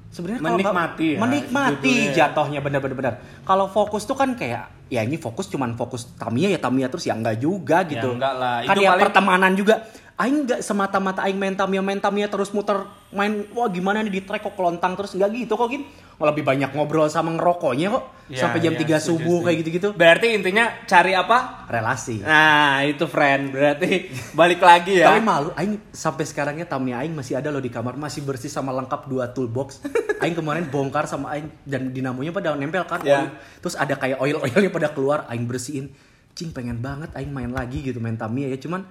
sebenarnya 0.08 0.38
Menikmati 0.44 1.08
ya, 1.08 1.18
menikmati 1.18 1.82
judulnya. 1.82 2.14
jatuhnya 2.14 2.60
bener-bener 2.62 2.94
bener 2.94 3.14
kalau 3.42 3.66
fokus 3.66 4.06
tuh 4.06 4.14
kan 4.14 4.38
kayak 4.38 4.70
ya 4.92 5.00
ini 5.00 5.16
fokus 5.16 5.48
cuman 5.48 5.72
fokus 5.72 6.12
Tamiya 6.14 6.52
ya 6.52 6.60
Tamiya 6.60 6.92
terus 6.92 7.08
ya 7.08 7.16
enggak 7.16 7.40
juga 7.40 7.80
gitu. 7.88 8.12
Ya 8.12 8.12
enggak 8.12 8.34
lah, 8.36 8.56
kan 8.60 8.76
itu 8.76 8.80
ya 8.84 8.90
paling- 8.92 9.04
pertemanan 9.08 9.52
juga 9.56 9.74
Aing 10.14 10.44
nggak 10.44 10.60
semata-mata 10.60 11.24
Aing 11.24 11.34
main 11.34 11.52
Tamiya 11.52 11.80
main 11.80 11.96
Tamiya 11.96 12.26
terus 12.26 12.50
muter 12.50 12.84
main 13.10 13.48
wah 13.50 13.66
gimana 13.66 14.00
nih 14.00 14.12
di 14.12 14.22
track 14.22 14.42
kok 14.42 14.54
kelontang 14.54 14.92
terus 14.92 15.12
nggak 15.12 15.30
gitu 15.34 15.54
kok 15.54 15.66
gin 15.66 15.82
Malah 16.14 16.30
lebih 16.30 16.44
banyak 16.44 16.70
ngobrol 16.70 17.08
sama 17.08 17.32
ngerokoknya 17.32 17.88
kok 17.90 18.04
Ya, 18.28 18.38
sampai 18.38 18.60
jam 18.60 18.72
ya, 18.72 18.80
3 18.80 18.96
setuju, 18.96 19.04
subuh 19.18 19.38
kayak 19.42 19.56
gitu-gitu 19.60 19.88
Berarti 19.92 20.26
intinya 20.30 20.64
cari 20.84 21.12
apa? 21.12 21.66
relasi 21.66 22.22
Nah, 22.22 22.80
itu 22.80 23.04
friend. 23.04 23.50
Berarti 23.50 24.08
balik 24.38 24.62
lagi 24.62 24.96
ya. 24.96 25.10
tapi 25.10 25.20
malu 25.20 25.50
Aing 25.52 25.76
sampai 25.90 26.22
sekarangnya 26.22 26.64
Tamiya 26.64 27.02
Aing 27.02 27.12
masih 27.12 27.36
ada 27.36 27.48
loh 27.48 27.58
di 27.58 27.68
kamar 27.68 27.96
masih 27.96 28.22
bersih 28.22 28.48
sama 28.48 28.70
lengkap 28.70 29.04
dua 29.04 29.28
toolbox 29.28 29.82
Aing 30.22 30.32
kemarin 30.32 30.64
bongkar 30.66 31.04
sama 31.04 31.34
Aing 31.34 31.50
dan 31.62 31.90
dinamonya 31.90 32.30
pada 32.30 32.54
nempel 32.54 32.84
kan 32.84 33.00
Ya. 33.02 33.32
terus 33.58 33.74
ada 33.74 33.92
kayak 33.92 34.16
oil 34.16 34.38
oilnya 34.38 34.68
pada 34.68 34.88
keluar 34.88 35.26
Aing 35.26 35.44
bersihin 35.44 35.90
cing 36.32 36.48
pengen 36.50 36.78
banget 36.78 37.10
Aing 37.12 37.28
main 37.28 37.50
lagi 37.50 37.82
gitu 37.82 37.98
main 37.98 38.14
Tamiya 38.14 38.48
ya 38.48 38.56
cuman 38.56 38.86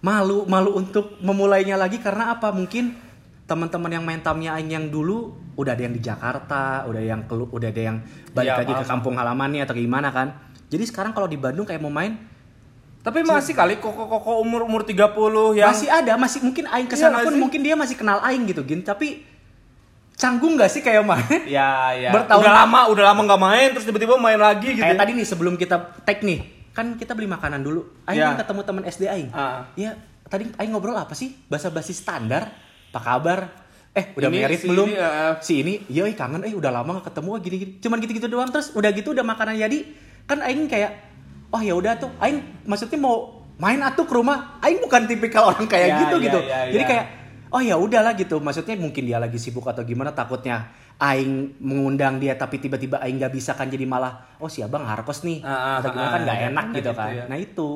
malu 0.00 0.46
malu 0.46 0.74
untuk 0.74 1.18
memulainya 1.18 1.74
lagi 1.74 1.98
karena 1.98 2.32
apa? 2.32 2.48
Mungkin 2.48 2.94
teman-teman 3.44 3.90
yang 3.90 4.04
main 4.04 4.20
Tamiya 4.20 4.54
Aing 4.54 4.70
yang 4.70 4.86
dulu 4.86 5.32
udah 5.54 5.72
ada 5.72 5.82
yang 5.82 5.90
di 5.90 5.98
Jakarta 5.98 6.84
udah 6.84 7.00
yang 7.00 7.24
kelu, 7.24 7.48
udah 7.48 7.66
ada 7.66 7.82
yang 7.82 7.96
balik 8.30 8.46
Ya, 8.46 8.60
lagi 8.60 8.72
ke 8.74 8.84
kampung 8.84 9.14
halamannya 9.14 9.64
atau 9.64 9.72
gimana 9.72 10.08
kan? 10.08 10.36
Jadi 10.66 10.84
sekarang 10.84 11.10
kalau 11.10 11.24
di 11.24 11.34
Bandung 11.34 11.64
kayak 11.64 11.80
mau 11.80 11.88
main 11.88 12.14
Tapi 12.98 13.24
masih 13.24 13.56
kali 13.56 13.78
koko-koko 13.78 14.36
umur-umur 14.38 14.84
30 14.84 15.56
yang 15.56 15.70
masih 15.70 15.88
ada 15.88 16.12
masih 16.14 16.44
mungkin 16.44 16.68
aing 16.68 16.84
ke 16.84 16.92
sana 16.92 17.08
Iya 17.08 17.14
nggak 17.14 17.24
pun 17.24 17.32
sih? 17.32 17.40
mungkin 17.40 17.60
dia 17.62 17.74
masih 17.74 17.96
kenal 17.96 18.20
aing 18.20 18.44
gitu 18.44 18.60
gin. 18.62 18.82
Tapi 18.82 19.24
canggung 20.12 20.54
nggak 20.54 20.68
sih 20.68 20.82
kayak 20.82 21.02
main? 21.02 21.40
Ya 21.48 21.94
ya 21.96 22.10
Bertahun- 22.12 22.42
udah 22.42 22.52
lama 22.58 22.80
udah 22.90 23.04
lama 23.06 23.20
nggak 23.24 23.40
main 23.40 23.68
terus 23.72 23.82
tiba-tiba 23.82 24.14
main 24.14 24.36
lagi 24.36 24.74
gitu. 24.74 24.82
kayak 24.82 24.94
ya. 24.94 25.00
tadi 25.00 25.10
nih 25.14 25.24
sebelum 25.24 25.54
kita 25.54 25.76
tag 25.98 26.20
nih 26.20 26.57
kan 26.78 26.94
kita 26.94 27.12
beli 27.12 27.26
makanan 27.26 27.58
dulu. 27.58 27.82
Aing 28.06 28.16
Iya. 28.16 28.26
kan 28.30 28.36
ketemu 28.38 28.60
teman 28.62 28.82
SD 28.86 29.02
aing. 29.04 29.28
Ah. 29.28 29.66
ya 29.74 29.98
tadi 30.24 30.46
aing 30.52 30.70
ngobrol 30.70 30.94
apa 30.94 31.10
sih? 31.12 31.34
Bahasa 31.44 31.68
basi 31.68 31.90
standar. 31.90 32.54
Apa 32.88 33.00
kabar? 33.02 33.38
Eh 33.90 34.14
udah 34.14 34.30
Ini 34.30 34.38
merit 34.40 34.60
si 34.60 34.68
belum? 34.68 34.86
ini, 34.86 34.94
eh, 34.94 35.32
si 35.40 35.54
ini 35.58 35.74
yoi 35.88 36.14
kangen. 36.14 36.40
Eh 36.40 36.54
udah 36.54 36.70
lama 36.70 37.02
gak 37.02 37.10
ketemu 37.10 37.30
gini 37.40 37.56
gini 37.58 37.72
cuman 37.78 37.96
gitu 37.98 38.12
gitu 38.14 38.28
doang. 38.28 38.46
Terus 38.48 38.70
udah 38.72 38.90
gitu 38.90 39.10
udah 39.10 39.26
makanan 39.26 39.58
jadi. 39.58 39.78
Kan 40.24 40.38
aing 40.38 40.64
kayak 40.64 40.94
oh 41.48 41.58
ya 41.58 41.74
udah 41.74 41.98
tuh. 41.98 42.14
Aing 42.16 42.38
maksudnya 42.62 42.94
mau 42.96 43.16
main 43.56 43.82
atuh 43.82 44.04
ke 44.04 44.14
rumah. 44.14 44.56
Aing 44.60 44.78
bukan 44.78 45.04
tipikal 45.04 45.50
orang 45.50 45.66
kayak 45.66 45.88
Ya, 45.88 45.98
gitu 46.00 46.16
ya, 46.16 46.24
gitu. 46.24 46.38
ya, 46.40 46.58
jadi 46.70 46.84
ya. 46.84 46.88
kayak 46.88 47.04
oh 47.48 47.60
ya 47.60 47.74
udahlah 47.74 48.14
gitu. 48.14 48.38
Maksudnya 48.38 48.78
mungkin 48.78 49.02
dia 49.02 49.18
lagi 49.18 49.36
sibuk 49.36 49.66
atau 49.66 49.82
gimana 49.82 50.12
takutnya 50.12 50.70
aing 50.98 51.62
mengundang 51.62 52.18
dia 52.18 52.34
tapi 52.34 52.58
tiba-tiba 52.58 52.98
aing 52.98 53.22
nggak 53.22 53.34
bisa 53.34 53.54
kan 53.54 53.70
jadi 53.70 53.86
malah 53.86 54.34
oh 54.42 54.50
si 54.50 54.66
abang 54.66 54.82
harkos 54.82 55.22
nih 55.22 55.46
Ah, 55.46 55.54
ah, 55.54 55.74
atau 55.78 55.94
gimana 55.94 56.08
ah, 56.10 56.12
kan 56.14 56.20
nggak 56.26 56.38
ah, 56.38 56.48
enak 56.50 56.66
gitu 56.66 56.76
gitu 56.78 56.90
kan 56.98 57.10
ya. 57.14 57.24
nah 57.30 57.38
itu 57.38 57.70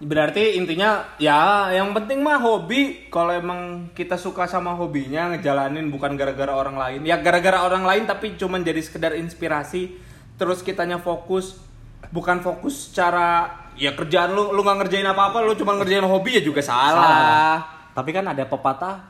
Berarti 0.00 0.56
intinya 0.56 1.04
ya 1.20 1.68
yang 1.76 1.92
penting 1.92 2.24
mah 2.24 2.40
hobi 2.40 3.12
kalau 3.12 3.36
emang 3.36 3.92
kita 3.92 4.16
suka 4.16 4.48
sama 4.48 4.72
hobinya 4.72 5.28
ngejalanin 5.28 5.92
bukan 5.92 6.16
gara-gara 6.16 6.56
orang 6.56 6.72
lain. 6.80 7.00
Ya 7.04 7.20
gara-gara 7.20 7.60
orang 7.60 7.84
lain 7.84 8.08
tapi 8.08 8.32
cuman 8.40 8.64
jadi 8.64 8.80
sekedar 8.80 9.12
inspirasi 9.12 9.92
terus 10.40 10.64
kitanya 10.64 10.96
fokus 11.04 11.60
bukan 12.08 12.40
fokus 12.40 12.88
secara 12.88 13.52
ya 13.76 13.92
kerjaan 13.92 14.32
lu 14.32 14.56
lu 14.56 14.64
nggak 14.64 14.88
ngerjain 14.88 15.04
apa-apa 15.04 15.44
lu 15.44 15.52
cuma 15.52 15.76
ngerjain 15.76 16.08
hobi 16.08 16.40
ya 16.40 16.42
juga 16.48 16.64
salah. 16.64 16.96
Salah. 16.96 17.56
tapi 17.92 18.10
kan 18.16 18.24
ada 18.24 18.48
pepatah 18.48 19.04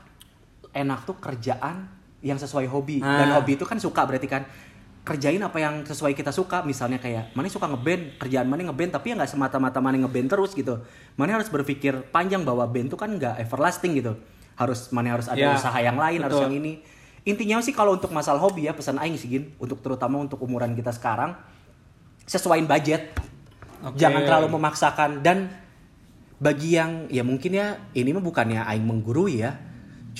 enak 0.75 1.07
tuh 1.07 1.23
kerjaan 1.23 2.00
yang 2.21 2.37
sesuai 2.37 2.67
hobi. 2.67 3.01
Dan 3.01 3.29
Ah. 3.29 3.37
hobi 3.37 3.55
itu 3.55 3.65
kan 3.65 3.77
suka 3.77 4.05
berarti 4.05 4.27
kan. 4.27 4.45
Kerjain 5.01 5.41
apa 5.41 5.57
yang 5.57 5.81
sesuai 5.81 6.13
kita 6.13 6.29
suka. 6.29 6.61
Misalnya 6.61 7.01
kayak 7.01 7.33
mana 7.33 7.49
suka 7.49 7.65
ngeband? 7.65 8.21
Kerjaan 8.21 8.45
mana 8.45 8.69
ngeband? 8.69 8.93
Tapi 8.93 9.11
ya 9.11 9.15
nggak 9.17 9.31
semata-mata 9.31 9.81
mana 9.81 9.97
ngeband 9.99 10.29
terus 10.29 10.53
gitu. 10.53 10.77
Mana 11.17 11.35
harus 11.35 11.49
berpikir 11.49 11.97
panjang 12.11 12.45
bahwa 12.45 12.63
band 12.65 12.89
tuh 12.89 13.01
kan 13.01 13.09
nggak 13.09 13.41
everlasting 13.41 13.97
gitu. 13.97 14.13
Harus 14.55 14.93
mana 14.93 15.17
harus 15.17 15.25
ada 15.27 15.41
Ya, 15.41 15.57
usaha 15.57 15.73
yang 15.77 15.97
lain 15.97 16.21
harus 16.21 16.37
betul. 16.37 16.47
yang 16.47 16.57
ini. 16.61 16.73
Intinya 17.23 17.61
sih 17.61 17.73
kalau 17.73 17.97
untuk 17.97 18.13
masalah 18.13 18.39
hobi 18.39 18.69
ya 18.69 18.77
pesan 18.77 18.97
aing 18.97 19.17
sih 19.17 19.29
Gin. 19.29 19.57
Untuk 19.57 19.81
terutama 19.81 20.21
untuk 20.21 20.37
umuran 20.39 20.77
kita 20.77 20.93
sekarang 20.93 21.33
sesuaiin 22.25 22.65
budget. 22.65 23.17
Oke. 23.81 23.97
jangan 23.97 24.29
terlalu 24.29 24.53
memaksakan. 24.53 25.25
Dan 25.25 25.49
bagi 26.37 26.77
yang 26.77 27.09
ya 27.09 27.25
mungkin 27.25 27.57
ya 27.57 27.67
ini 27.93 28.13
mah 28.13 28.21
bukannya 28.21 28.61
aing 28.63 28.85
menggurui 28.85 29.41
ya 29.41 29.57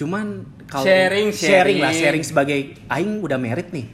cuman 0.01 0.27
kalau 0.65 0.83
Sharing, 0.83 1.29
sharing 1.31 1.79
lah 1.79 1.93
sharing. 1.93 2.01
sharing 2.01 2.25
sebagai 2.25 2.59
aing 2.87 3.21
udah 3.21 3.37
merit 3.37 3.69
nih 3.69 3.85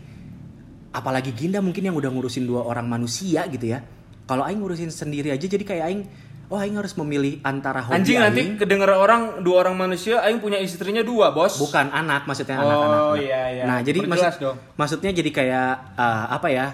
apalagi 0.93 1.31
Ginda 1.31 1.59
mungkin 1.59 1.83
yang 1.83 1.95
udah 1.95 2.09
ngurusin 2.09 2.43
dua 2.43 2.63
orang 2.63 2.87
manusia 2.87 3.45
gitu 3.47 3.67
ya 3.67 3.83
kalau 4.25 4.43
aing 4.43 4.57
ngurusin 4.57 4.89
sendiri 4.89 5.29
aja 5.29 5.43
jadi 5.43 5.61
kayak 5.61 5.85
aing 5.85 6.03
oh 6.47 6.57
aing 6.57 6.75
harus 6.75 6.95
memilih 6.95 7.43
antara 7.43 7.83
hobi 7.83 7.97
Anjing 7.97 8.17
nanti 8.17 8.41
aing 8.41 8.55
kedenger 8.57 8.89
orang 8.89 9.23
dua 9.41 9.61
orang 9.61 9.75
manusia 9.77 10.23
aing 10.23 10.39
punya 10.39 10.57
istrinya 10.57 11.03
dua, 11.03 11.31
Bos. 11.31 11.59
bukan 11.59 11.91
anak 11.91 12.25
maksudnya 12.25 12.57
Oh, 12.57 12.65
anak-anak 12.65 13.01
Nah, 13.03 13.15
iya, 13.19 13.43
iya. 13.51 13.63
nah 13.67 13.79
jadi 13.81 13.99
Perjelas 14.01 14.15
maksud 14.31 14.41
dong. 14.41 14.57
maksudnya 14.75 15.11
jadi 15.13 15.31
kayak 15.33 15.71
eh, 15.93 16.25
apa 16.31 16.49
ya 16.49 16.67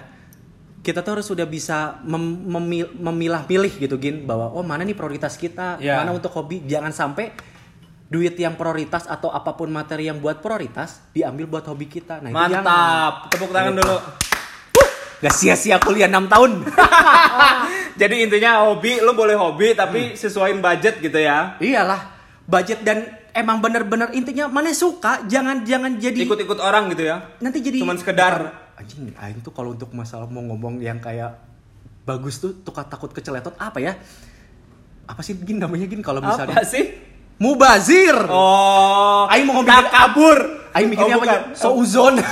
kita 0.79 0.99
tuh 0.99 1.11
harus 1.13 1.25
sudah 1.25 1.47
bisa 1.47 1.77
mem- 2.03 2.43
memil- 2.45 2.93
memilah-pilih 2.93 3.71
gitu 3.77 3.95
gin 3.97 4.23
bahwa 4.23 4.51
oh 4.51 4.61
mana 4.61 4.83
nih 4.83 4.93
prioritas 4.93 5.35
kita 5.35 5.79
Ya. 5.79 5.97
mana 5.97 6.11
untuk 6.11 6.29
hobi 6.29 6.61
jangan 6.61 6.91
sampai 6.91 7.31
duit 8.13 8.37
yang 8.37 8.53
prioritas 8.53 9.03
atau 9.05 9.27
apa 9.27 9.51
pun 9.51 9.65
materi 9.67 10.05
yang 10.05 10.21
buat 10.21 10.37
prioritas 10.37 11.01
diambil 11.09 11.49
buat 11.49 11.65
hobi 11.65 11.87
kita 11.87 12.21
nah 12.21 12.29
itu. 12.29 12.37
Mantap. 12.37 13.13
Tepuk 13.27 13.49
tangan 13.49 13.73
Gitu. 13.73 13.81
dulu. 13.81 13.97
gak 15.19 15.33
sia-sia 15.33 15.79
kuliah 15.79 16.05
6 16.05 16.27
tahun 16.27 16.51
Jadi 17.95 18.15
intinya 18.21 18.65
hobi 18.65 18.99
lu 18.99 19.13
boleh 19.13 19.33
hobi 19.33 19.71
tapi 19.71 20.13
sesuaiin 20.13 20.59
budget 20.59 20.99
gitu 20.99 21.15
ya. 21.15 21.55
iyalah 21.57 22.11
budget 22.43 22.81
dan 22.81 23.05
emang 23.31 23.57
bener-bener 23.57 24.11
intinya 24.11 24.45
mana 24.47 24.69
suka 24.71 25.23
jangan 25.25 25.63
jangan 25.63 25.95
jadi 25.95 26.21
Ikut-ikut 26.21 26.59
orang 26.59 26.91
gitu 26.91 27.07
ya. 27.07 27.23
nanti 27.39 27.61
jadi 27.61 27.79
Cuman 27.79 27.95
sekedar 27.95 28.33
anjing 28.73 29.15
aing 29.15 29.39
tuh 29.39 29.49
kalau 29.49 29.71
untuk 29.71 29.89
masalah 29.91 30.27
mau 30.27 30.43
ngomong 30.43 30.77
yang 30.77 30.97
kayak 30.97 31.37
bagus 32.03 32.37
tuh 32.37 32.51
tukar 32.59 32.83
takut 32.83 33.07
keceletot 33.07 33.55
apa 33.55 33.79
ya 33.79 33.95
apa 35.03 35.21
sih 35.21 35.37
gin 35.37 35.55
namanya 35.55 35.85
gin 35.85 36.01
kalau 36.01 36.19
misalnya 36.19 36.51
apa 36.51 36.65
sih? 36.65 36.83
Mubazir. 37.37 38.15
Oh, 38.27 39.25
Aing 39.27 39.45
mau 39.45 39.59
ngomong 39.59 39.87
kabur. 39.89 40.37
aing 40.73 40.89
mikirnya 40.89 41.15
Oh, 41.15 41.21
apa 41.21 41.29
ya 41.29 41.39
seuzon 41.53 42.13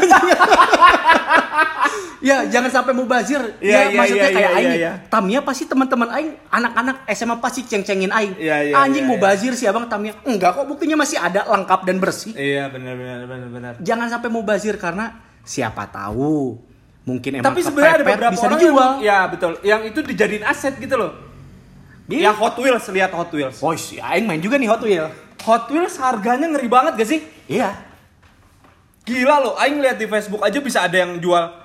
ya 2.21 2.45
jangan 2.47 2.69
sampai 2.69 2.93
mubazir. 2.93 3.37
Ya 3.57 3.61
Iya, 3.61 3.79
iya, 3.85 3.97
maksudnya 3.97 4.21
iya, 4.23 4.33
kayak 4.33 4.49
iya, 4.49 4.57
aing 4.57 4.73
iya. 4.77 4.91
Tamia 5.09 5.39
pasti 5.41 5.63
teman-teman 5.65 6.09
aing 6.09 6.29
anak-anak 6.49 7.05
SMA 7.11 7.37
pasti 7.37 7.61
ceng-cengin 7.65 8.09
aing. 8.09 8.33
Iya, 8.37 8.57
iya, 8.65 8.73
anjing 8.77 9.05
iya, 9.05 9.09
iya. 9.09 9.17
mubazir 9.17 9.53
sih 9.53 9.65
abang 9.65 9.85
Tamia. 9.85 10.17
Enggak 10.23 10.53
kok 10.53 10.65
buktinya 10.65 10.97
masih 10.97 11.17
ada 11.17 11.45
lengkap 11.45 11.79
dan 11.85 11.97
bersih. 11.97 12.33
Iya, 12.33 12.69
benar 12.69 12.93
benar 12.93 13.19
benar 13.25 13.47
benar. 13.49 13.73
jangan 13.77 14.07
sampai 14.09 14.29
mubazir 14.29 14.75
karena 14.77 15.17
siapa 15.41 15.89
tahu 15.89 16.57
mungkin 17.01 17.41
emang 17.41 17.45
Tapi 17.45 17.59
sebenarnya 17.61 17.95
ada 17.97 18.05
beberapa 18.05 18.33
bisa 18.33 18.45
orang 18.45 18.57
dijual. 18.57 18.77
yang 18.77 18.93
ya 19.01 19.19
betul, 19.25 19.51
yang 19.61 19.81
itu 19.81 19.99
dijadiin 20.01 20.45
aset 20.45 20.77
gitu 20.77 20.97
loh. 20.97 21.11
Iya. 22.11 22.29
Ya 22.29 22.31
Hot 22.35 22.59
Wheels, 22.59 22.85
lihat 22.91 23.11
Hot 23.15 23.31
Wheels. 23.31 23.57
Oh, 23.63 23.71
si 23.79 23.97
aing 24.03 24.27
main 24.27 24.43
juga 24.43 24.59
nih 24.59 24.67
Hot 24.67 24.83
Wheel. 24.83 25.07
Hot 25.47 25.65
Wheels 25.71 25.95
harganya 25.97 26.51
ngeri 26.51 26.67
banget 26.67 26.93
gak 26.99 27.09
sih? 27.09 27.23
Iya. 27.47 27.71
Gila 29.07 29.35
loh, 29.39 29.53
aing 29.57 29.79
lihat 29.79 29.97
di 29.97 30.05
Facebook 30.05 30.43
aja 30.43 30.59
bisa 30.59 30.83
ada 30.85 30.93
yang 31.07 31.17
jual 31.17 31.61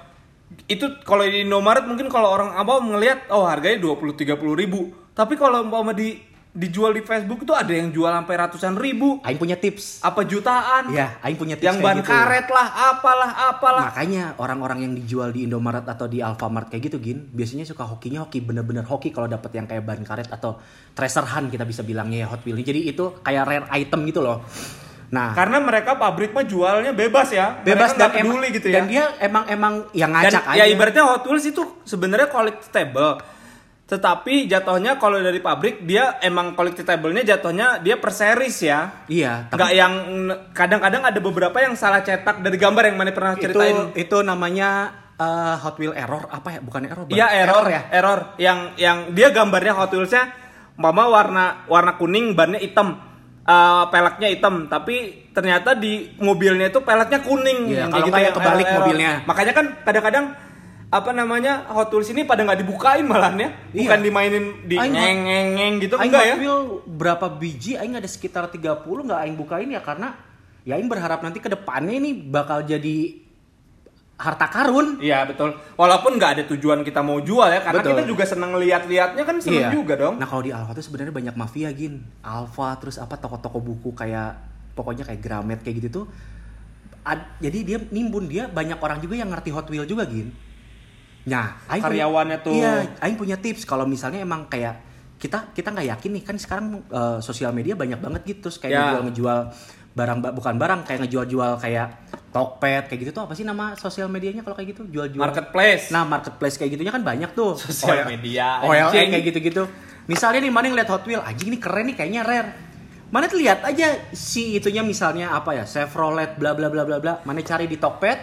itu 0.67 0.87
kalau 1.03 1.27
di 1.27 1.43
Indomaret 1.43 1.87
mungkin 1.87 2.07
kalau 2.07 2.31
orang 2.31 2.55
awam 2.55 2.95
ngelihat 2.95 3.31
oh 3.35 3.47
harganya 3.47 3.83
20 3.83 4.15
30 4.15 4.39
ribu 4.63 4.95
tapi 5.15 5.35
kalau 5.35 5.67
umpama 5.67 5.91
di 5.91 6.23
dijual 6.57 6.91
di 6.91 7.01
Facebook 7.01 7.45
itu 7.45 7.53
ada 7.53 7.69
yang 7.69 7.93
jual 7.93 8.09
sampai 8.09 8.35
ratusan 8.35 8.75
ribu 8.75 9.21
Aing 9.21 9.37
punya 9.37 9.55
tips. 9.55 10.01
apa 10.01 10.25
jutaan 10.25 10.89
Iya, 10.89 11.21
aing 11.21 11.37
punya 11.37 11.55
tips 11.55 11.69
yang 11.69 11.79
ban 11.79 12.01
gitu. 12.01 12.09
karet 12.09 12.49
lah 12.49 12.67
apalah 12.91 13.31
apalah 13.47 13.83
Makanya 13.87 14.33
orang-orang 14.37 14.79
yang 14.83 14.93
dijual 14.93 15.31
di 15.31 15.45
Indomaret 15.45 15.85
atau 15.85 16.05
di 16.05 16.19
Alfamart 16.19 16.67
kayak 16.67 16.83
gitu 16.87 16.97
gin, 16.99 17.29
biasanya 17.29 17.63
suka 17.63 17.85
hokinya 17.85 18.25
hoki 18.25 18.41
bener-bener 18.41 18.83
hoki 18.83 19.13
kalau 19.13 19.29
dapat 19.29 19.53
yang 19.53 19.69
kayak 19.69 19.85
ban 19.85 20.01
karet 20.01 20.27
atau 20.27 20.57
treasure 20.91 21.29
hunt 21.29 21.53
kita 21.53 21.63
bisa 21.63 21.85
bilangnya 21.85 22.25
ya 22.25 22.29
Hot 22.29 22.41
Wheels. 22.41 22.59
Jadi 22.59 22.89
itu 22.89 23.05
kayak 23.21 23.43
rare 23.45 23.67
item 23.71 24.03
gitu 24.05 24.25
loh. 24.25 24.41
Nah, 25.07 25.31
karena 25.33 25.61
mereka 25.61 25.95
pabrik 25.95 26.33
mah 26.33 26.43
jualnya 26.43 26.91
bebas 26.91 27.31
ya 27.31 27.63
bebas 27.63 27.95
Mereka 27.95 28.01
dan 28.01 28.11
peduli 28.11 28.27
emang, 28.43 28.57
gitu 28.59 28.67
ya 28.67 28.75
dan 28.75 28.85
dia 28.87 29.05
emang 29.21 29.45
emang 29.47 29.75
yang 29.93 30.11
Dan 30.11 30.19
ngacak 30.27 30.43
aja. 30.51 30.59
ya 30.59 30.65
ibaratnya 30.67 31.05
Hot 31.07 31.23
Wheels 31.23 31.47
itu 31.47 31.63
sebenarnya 31.85 32.27
collectible 32.27 33.15
tetapi 33.87 34.51
jatuhnya 34.51 34.99
kalau 34.99 35.23
dari 35.23 35.39
pabrik 35.39 35.87
dia 35.87 36.19
emang 36.19 36.59
collectible-nya 36.59 37.23
jatuhnya 37.23 37.79
dia 37.79 37.95
per 37.95 38.11
series 38.11 38.59
ya 38.59 39.07
Iya, 39.07 39.47
nggak 39.47 39.71
yang 39.73 39.93
kadang-kadang 40.51 41.07
ada 41.07 41.19
beberapa 41.23 41.55
yang 41.63 41.79
salah 41.79 42.03
cetak 42.03 42.43
dari 42.43 42.59
gambar 42.59 42.91
yang 42.91 42.99
mana 42.99 43.15
pernah 43.15 43.39
itu 43.39 43.47
ceritain 43.47 43.95
itu 43.95 44.17
namanya 44.27 44.91
eh, 45.15 45.55
Hot 45.63 45.79
Wheel 45.79 45.95
error 45.95 46.27
apa 46.27 46.59
ya? 46.59 46.61
Bukan 46.61 46.83
error. 46.83 47.07
Iya 47.07 47.27
error, 47.31 47.63
ya. 47.71 47.81
error 47.95 48.21
yang 48.37 48.75
yang 48.75 48.99
dia 49.15 49.31
gambarnya 49.31 49.79
Hot 49.79 49.95
Wheels-nya 49.95 50.35
mama 50.77 51.07
warna 51.07 51.45
warna 51.71 51.95
kuning 51.95 52.35
bannya 52.35 52.59
hitam 52.59 52.99
eh, 53.47 53.85
peleknya 53.87 54.29
hitam 54.35 54.67
tapi 54.67 55.31
ternyata 55.31 55.79
di 55.79 56.11
mobilnya 56.19 56.75
itu 56.75 56.83
peleknya 56.83 57.23
kuning 57.23 57.71
Iya, 57.71 57.87
kalau 57.87 58.07
nggak 58.11 58.19
ya 58.19 58.27
yang 58.27 58.35
kebalik 58.35 58.67
error-error. 58.67 58.83
mobilnya. 58.83 59.13
makanya 59.31 59.53
kan 59.55 59.67
kadang-kadang 59.87 60.25
apa 60.87 61.11
namanya 61.11 61.67
Hot 61.75 61.91
Wheels 61.91 62.15
ini 62.15 62.23
pada 62.23 62.47
nggak 62.47 62.63
dibukain 62.63 63.03
malah 63.03 63.35
ya 63.35 63.51
Iya. 63.75 63.91
bukan 63.91 63.99
dimainin 64.01 64.45
di 64.65 64.75
Aing 64.79 64.95
Hot- 64.95 65.03
ngeng 65.03 65.21
ngeng 65.27 65.49
ngeng 65.59 65.75
gitu 65.83 65.95
Aing 65.99 66.09
enggak 66.09 66.25
ya 66.25 66.37
berapa 66.87 67.27
biji 67.29 67.75
aing 67.75 67.99
ada 67.99 68.07
sekitar 68.07 68.47
30 68.47 68.87
nggak 68.87 69.21
aing 69.27 69.37
bukain 69.37 69.69
ya 69.69 69.83
karena 69.83 70.15
ya 70.63 70.79
aing 70.79 70.87
berharap 70.87 71.21
nanti 71.21 71.43
ke 71.43 71.51
depannya 71.51 71.99
ini 71.99 72.15
bakal 72.15 72.63
jadi 72.63 73.27
harta 74.17 74.49
karun. 74.49 74.97
Iya 74.97 75.29
betul. 75.29 75.53
Walaupun 75.77 76.17
nggak 76.17 76.31
ada 76.41 76.43
tujuan 76.49 76.81
kita 76.81 77.05
mau 77.05 77.21
jual 77.21 77.53
ya, 77.53 77.61
karena 77.61 77.85
Betul. 77.85 77.93
kita 77.93 78.03
juga 78.09 78.25
seneng 78.25 78.57
lihat-lihatnya 78.57 79.23
kan 79.29 79.37
seneng 79.45 79.69
juga 79.69 79.93
dong. 79.93 80.17
Nah 80.17 80.25
kalau 80.25 80.41
di 80.41 80.57
Alfa 80.57 80.73
tuh 80.73 80.81
sebenarnya 80.81 81.13
banyak 81.13 81.37
mafia 81.37 81.69
gin. 81.77 82.01
Alfa 82.25 82.81
terus 82.81 82.97
apa 82.97 83.21
toko-toko 83.21 83.61
buku 83.61 83.93
kayak 83.93 84.41
pokoknya 84.73 85.05
kayak 85.05 85.21
Gramet 85.21 85.61
kayak 85.61 85.85
gitu 85.85 85.89
tuh. 85.93 86.05
Ad- 87.05 87.45
jadi 87.45 87.59
dia 87.61 87.79
nimbun 87.93 88.25
dia 88.25 88.49
banyak 88.49 88.81
orang 88.81 89.05
juga 89.05 89.21
yang 89.21 89.29
ngerti 89.29 89.53
Hot 89.53 89.69
Wheel 89.69 89.85
juga 89.85 90.09
gin. 90.09 90.33
Nah, 91.27 91.59
Aing 91.67 91.83
punya- 91.83 92.07
Karyawannya 92.07 92.39
tuh. 92.41 92.55
Iya, 92.55 92.73
Aing 92.99 93.17
punya 93.17 93.37
tips 93.37 93.63
kalau 93.63 93.83
misalnya 93.83 94.19
emang 94.19 94.47
kayak 94.47 94.79
kita 95.17 95.51
kita 95.51 95.73
nggak 95.73 95.89
yakin 95.91 96.11
nih 96.13 96.23
kan 96.23 96.37
sekarang 96.37 96.67
eh, 96.85 97.19
sosial 97.21 97.51
media 97.51 97.73
banyak 97.73 97.97
banget 97.97 98.23
gitu 98.25 98.47
terus 98.47 98.57
kayak 98.57 98.71
Ya. 98.71 98.81
ngejual 98.87 99.03
ngejual 99.07 99.39
barang 99.97 100.19
ba- 100.21 100.31
bukan 100.31 100.55
barang 100.55 100.81
kayak 100.85 101.01
ngejual-jual 101.03 101.57
kayak 101.57 101.89
Tokped 102.29 102.85
kayak 102.87 103.01
gitu 103.01 103.11
tuh 103.11 103.25
apa 103.25 103.33
sih 103.33 103.43
nama 103.43 103.73
sosial 103.75 104.07
medianya 104.07 104.45
kalau 104.45 104.53
kayak 104.53 104.77
gitu 104.77 104.85
jual-jual 104.87 105.19
Marketplace. 105.19 105.89
Nah, 105.89 106.05
marketplace 106.05 106.55
kayak 106.55 106.77
gitunya 106.77 106.93
kan 106.93 107.01
banyak 107.01 107.33
tuh. 107.33 107.57
Sosial 107.57 108.05
OL 108.05 108.13
media, 108.13 108.61
OLX 108.61 108.93
kayak 108.93 109.25
gitu-gitu. 109.27 109.65
Misalnya 110.05 110.39
nih 110.39 110.53
mana 110.53 110.69
ngeliat 110.69 110.87
Hot 110.87 111.03
Wheel, 111.03 111.19
anjing 111.19 111.49
ini 111.49 111.57
keren 111.57 111.89
nih 111.89 111.97
kayaknya 111.97 112.23
rare. 112.23 112.51
Mana 113.09 113.25
tuh 113.25 113.41
lihat 113.41 113.65
aja 113.65 113.89
si 114.13 114.53
itunya 114.55 114.85
misalnya 114.85 115.33
apa 115.33 115.55
ya, 115.55 115.65
Chevrolet 115.65 116.37
bla 116.37 116.53
bla 116.53 116.69
bla 116.69 116.85
bla 116.85 117.01
bla. 117.01 117.25
Mana 117.25 117.41
cari 117.41 117.65
di 117.65 117.75
Tokped, 117.75 118.19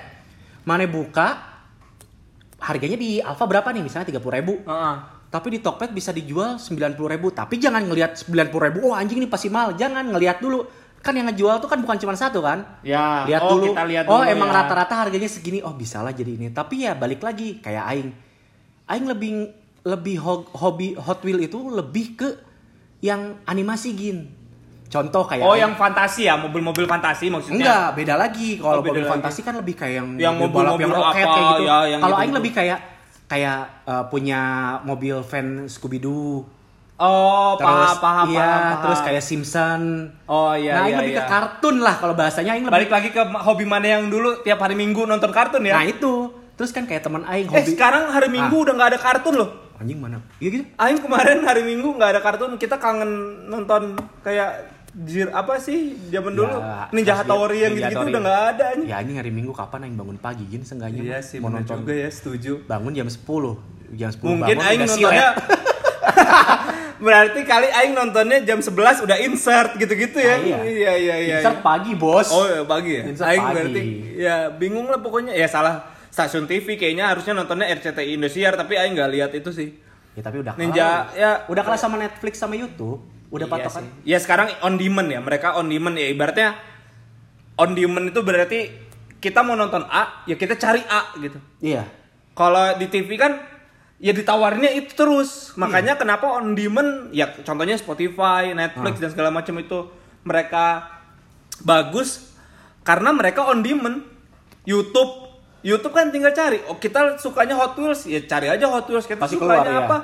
mana 0.64 0.86
buka 0.86 1.53
harganya 2.64 2.96
di 2.96 3.20
Alfa 3.20 3.44
berapa 3.44 3.68
nih 3.76 3.84
misalnya 3.84 4.08
30.000 4.16 4.38
ribu. 4.40 4.54
Heeh. 4.64 4.96
Tapi 5.28 5.48
di 5.50 5.60
Tokped 5.60 5.92
bisa 5.92 6.14
dijual 6.14 6.62
90.000 6.62 6.96
ribu. 6.96 7.28
Tapi 7.34 7.58
jangan 7.60 7.84
ngelihat 7.84 8.16
90.000 8.22 8.66
ribu, 8.70 8.80
oh 8.88 8.94
anjing 8.94 9.20
ini 9.20 9.28
pasti 9.28 9.52
mahal. 9.52 9.76
Jangan 9.76 10.14
ngelihat 10.14 10.40
dulu. 10.40 10.64
Kan 11.04 11.20
yang 11.20 11.28
ngejual 11.28 11.60
tuh 11.60 11.68
kan 11.68 11.84
bukan 11.84 12.00
cuma 12.00 12.16
satu 12.16 12.40
kan. 12.40 12.80
Ya. 12.86 13.28
Lihat 13.28 13.42
oh, 13.44 13.60
dulu. 13.60 13.76
Kita 13.76 13.84
lihat 13.84 14.06
oh 14.08 14.24
dulu 14.24 14.30
emang 14.30 14.50
ya. 14.54 14.56
rata-rata 14.64 14.94
harganya 14.96 15.28
segini. 15.28 15.60
Oh 15.60 15.76
bisa 15.76 16.00
lah 16.00 16.16
jadi 16.16 16.38
ini. 16.40 16.48
Tapi 16.54 16.88
ya 16.88 16.96
balik 16.96 17.20
lagi 17.20 17.60
kayak 17.60 17.84
aing. 17.92 18.10
Aing 18.88 19.06
lebih 19.10 19.32
lebih 19.84 20.16
ho- 20.24 20.48
hobi 20.56 20.96
Hot 20.96 21.20
Wheel 21.28 21.44
itu 21.44 21.60
lebih 21.68 22.16
ke 22.16 22.30
yang 23.04 23.36
animasi 23.44 23.92
gin. 24.00 24.32
Contoh 24.94 25.24
kayak 25.26 25.42
Oh, 25.42 25.58
yang 25.58 25.74
fantasi 25.74 26.30
ya, 26.30 26.38
mobil-mobil 26.38 26.86
fantasi 26.86 27.26
maksudnya. 27.28 27.58
enggak 27.58 27.86
beda 27.98 28.14
lagi. 28.14 28.62
Kalau 28.62 28.78
Oh, 28.78 28.86
mobil 28.86 29.02
lagi. 29.02 29.10
fantasi 29.10 29.40
kan 29.42 29.54
lebih 29.58 29.74
kayak 29.74 29.96
yang 29.98 30.08
Yang 30.14 30.14
balap 30.14 30.22
yang 30.22 30.38
mobil-mobil 30.38 30.90
roket 30.94 31.26
apa, 31.26 31.34
kayak 31.34 31.50
gitu. 31.50 31.64
ya, 31.64 31.78
yang 31.90 32.00
Kalau 32.00 32.16
aing 32.16 32.34
lebih 32.34 32.52
kayak 32.54 32.80
kayak 33.26 33.60
eh, 33.84 34.04
punya 34.08 34.42
mobil 34.86 35.16
van 35.20 35.48
Scooby 35.66 35.98
Doo. 35.98 36.46
Oh, 36.96 37.58
Terus 37.58 37.98
paham, 37.98 37.98
paham, 38.00 38.26
iya, 38.30 38.46
paham, 38.46 38.82
terus 38.86 39.00
kayak 39.02 39.24
Simpson. 39.26 39.82
Oh 40.24 40.54
iya, 40.54 40.78
nah, 40.78 40.86
iya, 40.86 40.98
lebih 41.02 41.18
ke 41.18 41.20
iya. 41.20 41.28
kartun 41.28 41.76
lah 41.82 41.98
kalau 41.98 42.14
bahasanya 42.14 42.54
aing 42.54 42.64
lebih 42.64 42.76
Balik 42.80 42.92
lagi 42.94 43.10
ke 43.10 43.22
hobi 43.42 43.66
mana 43.66 43.88
yang 43.90 44.08
dulu 44.08 44.40
tiap 44.40 44.62
hari 44.62 44.78
Minggu 44.78 45.04
nonton 45.04 45.34
kartun 45.34 45.66
ya. 45.66 45.74
Nah 45.74 45.84
itu, 45.84 46.14
terus 46.54 46.70
kan 46.70 46.86
kayak 46.86 47.02
teman 47.02 47.26
aing 47.26 47.50
eh, 47.50 47.52
hobi. 47.52 47.66
sekarang 47.68 48.08
hari 48.08 48.30
Minggu 48.30 48.56
udah 48.62 48.74
nggak 48.78 48.90
ada 48.94 49.00
kartun 49.02 49.36
loh. 49.36 49.50
anjing 49.74 49.98
mana? 49.98 50.22
Iya 50.38 50.50
gitu. 50.54 50.64
Aing 50.78 51.02
kemarin 51.02 51.42
hari 51.42 51.66
Minggu 51.66 51.90
nggak 51.92 52.10
ada 52.14 52.22
kartun, 52.22 52.56
kita 52.56 52.78
kangen 52.78 53.10
nonton 53.50 53.98
kayak 54.22 54.70
jir 54.96 55.26
apa 55.28 55.58
sih 55.58 55.80
zaman 56.08 56.32
dulu 56.32 56.54
Ya, 56.54 56.86
Ninja 56.90 57.14
Hattori 57.16 57.56
dia- 57.56 57.64
yang 57.64 57.74
gitu-gitu 57.74 57.98
Hattori. 57.98 58.12
udah 58.12 58.22
nggak 58.22 58.42
ada 58.48 58.64
anjing. 58.70 58.88
Ya 58.88 58.96
anjing 58.96 59.18
hari 59.18 59.32
Minggu 59.32 59.50
kapan 59.52 59.80
aing 59.84 59.96
bangun 59.96 60.18
pagi 60.18 60.46
gini 60.46 60.62
seenggaknya 60.62 61.02
Iya 61.02 61.20
sih, 61.20 61.38
mau 61.38 61.50
nonton. 61.50 61.82
juga 61.82 61.94
ya, 61.96 62.06
setuju. 62.08 62.62
Bangun 62.64 62.94
jam 62.94 63.08
10. 63.08 63.58
Jam 63.92 64.10
10 64.12 64.22
Mungkin 64.32 64.54
bangun 64.54 64.62
aing 64.64 64.82
nontonnya 64.84 65.30
Berarti 67.00 67.40
kali 67.44 67.68
aing 67.68 67.94
nontonnya 67.94 68.40
jam 68.42 68.60
11 68.60 68.70
udah 69.02 69.18
insert 69.20 69.76
gitu-gitu 69.76 70.16
ya. 70.16 70.30
Ah, 70.30 70.40
iya. 70.40 70.60
iya 70.64 70.94
iya 70.96 71.16
iya. 71.20 71.36
Insert 71.42 71.60
pagi, 71.60 71.92
Bos. 71.94 72.30
Oh, 72.30 72.46
ya, 72.46 72.64
pagi 72.64 72.92
ya. 72.94 73.04
Insert 73.06 73.28
aing 73.28 73.44
pagi. 73.44 73.56
berarti 73.58 73.84
ya 74.16 74.36
bingung 74.50 74.88
lah 74.88 75.00
pokoknya. 75.00 75.34
Ya 75.34 75.46
salah 75.46 75.84
stasiun 76.08 76.46
TV 76.46 76.78
kayaknya 76.78 77.10
harusnya 77.10 77.34
nontonnya 77.34 77.68
RCTI 77.68 78.16
Indosiar 78.16 78.54
tapi 78.54 78.78
aing 78.78 78.94
nggak 78.94 79.10
lihat 79.10 79.32
itu 79.34 79.50
sih. 79.50 79.74
Ya 80.14 80.22
tapi 80.22 80.40
udah 80.40 80.54
Ninja, 80.56 81.10
kalah. 81.10 81.18
ya. 81.18 81.32
udah 81.50 81.64
kalah 81.66 81.80
sama 81.82 81.98
Netflix 81.98 82.38
sama 82.38 82.54
YouTube. 82.54 83.02
Udah 83.34 83.50
Iya 83.50 83.54
patokan. 83.58 83.82
sih. 83.82 83.92
Ya 84.06 84.18
sekarang 84.22 84.48
on 84.62 84.78
demand 84.78 85.10
ya. 85.10 85.20
Mereka 85.20 85.58
on 85.58 85.66
demand 85.66 85.98
ya 85.98 86.08
ibaratnya 86.08 86.54
on 87.58 87.74
demand 87.74 88.14
itu 88.14 88.22
berarti 88.22 88.60
kita 89.18 89.42
mau 89.42 89.58
nonton 89.58 89.82
A, 89.90 90.22
ya 90.30 90.38
kita 90.38 90.54
cari 90.54 90.86
A 90.86 91.18
gitu. 91.18 91.42
Iya. 91.58 91.90
Kalau 92.34 92.78
di 92.78 92.86
TV 92.88 93.18
kan 93.18 93.42
ya 93.98 94.14
ditawarinnya 94.14 94.70
itu 94.74 94.94
terus. 94.94 95.56
Makanya 95.56 95.98
kenapa 95.98 96.30
on 96.30 96.54
demand 96.54 97.10
ya 97.10 97.34
contohnya 97.42 97.74
Spotify, 97.74 98.54
Netflix 98.54 99.02
dan 99.02 99.10
segala 99.10 99.34
macam 99.34 99.58
itu 99.58 99.90
mereka 100.22 100.86
bagus 101.62 102.38
karena 102.84 103.10
mereka 103.10 103.50
on 103.50 103.66
demand. 103.66 104.14
YouTube 104.64 105.24
YouTube 105.64 105.92
kan 105.92 106.12
tinggal 106.12 106.32
cari. 106.32 106.60
Oh, 106.68 106.76
kita 106.76 107.16
sukanya 107.16 107.56
Hot 107.56 107.76
Wheels, 107.76 108.04
ya 108.04 108.20
cari 108.24 108.52
aja 108.52 108.68
Hot 108.68 108.84
Wheels. 108.88 109.08
Kita 109.08 109.24
Pasti 109.24 109.36
sukanya 109.36 109.64
keluar, 109.64 109.68
ya. 109.68 109.80
apa? 109.88 109.98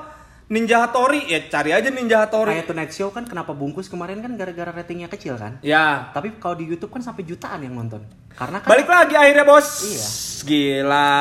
Ninja 0.50 0.82
Hattori, 0.82 1.30
ya 1.30 1.46
cari 1.46 1.70
aja 1.70 1.94
Ninja 1.94 2.26
Hattori. 2.26 2.58
Kayak 2.58 2.66
Tonight 2.66 2.90
Show 2.90 3.14
kan 3.14 3.22
kenapa 3.22 3.54
bungkus 3.54 3.86
kemarin 3.86 4.18
kan 4.18 4.34
gara-gara 4.34 4.74
ratingnya 4.74 5.06
kecil 5.06 5.38
kan? 5.38 5.62
Ya, 5.62 6.10
Tapi 6.10 6.42
kalau 6.42 6.58
di 6.58 6.66
YouTube 6.66 6.90
kan 6.90 7.06
sampai 7.06 7.22
jutaan 7.22 7.62
yang 7.62 7.78
nonton. 7.78 8.02
Karena 8.34 8.58
kan 8.58 8.66
balik 8.66 8.90
lagi 8.90 9.14
akhirnya 9.14 9.46
bos. 9.46 9.86
Iya. 9.86 10.08
Gila. 10.42 11.14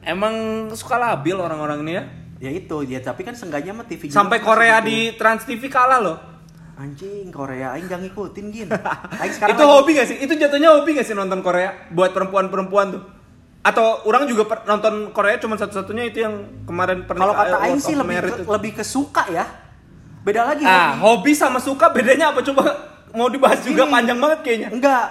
Emang 0.00 0.34
suka 0.72 0.96
labil 0.96 1.36
orang-orang 1.36 1.84
ini 1.84 1.92
ya. 1.92 2.04
ya 2.40 2.50
itu 2.50 2.76
ya 2.84 3.00
tapi 3.00 3.20
kan 3.20 3.32
seenggaknya 3.32 3.72
mah 3.72 3.84
TV 3.84 4.08
Sampai 4.08 4.40
kan 4.40 4.48
Korea 4.48 4.80
di 4.80 5.12
gitu. 5.12 5.16
Trans 5.16 5.44
TV 5.44 5.68
kalah 5.68 6.00
loh. 6.00 6.18
anjing 6.74 7.30
Korea 7.30 7.70
aing 7.70 7.86
gak 7.86 8.02
ngikutin 8.02 8.46
gin. 8.50 8.66
Aing 9.22 9.30
sekarang 9.30 9.54
itu 9.54 9.62
lagi- 9.62 9.72
hobi 9.76 9.90
gak 9.94 10.08
sih? 10.08 10.16
Itu 10.18 10.32
jatuhnya 10.34 10.74
hobi 10.74 10.98
gak 10.98 11.06
sih 11.06 11.14
nonton 11.14 11.38
Korea 11.38 11.70
buat 11.88 12.10
perempuan-perempuan 12.10 12.86
tuh? 12.90 13.02
Atau 13.64 14.04
orang 14.04 14.28
juga 14.28 14.44
per- 14.44 14.62
nonton 14.62 15.08
Korea 15.10 15.40
cuma 15.40 15.56
satu-satunya 15.56 16.04
itu 16.04 16.20
yang 16.20 16.36
kemarin 16.62 17.02
pernah 17.02 17.24
Kalau 17.24 17.34
kata 17.34 17.56
eh, 17.56 17.64
aing 17.64 17.80
sih 17.80 17.96
lebih 17.96 18.16
ke, 18.18 18.28
itu. 18.28 18.42
lebih 18.46 18.72
ke 18.76 18.84
suka 18.84 19.24
ya. 19.26 19.44
Beda 20.20 20.44
lagi 20.44 20.62
Ah, 20.62 20.94
hobi. 20.94 21.00
hobi 21.00 21.32
sama 21.32 21.56
suka 21.58 21.88
bedanya 21.88 22.30
apa 22.30 22.40
coba? 22.42 22.64
Mau 23.10 23.26
dibahas 23.26 23.60
juga 23.60 23.84
Gini. 23.84 23.92
panjang 23.92 24.18
banget 24.18 24.38
kayaknya. 24.40 24.68
Enggak. 24.68 25.06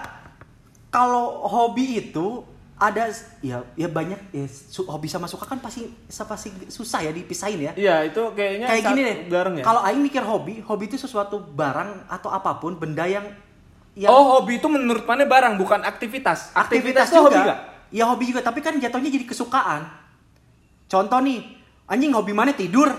Kalau 0.88 1.42
hobi 1.44 1.98
itu 2.00 2.46
ada 2.76 3.10
ya 3.40 3.64
ya 3.74 3.88
banyak 3.88 4.20
ya, 4.30 4.46
su- 4.46 4.84
hobi 4.84 5.08
sama 5.08 5.26
suka 5.26 5.46
kan 5.46 5.58
pasti 5.58 5.90
pasti 6.06 6.50
susah 6.68 7.02
ya 7.02 7.10
dipisahin 7.10 7.58
ya. 7.60 7.74
Iya, 7.74 7.96
itu 8.06 8.22
kayaknya 8.32 8.68
Kayak 8.68 8.84
gini 8.88 9.02
deh. 9.02 9.18
ya. 9.32 9.64
Kalau 9.64 9.82
aing 9.82 9.98
mikir 10.00 10.22
hobi, 10.22 10.62
hobi 10.62 10.86
itu 10.86 10.98
sesuatu 11.00 11.40
barang 11.40 12.06
atau 12.06 12.30
apa 12.30 12.54
pun 12.56 12.76
benda 12.76 13.06
yang 13.06 13.26
yang 13.94 14.10
Oh, 14.10 14.38
hobi 14.38 14.58
itu 14.58 14.66
menurut 14.68 15.06
mana 15.06 15.24
barang 15.24 15.54
bukan 15.56 15.82
aktivitas. 15.82 16.54
aktivitas 16.54 17.10
itu 17.10 17.16
juga. 17.16 17.24
hobi 17.24 17.40
gak? 17.40 17.60
Ya 17.94 18.04
hobi 18.06 18.26
juga, 18.26 18.42
tapi 18.42 18.60
kan 18.60 18.74
jatuhnya 18.76 19.08
jadi 19.08 19.22
kesukaan. 19.24 19.86
Contoh 20.84 21.20
nih, 21.20 21.46
anjing 21.86 22.10
hobi 22.12 22.34
mana 22.34 22.50
tidur? 22.52 22.90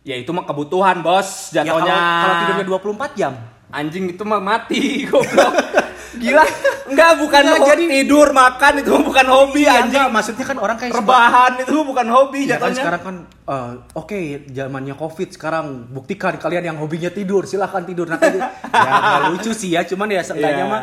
Ya 0.00 0.16
itu 0.16 0.32
mah 0.32 0.42
kebutuhan, 0.42 0.98
Bos. 0.98 1.52
Ya 1.52 1.60
kalau 1.62 1.84
Jatuhnya. 1.84 1.96
kalau 2.18 2.34
tidurnya 2.40 2.64
24 2.66 3.12
jam. 3.14 3.34
anjing 3.68 4.08
itu 4.08 4.22
mah 4.22 4.40
mati 4.40 4.80
goblok. 5.06 5.52
Gila. 6.16 6.40
Enggak, 6.88 7.20
bukan 7.20 7.42
Enggak, 7.44 7.68
jadi- 7.68 7.88
tidur, 8.00 8.32
makan 8.32 8.72
itu 8.80 8.92
bukan 8.98 9.26
hobi 9.28 9.60
Iya, 9.60 9.72
anjing. 9.76 9.92
enggak, 9.92 10.08
maksudnya 10.08 10.44
kan 10.46 10.56
orang 10.56 10.76
kayak 10.78 10.92
Rebahan 10.94 11.52
itu 11.60 11.76
bukan 11.78 12.06
hobi 12.08 12.40
Iya 12.42 12.56
kan 12.56 12.72
sekarang 12.72 13.02
kan 13.02 13.16
eh, 13.44 13.72
oke 13.92 14.20
zamannya 14.48 14.94
covid 14.94 15.28
sekarang 15.30 15.66
buktikan 15.86 16.32
kalian 16.34 16.64
yang 16.64 16.76
hobinya 16.76 17.08
tidur 17.08 17.44
silahkan 17.44 17.84
tidur 17.84 18.08
nanti 18.08 18.40
ya 18.72 19.28
lucu 19.28 19.52
sih 19.52 19.76
ya 19.76 19.84
cuman 19.84 20.08
ya 20.10 20.22
seenggaknya 20.22 20.56
Iya. 20.58 20.64
mah 20.66 20.80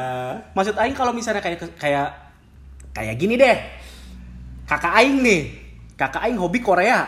maksud 0.53 0.77
Aing 0.77 0.93
kalau 0.93 1.09
misalnya 1.09 1.41
kayak 1.41 1.73
kayak 1.75 2.09
kayak 2.95 3.15
gini 3.15 3.35
deh 3.35 3.57
kakak 4.65 4.95
Aing 4.95 5.19
nih 5.19 5.41
kakak 5.93 6.23
Aing 6.23 6.39
hobi 6.39 6.59
Korea 6.59 7.03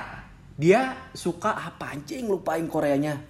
dia 0.54 1.10
suka 1.12 1.56
apa 1.56 1.95
anjing 1.95 2.28
lupain 2.28 2.67
Koreanya 2.67 3.23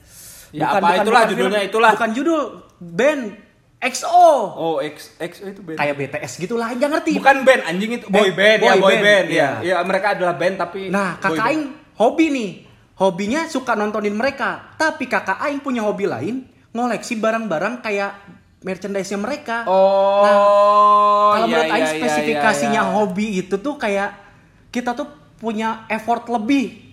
Ya, 0.48 0.72
apa, 0.72 1.04
itulah 1.04 1.28
judulnya, 1.28 1.60
film, 1.60 1.70
itulah. 1.70 1.92
bukan 1.92 2.10
judul 2.16 2.42
band 2.80 3.36
XO 3.78 4.32
Oh, 4.56 4.76
X 4.80 5.20
X 5.20 5.44
itu 5.44 5.60
band. 5.60 5.76
kayak 5.76 5.94
BTS 5.94 6.40
gitu 6.40 6.56
lah 6.56 6.72
nggak 6.72 6.88
ngerti 6.88 7.12
Bukan 7.14 7.44
band 7.44 7.62
anjing 7.68 7.92
itu 7.94 8.08
boy 8.08 8.32
band, 8.32 8.58
ya 8.58 8.72
boy 8.74 8.80
boy 8.80 8.96
band, 8.96 9.04
band, 9.04 9.26
iya. 9.28 9.50
ya. 9.60 9.76
Ya 9.76 9.84
mereka 9.84 10.16
adalah 10.16 10.34
band 10.34 10.56
tapi 10.56 10.88
Nah, 10.88 11.20
kakak. 11.20 11.46
Aing 11.46 11.64
hobi 11.94 12.26
nih. 12.32 12.50
Hobinya 12.96 13.46
suka 13.46 13.76
nontonin 13.76 14.16
mereka. 14.16 14.74
Tapi 14.74 15.06
kakak 15.06 15.38
Aing 15.38 15.60
punya 15.60 15.84
hobi 15.84 16.08
lain, 16.08 16.36
ngoleksi 16.72 17.20
barang-barang 17.20 17.84
kayak 17.84 18.12
merchandise-nya 18.60 19.18
mereka. 19.18 19.64
Oh, 19.66 20.22
Nah, 20.22 20.36
Kalau 21.30 21.46
iya, 21.46 21.58
menurut 21.60 21.70
iya, 21.70 21.78
iya, 21.78 21.90
spesifikasinya 21.94 22.82
iya, 22.82 22.90
iya. 22.90 22.96
hobi 22.96 23.28
itu 23.38 23.56
tuh 23.58 23.76
kayak 23.76 24.10
kita 24.70 24.94
tuh 24.94 25.08
punya 25.36 25.86
effort 25.88 26.26
lebih. 26.28 26.88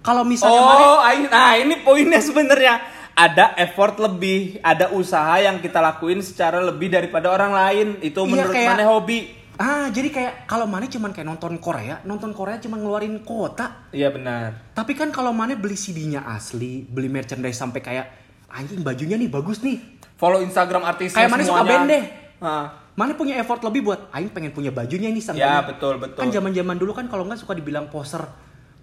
Kalau 0.00 0.20
misalnya 0.20 0.60
Oh, 0.60 1.00
Aing, 1.00 1.30
nah 1.30 1.54
ini 1.54 1.80
poinnya 1.80 2.20
sebenarnya. 2.20 2.80
Ada 3.14 3.54
effort 3.56 3.94
lebih, 3.96 4.58
ada 4.58 4.90
usaha 4.90 5.38
yang 5.38 5.62
kita 5.62 5.78
lakuin 5.78 6.18
secara 6.18 6.58
lebih 6.58 6.90
daripada 6.90 7.30
orang 7.30 7.54
lain. 7.54 7.86
Itu 8.02 8.26
Iya, 8.26 8.28
menurut 8.28 8.50
kayak- 8.52 8.70
mana 8.74 8.84
hobi? 8.90 9.18
Ah, 9.54 9.86
jadi 9.86 10.10
kayak 10.10 10.50
kalau 10.50 10.66
mana 10.66 10.90
cuman 10.90 11.14
kayak 11.14 11.30
nonton 11.30 11.62
Korea, 11.62 12.02
nonton 12.02 12.34
Korea 12.34 12.58
cuma 12.58 12.74
ngeluarin 12.74 13.22
kuota. 13.22 13.86
Iya 13.94 14.10
benar. 14.10 14.74
Tapi 14.74 14.98
kan 14.98 15.14
kalau 15.14 15.30
mana 15.30 15.54
beli 15.54 15.78
CD-nya 15.78 16.26
asli, 16.26 16.82
beli 16.82 17.06
merchandise 17.06 17.54
sampai 17.54 17.78
kayak 17.78 18.06
anjing 18.54 18.80
bajunya 18.80 19.16
nih 19.16 19.26
bagus 19.26 19.60
nih. 19.60 19.76
Follow 20.14 20.40
Instagram 20.40 20.86
artisnya 20.86 21.18
Kayak 21.18 21.30
mana 21.30 21.42
suka 21.42 21.62
band 21.62 21.84
deh. 21.86 22.04
Ah. 22.38 22.66
Mana 22.94 23.12
punya 23.12 23.34
effort 23.34 23.58
lebih 23.60 23.82
buat 23.82 24.06
Aing 24.08 24.30
pengen 24.30 24.50
punya 24.50 24.70
bajunya 24.70 25.10
ini 25.10 25.18
Ya, 25.18 25.26
seenggaknya. 25.26 25.62
betul, 25.66 25.94
betul. 25.98 26.16
Kan 26.16 26.30
zaman-zaman 26.30 26.76
dulu 26.76 26.94
kan 26.94 27.06
kalau 27.06 27.26
nggak 27.26 27.36
suka 27.36 27.52
dibilang 27.52 27.90
poser 27.90 28.22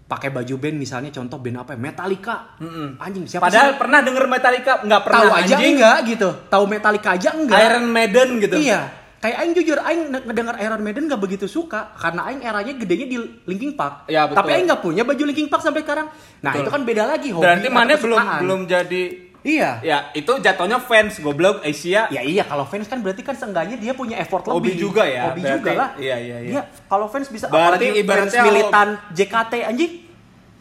pakai 0.03 0.27
baju 0.27 0.59
band 0.59 0.75
misalnya 0.75 1.07
contoh 1.09 1.39
band 1.39 1.57
apa 1.57 1.71
ya? 1.71 1.79
Metallica. 1.79 2.59
Mm-mm. 2.59 2.99
Anjing 2.99 3.23
siapa 3.25 3.47
Padahal 3.47 3.71
sih? 3.71 3.79
pernah 3.79 3.99
denger 4.03 4.25
Metallica? 4.27 4.73
Nggak 4.83 5.01
pernah 5.01 5.21
tahu 5.21 5.31
aja 5.31 5.55
anjing. 5.55 5.73
enggak 5.73 5.97
gitu. 6.05 6.29
Tahu 6.45 6.63
Metallica 6.67 7.09
aja 7.15 7.29
enggak. 7.31 7.57
Iron 7.63 7.85
Maiden 7.87 8.29
gitu. 8.37 8.55
Iya. 8.59 8.79
Kayak 9.21 9.37
Aing 9.39 9.53
jujur 9.53 9.77
Aing 9.79 10.01
nge- 10.09 10.25
ngedenger 10.27 10.55
Iron 10.59 10.81
Maiden 10.81 11.03
gak 11.05 11.21
begitu 11.21 11.45
suka 11.45 11.93
karena 11.95 12.25
Aing 12.25 12.41
eranya 12.41 12.73
gedenya 12.73 13.05
di 13.05 13.17
Linkin 13.47 13.77
Park. 13.77 14.09
Iya, 14.09 14.27
betul. 14.27 14.37
Tapi 14.43 14.49
Aing 14.51 14.65
nggak 14.67 14.81
punya 14.81 15.03
baju 15.05 15.23
Linkin 15.23 15.47
Park 15.47 15.61
sampai 15.61 15.81
sekarang. 15.81 16.07
Nah, 16.41 16.51
Betul. 16.51 16.59
itu 16.59 16.69
kan 16.73 16.81
beda 16.83 17.03
lagi 17.05 17.29
hobi. 17.29 17.43
Berarti 17.47 17.67
mana 17.69 17.91
belum 17.95 18.19
belum 18.43 18.61
jadi 18.67 19.03
Iya. 19.41 19.81
Ya, 19.81 19.97
itu 20.13 20.29
jatuhnya 20.37 20.77
fans 20.77 21.17
goblok 21.17 21.65
Asia. 21.65 22.05
Ya 22.13 22.21
iya 22.21 22.45
kalau 22.45 22.65
fans 22.69 22.85
kan 22.85 23.01
berarti 23.01 23.25
kan 23.25 23.33
seenggaknya 23.33 23.77
dia 23.81 23.93
punya 23.97 24.21
effort 24.21 24.45
Hobi 24.45 24.77
lebih. 24.77 24.85
juga 24.89 25.03
ya, 25.09 25.33
Hobi 25.33 25.41
berarti. 25.41 25.57
juga 25.57 25.71
lah. 25.73 25.89
Iya, 25.97 26.17
iya, 26.21 26.37
iya. 26.45 26.51
Dia 26.53 26.61
kalau 26.85 27.05
fans 27.09 27.27
bisa 27.33 27.49
Berarti 27.49 27.85
ibaratnya 27.97 28.41
fans 28.41 28.47
militan 28.47 28.87
JKT 29.17 29.53
anjing. 29.65 29.93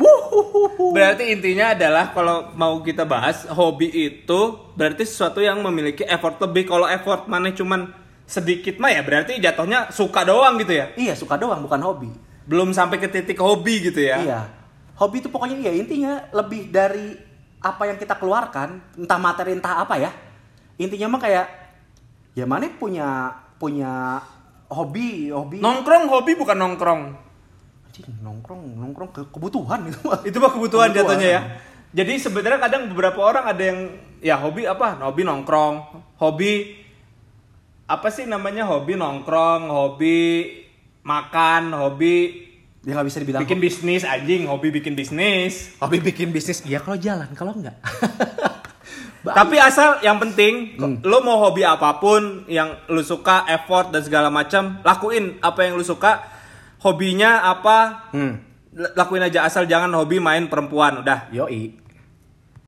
Wuhuhuhu. 0.00 0.96
Berarti 0.96 1.28
intinya 1.28 1.76
adalah 1.76 2.08
kalau 2.16 2.56
mau 2.56 2.80
kita 2.80 3.04
bahas 3.04 3.44
hobi 3.52 3.92
itu 3.92 4.40
berarti 4.72 5.04
sesuatu 5.04 5.44
yang 5.44 5.60
memiliki 5.60 6.08
effort 6.08 6.40
lebih. 6.40 6.72
Kalau 6.72 6.88
effort 6.88 7.28
mana 7.28 7.52
cuman 7.52 7.92
sedikit 8.24 8.80
mah 8.80 8.88
ya 8.88 9.04
berarti 9.04 9.36
jatuhnya 9.36 9.92
suka 9.92 10.24
doang 10.24 10.56
gitu 10.56 10.72
ya. 10.72 10.88
Iya 10.96 11.12
suka 11.12 11.36
doang 11.36 11.60
bukan 11.60 11.84
hobi. 11.84 12.08
Belum 12.48 12.72
sampai 12.72 12.96
ke 12.96 13.12
titik 13.12 13.36
hobi 13.44 13.92
gitu 13.92 14.00
ya. 14.00 14.16
Iya. 14.24 14.40
Hobi 14.96 15.20
itu 15.20 15.28
pokoknya 15.28 15.60
ya 15.68 15.72
intinya 15.76 16.24
lebih 16.32 16.72
dari 16.72 17.29
apa 17.60 17.82
yang 17.84 18.00
kita 18.00 18.16
keluarkan, 18.16 18.80
entah 18.96 19.20
materi 19.20 19.52
entah 19.52 19.84
apa 19.84 20.00
ya. 20.00 20.10
Intinya 20.80 21.16
mah 21.16 21.20
kayak 21.20 21.46
ya 22.32 22.44
mana 22.48 22.66
punya 22.72 23.36
punya 23.60 24.24
hobi, 24.72 25.28
hobi. 25.28 25.60
Nongkrong 25.60 26.08
hobi 26.08 26.32
bukan 26.40 26.56
nongkrong. 26.56 27.02
Anjing, 27.90 28.06
nongkrong, 28.24 28.62
nongkrong 28.80 29.10
ke 29.12 29.22
kebutuhan 29.28 29.84
itu 29.92 30.00
mah. 30.08 30.20
Itu 30.24 30.38
mah 30.40 30.52
kebutuhan, 30.56 30.88
Kebutuhan. 30.88 31.16
jatuhnya 31.20 31.28
ya. 31.28 31.40
Jadi 31.90 32.22
sebenarnya 32.22 32.60
kadang 32.62 32.82
beberapa 32.88 33.18
orang 33.20 33.50
ada 33.50 33.62
yang 33.62 33.80
ya 34.22 34.38
hobi 34.38 34.64
apa? 34.64 34.96
Hobi 35.04 35.26
nongkrong, 35.26 35.74
hobi 36.22 36.80
apa 37.90 38.08
sih 38.14 38.24
namanya 38.30 38.64
hobi 38.64 38.94
nongkrong, 38.94 39.66
hobi 39.68 40.18
makan, 41.02 41.74
hobi 41.74 42.48
Dia 42.80 42.96
nggak 42.96 43.08
bisa 43.12 43.18
dibilang 43.20 43.40
bikin 43.44 43.60
bisnis 43.60 44.02
anjing, 44.02 44.48
hobi 44.48 44.72
bikin 44.72 44.96
bisnis. 44.96 45.76
hobi 45.76 46.00
bikin 46.00 46.32
bisnis. 46.32 46.64
Iya 46.64 46.80
kalau 46.80 46.96
jalan, 46.96 47.28
kalau 47.36 47.52
enggak. 47.52 47.76
Tapi 49.20 49.60
asal 49.60 50.00
yang 50.00 50.16
penting 50.16 50.80
Hmm. 50.80 50.96
lo 51.04 51.20
mau 51.20 51.36
hobi 51.38 51.60
apa 51.60 52.00
pun 52.00 52.48
yang 52.48 52.72
lu 52.88 53.04
suka, 53.04 53.44
effort 53.46 53.92
dan 53.92 54.00
segala 54.00 54.32
macam, 54.32 54.80
lakuin 54.80 55.36
apa 55.44 55.68
yang 55.68 55.76
lu 55.76 55.84
suka. 55.84 56.24
Hobinya 56.80 57.44
apa? 57.44 58.08
hmm. 58.16 58.34
Lakuin 58.96 59.20
aja 59.20 59.44
asal 59.44 59.68
jangan 59.68 59.92
hobi 59.92 60.16
main 60.16 60.48
perempuan 60.48 61.04
udah. 61.04 61.28
Yoi. 61.30 61.76